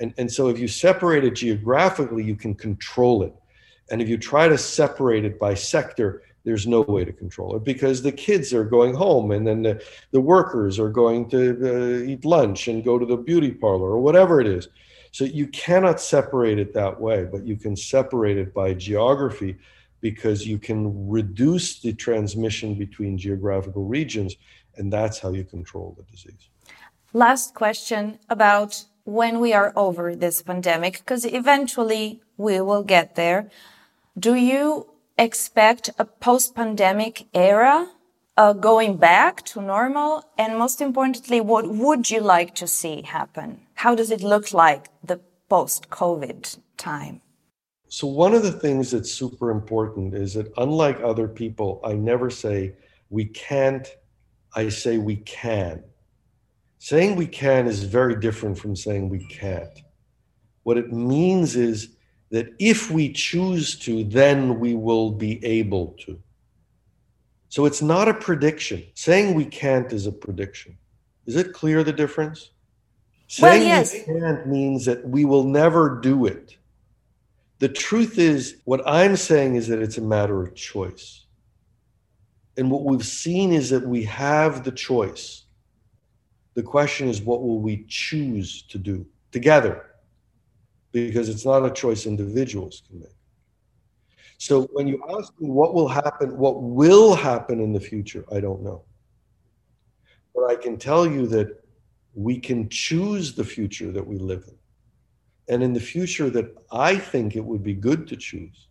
and, 0.00 0.12
and 0.18 0.30
so 0.30 0.48
if 0.48 0.58
you 0.58 0.68
separate 0.68 1.24
it 1.24 1.36
geographically, 1.36 2.24
you 2.24 2.36
can 2.36 2.54
control 2.54 3.22
it. 3.22 3.34
And 3.90 4.00
if 4.02 4.08
you 4.08 4.16
try 4.16 4.48
to 4.48 4.58
separate 4.58 5.24
it 5.24 5.38
by 5.38 5.54
sector, 5.54 6.22
there's 6.44 6.66
no 6.66 6.82
way 6.82 7.04
to 7.04 7.12
control 7.12 7.56
it 7.56 7.64
because 7.64 8.02
the 8.02 8.12
kids 8.12 8.52
are 8.52 8.64
going 8.64 8.94
home 8.94 9.30
and 9.30 9.46
then 9.46 9.62
the, 9.62 9.82
the 10.10 10.20
workers 10.20 10.78
are 10.78 10.90
going 10.90 11.28
to 11.30 12.02
uh, 12.02 12.04
eat 12.04 12.24
lunch 12.24 12.68
and 12.68 12.84
go 12.84 12.98
to 12.98 13.06
the 13.06 13.16
beauty 13.16 13.50
parlor 13.50 13.90
or 13.90 13.98
whatever 13.98 14.40
it 14.40 14.46
is. 14.46 14.68
So 15.12 15.24
you 15.24 15.46
cannot 15.48 16.00
separate 16.00 16.58
it 16.58 16.74
that 16.74 17.00
way, 17.00 17.24
but 17.24 17.46
you 17.46 17.56
can 17.56 17.76
separate 17.76 18.36
it 18.36 18.52
by 18.52 18.74
geography 18.74 19.56
because 20.00 20.46
you 20.46 20.58
can 20.58 21.08
reduce 21.08 21.80
the 21.80 21.92
transmission 21.94 22.74
between 22.74 23.16
geographical 23.16 23.84
regions, 23.84 24.36
and 24.76 24.92
that's 24.92 25.18
how 25.18 25.30
you 25.30 25.44
control 25.44 25.96
the 25.96 26.02
disease. 26.10 26.50
Last 27.14 27.54
question 27.54 28.18
about 28.28 28.84
when 29.04 29.38
we 29.38 29.52
are 29.52 29.72
over 29.76 30.16
this 30.16 30.42
pandemic, 30.42 30.98
because 30.98 31.24
eventually 31.24 32.20
we 32.36 32.60
will 32.60 32.82
get 32.82 33.14
there. 33.14 33.50
Do 34.18 34.34
you 34.34 34.88
expect 35.18 35.90
a 35.98 36.04
post 36.04 36.54
pandemic 36.54 37.26
era 37.34 37.88
uh, 38.36 38.52
going 38.52 38.96
back 38.96 39.42
to 39.42 39.60
normal? 39.60 40.24
And 40.38 40.58
most 40.58 40.80
importantly, 40.80 41.40
what 41.40 41.68
would 41.68 42.10
you 42.10 42.20
like 42.20 42.54
to 42.56 42.66
see 42.66 43.02
happen? 43.02 43.60
How 43.74 43.94
does 43.94 44.10
it 44.10 44.22
look 44.22 44.52
like 44.52 44.86
the 45.02 45.20
post 45.48 45.90
COVID 45.90 46.58
time? 46.76 47.20
So, 47.88 48.08
one 48.08 48.34
of 48.34 48.42
the 48.42 48.50
things 48.50 48.90
that's 48.90 49.12
super 49.12 49.50
important 49.50 50.14
is 50.14 50.34
that, 50.34 50.52
unlike 50.56 50.98
other 51.00 51.28
people, 51.28 51.80
I 51.84 51.92
never 51.92 52.28
say 52.28 52.74
we 53.08 53.26
can't, 53.26 53.86
I 54.56 54.68
say 54.68 54.98
we 54.98 55.16
can. 55.16 55.84
Saying 56.84 57.16
we 57.16 57.26
can 57.26 57.66
is 57.66 57.82
very 57.82 58.14
different 58.14 58.58
from 58.58 58.76
saying 58.76 59.08
we 59.08 59.24
can't. 59.24 59.80
What 60.64 60.76
it 60.76 60.92
means 60.92 61.56
is 61.56 61.96
that 62.30 62.48
if 62.58 62.90
we 62.90 63.10
choose 63.10 63.78
to, 63.78 64.04
then 64.04 64.60
we 64.60 64.74
will 64.74 65.10
be 65.10 65.42
able 65.42 65.96
to. 66.04 66.20
So 67.48 67.64
it's 67.64 67.80
not 67.80 68.08
a 68.08 68.12
prediction. 68.12 68.84
Saying 68.92 69.32
we 69.32 69.46
can't 69.46 69.90
is 69.94 70.06
a 70.06 70.12
prediction. 70.12 70.76
Is 71.24 71.36
it 71.36 71.54
clear 71.54 71.84
the 71.84 71.92
difference? 71.94 72.50
Saying 73.28 73.60
well, 73.60 73.66
yes. 73.66 73.94
we 73.94 74.20
can't 74.20 74.46
means 74.46 74.84
that 74.84 75.08
we 75.08 75.24
will 75.24 75.44
never 75.44 75.98
do 76.02 76.26
it. 76.26 76.58
The 77.60 77.70
truth 77.70 78.18
is, 78.18 78.56
what 78.66 78.86
I'm 78.86 79.16
saying 79.16 79.54
is 79.54 79.68
that 79.68 79.80
it's 79.80 79.96
a 79.96 80.02
matter 80.02 80.42
of 80.42 80.54
choice. 80.54 81.24
And 82.58 82.70
what 82.70 82.84
we've 82.84 83.06
seen 83.06 83.54
is 83.54 83.70
that 83.70 83.86
we 83.86 84.04
have 84.04 84.64
the 84.64 84.72
choice 84.72 85.43
the 86.54 86.62
question 86.62 87.08
is, 87.08 87.20
what 87.20 87.42
will 87.42 87.58
we 87.58 87.84
choose 87.88 88.62
to 88.62 88.78
do 88.78 89.06
together? 89.32 89.86
Because 90.92 91.28
it's 91.28 91.44
not 91.44 91.66
a 91.66 91.70
choice 91.70 92.06
individuals 92.06 92.82
can 92.88 93.00
make. 93.00 93.08
So 94.38 94.62
when 94.72 94.86
you 94.86 95.02
ask 95.18 95.32
me 95.40 95.50
what 95.50 95.74
will 95.74 95.88
happen, 95.88 96.36
what 96.36 96.62
will 96.62 97.14
happen 97.14 97.60
in 97.60 97.72
the 97.72 97.80
future, 97.80 98.24
I 98.32 98.40
don't 98.40 98.62
know. 98.62 98.84
But 100.34 100.50
I 100.50 100.56
can 100.56 100.76
tell 100.76 101.06
you 101.06 101.26
that 101.28 101.64
we 102.14 102.38
can 102.38 102.68
choose 102.68 103.34
the 103.34 103.44
future 103.44 103.90
that 103.90 104.06
we 104.06 104.18
live 104.18 104.44
in. 104.46 104.56
And 105.52 105.62
in 105.62 105.72
the 105.72 105.80
future 105.80 106.30
that 106.30 106.54
I 106.70 106.96
think 106.96 107.36
it 107.36 107.44
would 107.44 107.62
be 107.62 107.74
good 107.74 108.06
to 108.08 108.16
choose, 108.16 108.68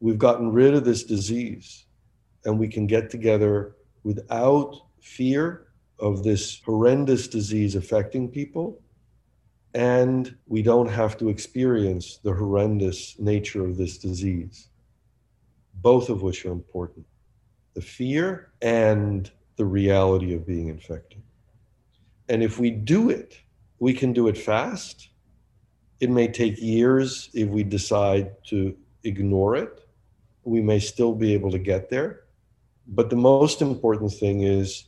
we've 0.00 0.18
gotten 0.18 0.52
rid 0.52 0.74
of 0.74 0.84
this 0.84 1.04
disease 1.04 1.86
and 2.44 2.58
we 2.58 2.68
can 2.68 2.86
get 2.86 3.10
together 3.10 3.76
without 4.04 4.76
fear 5.00 5.65
of 5.98 6.22
this 6.22 6.60
horrendous 6.64 7.28
disease 7.28 7.74
affecting 7.74 8.28
people, 8.28 8.80
and 9.74 10.36
we 10.46 10.62
don't 10.62 10.88
have 10.88 11.16
to 11.18 11.28
experience 11.28 12.18
the 12.18 12.32
horrendous 12.32 13.18
nature 13.18 13.64
of 13.64 13.76
this 13.76 13.98
disease, 13.98 14.68
both 15.74 16.08
of 16.08 16.22
which 16.22 16.44
are 16.44 16.52
important 16.52 17.06
the 17.74 17.82
fear 17.82 18.52
and 18.62 19.30
the 19.56 19.64
reality 19.64 20.32
of 20.32 20.46
being 20.46 20.68
infected. 20.68 21.22
And 22.30 22.42
if 22.42 22.58
we 22.58 22.70
do 22.70 23.10
it, 23.10 23.38
we 23.78 23.92
can 23.92 24.14
do 24.14 24.28
it 24.28 24.38
fast. 24.38 25.10
It 26.00 26.08
may 26.08 26.26
take 26.26 26.58
years 26.58 27.28
if 27.34 27.48
we 27.50 27.62
decide 27.62 28.32
to 28.44 28.74
ignore 29.04 29.56
it. 29.56 29.86
We 30.44 30.62
may 30.62 30.78
still 30.78 31.14
be 31.14 31.34
able 31.34 31.50
to 31.50 31.58
get 31.58 31.90
there. 31.90 32.24
But 32.86 33.10
the 33.10 33.16
most 33.16 33.60
important 33.60 34.10
thing 34.12 34.42
is 34.42 34.86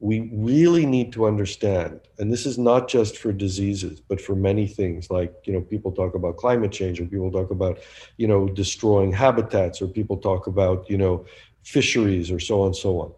we 0.00 0.28
really 0.32 0.84
need 0.84 1.12
to 1.12 1.26
understand 1.26 2.00
and 2.18 2.32
this 2.32 2.46
is 2.46 2.58
not 2.58 2.88
just 2.88 3.16
for 3.16 3.32
diseases 3.32 4.00
but 4.00 4.20
for 4.20 4.34
many 4.34 4.66
things 4.66 5.10
like 5.10 5.32
you 5.44 5.52
know 5.52 5.60
people 5.60 5.92
talk 5.92 6.14
about 6.14 6.36
climate 6.36 6.72
change 6.72 7.00
or 7.00 7.06
people 7.06 7.30
talk 7.30 7.50
about 7.50 7.78
you 8.16 8.26
know 8.26 8.48
destroying 8.48 9.12
habitats 9.12 9.80
or 9.80 9.86
people 9.86 10.16
talk 10.16 10.46
about 10.46 10.88
you 10.90 10.98
know 10.98 11.24
fisheries 11.64 12.30
or 12.30 12.38
so 12.38 12.60
on 12.60 12.66
and 12.66 12.76
so 12.76 13.00
on. 13.00 13.12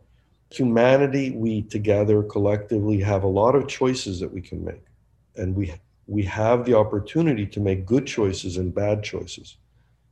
Humanity 0.51 1.33
we 1.33 1.63
together 1.63 2.23
collectively 2.23 3.01
have 3.01 3.25
a 3.25 3.29
lot 3.29 3.55
of 3.55 3.67
choices 3.67 4.21
that 4.21 4.33
we 4.33 4.41
can 4.41 4.65
make 4.65 4.85
and 5.37 5.55
we 5.55 5.75
we 6.07 6.23
have 6.23 6.65
the 6.65 6.75
opportunity 6.75 7.47
to 7.47 7.61
make 7.61 7.85
good 7.85 8.07
choices 8.07 8.57
and 8.59 8.73
bad 8.73 9.03
choices. 9.03 9.57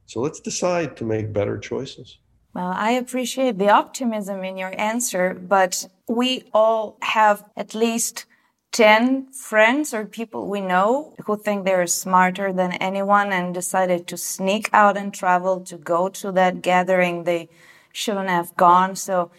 So 0.06 0.20
let's 0.20 0.40
decide 0.40 0.96
to 0.96 1.04
make 1.04 1.32
better 1.32 1.56
choices 1.56 2.18
well, 2.54 2.72
I 2.74 2.92
appreciate 2.92 3.58
the 3.58 3.70
optimism 3.70 4.44
in 4.44 4.56
your 4.56 4.72
answer, 4.78 5.34
but 5.34 5.88
we 6.08 6.44
all 6.54 6.96
have 7.02 7.44
at 7.56 7.74
least 7.74 8.26
10 8.70 9.32
friends 9.32 9.92
or 9.92 10.04
people 10.04 10.48
we 10.48 10.60
know 10.60 11.14
who 11.26 11.36
think 11.36 11.64
they're 11.64 11.86
smarter 11.86 12.52
than 12.52 12.72
anyone 12.74 13.32
and 13.32 13.54
decided 13.54 14.06
to 14.06 14.16
sneak 14.16 14.68
out 14.72 14.96
and 14.96 15.12
travel 15.12 15.60
to 15.60 15.76
go 15.76 16.08
to 16.08 16.30
that 16.32 16.62
gathering 16.62 17.24
they 17.24 17.48
shouldn't 17.92 18.28
have 18.28 18.54
gone. 18.56 18.94
So, 18.96 19.30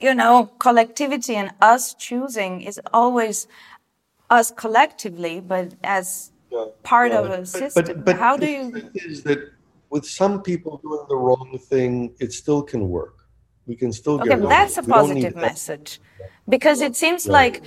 you 0.00 0.14
know, 0.14 0.50
collectivity 0.58 1.36
and 1.36 1.50
us 1.60 1.94
choosing 1.94 2.62
is 2.62 2.80
always 2.92 3.46
us 4.28 4.50
collectively, 4.50 5.40
but 5.40 5.74
as 5.84 6.32
yeah, 6.50 6.66
part 6.82 7.12
yeah. 7.12 7.18
of 7.20 7.30
a 7.30 7.46
system. 7.46 7.84
But, 7.86 8.04
but 8.04 8.16
How 8.16 8.36
do 8.36 8.46
you? 8.46 8.90
Is 8.94 9.22
that 9.24 9.52
with 9.90 10.06
some 10.06 10.42
people 10.42 10.78
doing 10.82 11.04
the 11.08 11.16
wrong 11.16 11.58
thing, 11.58 12.14
it 12.20 12.32
still 12.32 12.62
can 12.62 12.88
work. 12.88 13.14
We 13.66 13.74
can 13.74 13.92
still 13.92 14.20
okay, 14.20 14.28
get. 14.28 14.48
that's 14.48 14.76
a 14.78 14.82
positive 14.82 15.34
message, 15.34 16.00
because 16.48 16.80
it 16.80 16.94
seems 16.94 17.26
like 17.26 17.64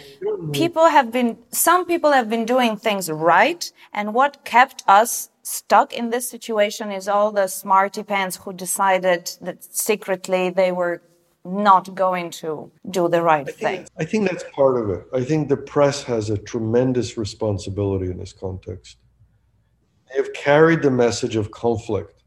people 0.54 0.88
have 0.88 1.12
been, 1.12 1.38
some 1.52 1.86
people 1.86 2.14
have 2.14 2.30
been 2.30 2.46
doing 2.46 2.78
things 2.78 3.12
right, 3.12 3.70
and 3.94 4.14
what 4.14 4.46
kept 4.46 4.82
us 4.88 5.30
stuck 5.44 5.92
in 5.92 6.10
this 6.10 6.30
situation 6.30 6.90
is 6.90 7.10
all 7.10 7.34
the 7.34 7.48
smarty 7.48 8.04
pants 8.04 8.38
who 8.38 8.54
decided 8.54 9.30
that 9.42 9.62
secretly 9.62 10.50
they 10.50 10.72
were 10.72 11.02
not 11.44 11.94
going 11.96 12.30
to 12.30 12.72
do 12.90 13.10
the 13.10 13.22
right 13.22 13.50
I 13.50 13.52
thing. 13.52 13.88
I 13.98 14.06
think 14.06 14.30
that's 14.30 14.46
part 14.54 14.78
of 14.78 14.90
it. 14.92 15.04
I 15.14 15.24
think 15.24 15.50
the 15.50 15.58
press 15.58 16.04
has 16.04 16.30
a 16.30 16.38
tremendous 16.38 17.18
responsibility 17.18 18.06
in 18.06 18.18
this 18.18 18.32
context. 18.32 18.99
They 20.10 20.18
have 20.18 20.34
carried 20.34 20.82
the 20.82 20.92
message 20.92 21.36
of 21.36 21.52
conflict. 21.52 22.24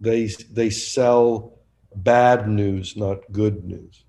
They, 0.00 0.26
they 0.50 0.70
sell 0.70 1.58
bad 1.94 2.48
news, 2.48 2.96
not 2.96 3.20
good 3.32 3.64
news. 3.64 4.04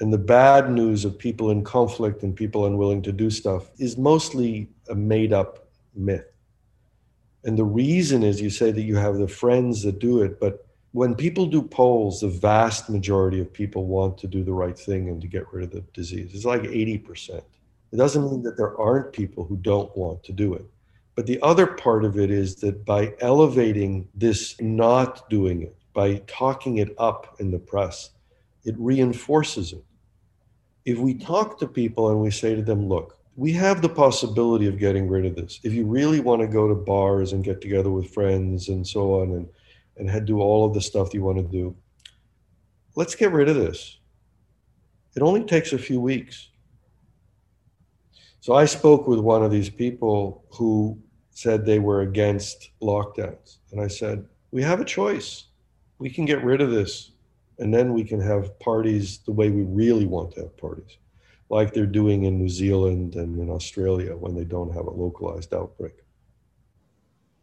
And 0.00 0.12
the 0.12 0.18
bad 0.18 0.70
news 0.70 1.04
of 1.04 1.18
people 1.18 1.50
in 1.50 1.64
conflict 1.64 2.22
and 2.22 2.34
people 2.34 2.66
unwilling 2.66 3.02
to 3.02 3.12
do 3.12 3.30
stuff 3.30 3.70
is 3.78 3.98
mostly 3.98 4.68
a 4.88 4.94
made 4.94 5.32
up 5.32 5.68
myth. 5.94 6.26
And 7.44 7.58
the 7.58 7.64
reason 7.64 8.22
is 8.22 8.40
you 8.40 8.50
say 8.50 8.70
that 8.70 8.82
you 8.82 8.96
have 8.96 9.16
the 9.16 9.28
friends 9.28 9.82
that 9.82 9.98
do 9.98 10.22
it, 10.22 10.38
but 10.38 10.66
when 10.92 11.14
people 11.14 11.46
do 11.46 11.62
polls, 11.62 12.20
the 12.20 12.28
vast 12.28 12.88
majority 12.88 13.40
of 13.40 13.52
people 13.52 13.86
want 13.86 14.18
to 14.18 14.26
do 14.26 14.42
the 14.42 14.52
right 14.52 14.78
thing 14.78 15.08
and 15.08 15.20
to 15.20 15.28
get 15.28 15.52
rid 15.52 15.64
of 15.64 15.70
the 15.70 15.80
disease. 15.92 16.30
It's 16.34 16.44
like 16.44 16.62
80%. 16.62 17.42
It 17.90 17.96
doesn't 17.96 18.30
mean 18.30 18.42
that 18.42 18.56
there 18.56 18.78
aren't 18.78 19.12
people 19.12 19.44
who 19.44 19.56
don't 19.56 19.94
want 19.96 20.22
to 20.24 20.32
do 20.32 20.54
it. 20.54 20.64
But 21.18 21.26
the 21.26 21.42
other 21.42 21.66
part 21.66 22.04
of 22.04 22.16
it 22.16 22.30
is 22.30 22.54
that 22.60 22.84
by 22.84 23.12
elevating 23.18 24.06
this 24.14 24.54
not 24.60 25.28
doing 25.28 25.62
it, 25.62 25.76
by 25.92 26.22
talking 26.28 26.78
it 26.78 26.94
up 26.96 27.34
in 27.40 27.50
the 27.50 27.58
press, 27.58 28.10
it 28.64 28.76
reinforces 28.78 29.72
it. 29.72 29.84
If 30.84 30.98
we 30.98 31.14
talk 31.14 31.58
to 31.58 31.66
people 31.66 32.10
and 32.10 32.20
we 32.20 32.30
say 32.30 32.54
to 32.54 32.62
them, 32.62 32.88
look, 32.88 33.18
we 33.34 33.52
have 33.54 33.82
the 33.82 33.88
possibility 33.88 34.68
of 34.68 34.78
getting 34.78 35.08
rid 35.08 35.26
of 35.26 35.34
this. 35.34 35.58
If 35.64 35.72
you 35.72 35.86
really 35.86 36.20
want 36.20 36.40
to 36.42 36.46
go 36.46 36.68
to 36.68 36.76
bars 36.76 37.32
and 37.32 37.42
get 37.42 37.60
together 37.60 37.90
with 37.90 38.14
friends 38.14 38.68
and 38.68 38.86
so 38.86 39.20
on 39.20 39.32
and, 39.32 39.48
and 39.96 40.24
do 40.24 40.40
all 40.40 40.64
of 40.64 40.72
the 40.72 40.80
stuff 40.80 41.12
you 41.12 41.24
want 41.24 41.38
to 41.38 41.42
do, 41.42 41.74
let's 42.94 43.16
get 43.16 43.32
rid 43.32 43.48
of 43.48 43.56
this. 43.56 43.98
It 45.16 45.22
only 45.22 45.42
takes 45.42 45.72
a 45.72 45.78
few 45.78 46.00
weeks. 46.00 46.50
So 48.38 48.54
I 48.54 48.66
spoke 48.66 49.08
with 49.08 49.18
one 49.18 49.42
of 49.42 49.50
these 49.50 49.68
people 49.68 50.44
who 50.50 50.96
said 51.38 51.64
they 51.64 51.78
were 51.78 52.00
against 52.00 52.70
lockdowns. 52.82 53.58
And 53.70 53.80
I 53.80 53.86
said, 53.86 54.26
we 54.50 54.60
have 54.62 54.80
a 54.80 54.84
choice. 54.84 55.44
We 56.00 56.10
can 56.10 56.24
get 56.24 56.42
rid 56.42 56.60
of 56.60 56.72
this 56.72 57.12
and 57.60 57.72
then 57.72 57.92
we 57.92 58.02
can 58.02 58.20
have 58.20 58.58
parties 58.58 59.18
the 59.18 59.30
way 59.30 59.48
we 59.48 59.62
really 59.62 60.04
want 60.04 60.32
to 60.32 60.40
have 60.40 60.56
parties 60.56 60.98
like 61.48 61.72
they're 61.72 61.86
doing 61.86 62.24
in 62.24 62.38
New 62.38 62.48
Zealand 62.48 63.14
and 63.14 63.38
in 63.38 63.50
Australia 63.50 64.16
when 64.16 64.34
they 64.34 64.42
don't 64.42 64.74
have 64.74 64.86
a 64.86 64.90
localized 64.90 65.54
outbreak. 65.54 65.94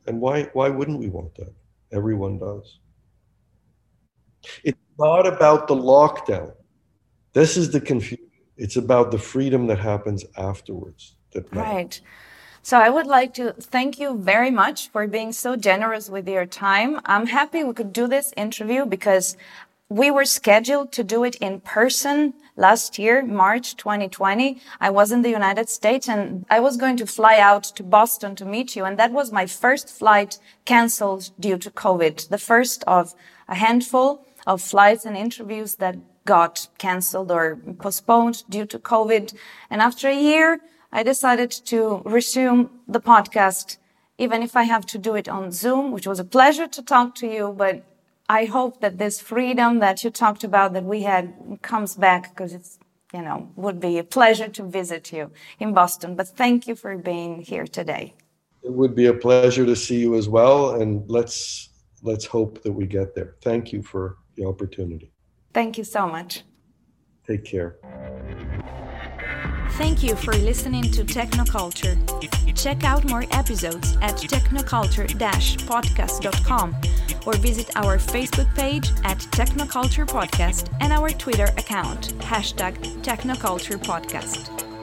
And 0.08 0.20
why, 0.20 0.50
why 0.52 0.68
wouldn't 0.68 1.00
we 1.00 1.08
want 1.08 1.34
that? 1.36 1.54
Everyone 1.94 2.38
does. 2.38 2.80
It's 4.66 4.78
not 5.00 5.26
about 5.26 5.70
the 5.70 5.76
lockdown. 5.76 6.52
This 7.32 7.56
is 7.56 7.72
the 7.72 7.80
confusion. 7.80 8.30
It's 8.58 8.76
about 8.76 9.12
the 9.12 9.18
freedom 9.18 9.68
that 9.68 9.80
happens 9.80 10.26
afterwards. 10.38 11.16
That 11.32 11.52
right. 11.56 12.00
So 12.66 12.80
I 12.80 12.90
would 12.90 13.06
like 13.06 13.36
to 13.36 13.52
thank 13.52 14.00
you 14.00 14.18
very 14.18 14.50
much 14.50 14.90
for 14.90 15.06
being 15.06 15.32
so 15.34 15.56
generous 15.56 16.10
with 16.10 16.28
your 16.28 16.48
time. 16.48 17.00
I'm 17.06 17.28
happy 17.28 17.64
we 17.64 17.76
could 17.76 17.94
do 17.94 18.08
this 18.08 18.34
interview 18.36 18.88
because 18.88 19.38
we 19.88 20.10
were 20.10 20.26
scheduled 20.26 20.92
to 20.94 21.04
do 21.04 21.24
it 21.24 21.36
in 21.36 21.60
person 21.60 22.34
last 22.56 22.98
year, 22.98 23.24
March 23.24 23.78
2020. 23.78 24.60
I 24.82 24.90
was 24.90 25.12
in 25.12 25.22
the 25.22 25.30
United 25.30 25.70
States 25.70 26.10
and 26.10 26.44
I 26.50 26.60
was 26.60 26.76
going 26.76 26.98
to 26.98 27.06
fly 27.06 27.38
out 27.38 27.66
to 27.76 27.84
Boston 27.84 28.36
to 28.38 28.46
meet 28.46 28.76
you. 28.76 28.84
And 28.84 28.98
that 28.98 29.12
was 29.12 29.32
my 29.32 29.46
first 29.46 29.88
flight 29.88 30.40
canceled 30.66 31.30
due 31.40 31.60
to 31.60 31.70
COVID, 31.70 32.30
the 32.30 32.40
first 32.40 32.84
of 32.88 33.14
a 33.48 33.54
handful 33.54 34.26
of 34.48 34.60
flights 34.60 35.06
and 35.06 35.16
interviews 35.16 35.76
that 35.76 35.98
got 36.26 36.68
canceled 36.80 37.32
or 37.32 37.58
postponed 37.78 38.44
due 38.50 38.66
to 38.66 38.80
COVID. 38.80 39.36
And 39.70 39.84
after 39.84 40.08
a 40.08 40.20
year, 40.20 40.62
I 40.96 41.04
decided 41.04 41.52
to 41.66 42.02
resume 42.06 42.70
the 42.88 43.02
podcast, 43.02 43.78
even 44.18 44.42
if 44.42 44.56
I 44.56 44.64
have 44.64 44.86
to 44.86 44.98
do 44.98 45.16
it 45.16 45.28
on 45.28 45.52
Zoom, 45.52 45.92
which 45.92 46.08
was 46.08 46.22
a 46.22 46.24
pleasure 46.24 46.68
to 46.68 46.82
talk 46.82 47.16
to 47.16 47.28
you, 47.28 47.54
but 47.58 47.84
I 48.30 48.46
hope 48.46 48.80
that 48.80 48.98
this 48.98 49.20
freedom 49.20 49.80
that 49.80 50.06
you 50.06 50.10
talked 50.10 50.46
about 50.46 50.72
that 50.72 50.86
we 50.86 51.02
had 51.02 51.34
comes 51.62 51.96
back 51.96 52.30
because 52.30 52.54
it's, 52.54 52.80
you 53.14 53.22
know, 53.22 53.52
would 53.58 53.82
be 53.82 53.98
a 53.98 54.06
pleasure 54.06 54.48
to 54.48 54.64
visit 54.64 55.12
you 55.12 55.32
in 55.60 55.74
Boston. 55.74 56.16
But 56.16 56.30
thank 56.30 56.66
you 56.66 56.76
for 56.76 56.98
being 56.98 57.42
here 57.42 57.68
today. 57.68 58.14
It 58.64 58.72
would 58.72 58.96
be 58.96 59.08
a 59.08 59.14
pleasure 59.14 59.66
to 59.66 59.76
see 59.76 60.00
you 60.00 60.16
as 60.16 60.30
well. 60.30 60.82
And 60.82 61.04
let's, 61.12 61.72
let's 62.04 62.26
hope 62.26 62.64
that 62.64 62.72
we 62.72 62.86
get 62.88 63.14
there. 63.14 63.36
Thank 63.42 63.74
you 63.74 63.82
for 63.84 64.16
the 64.38 64.46
opportunity. 64.46 65.12
Thank 65.54 65.78
you 65.78 65.84
so 65.84 66.08
much. 66.08 66.44
Take 67.28 67.44
care. 67.44 67.76
Thank 69.78 70.04
you 70.04 70.16
for 70.16 70.34
listening 70.34 70.84
to 70.92 71.04
Technoculture. 71.04 71.96
Check 72.56 72.86
out 72.86 73.04
more 73.10 73.26
episodes 73.32 73.98
at 74.02 74.16
technoculture-podcast.com 74.16 76.76
or 77.26 77.34
visit 77.38 77.72
our 77.76 77.98
Facebook 77.98 78.54
page 78.56 78.92
at 79.04 79.18
Technoculture 79.18 80.08
Podcast 80.08 80.70
and 80.80 80.94
our 80.94 81.10
Twitter 81.10 81.52
account, 81.58 82.14
hashtag 82.20 82.78
Technoculture 83.04 83.78
Podcast. 83.78 84.75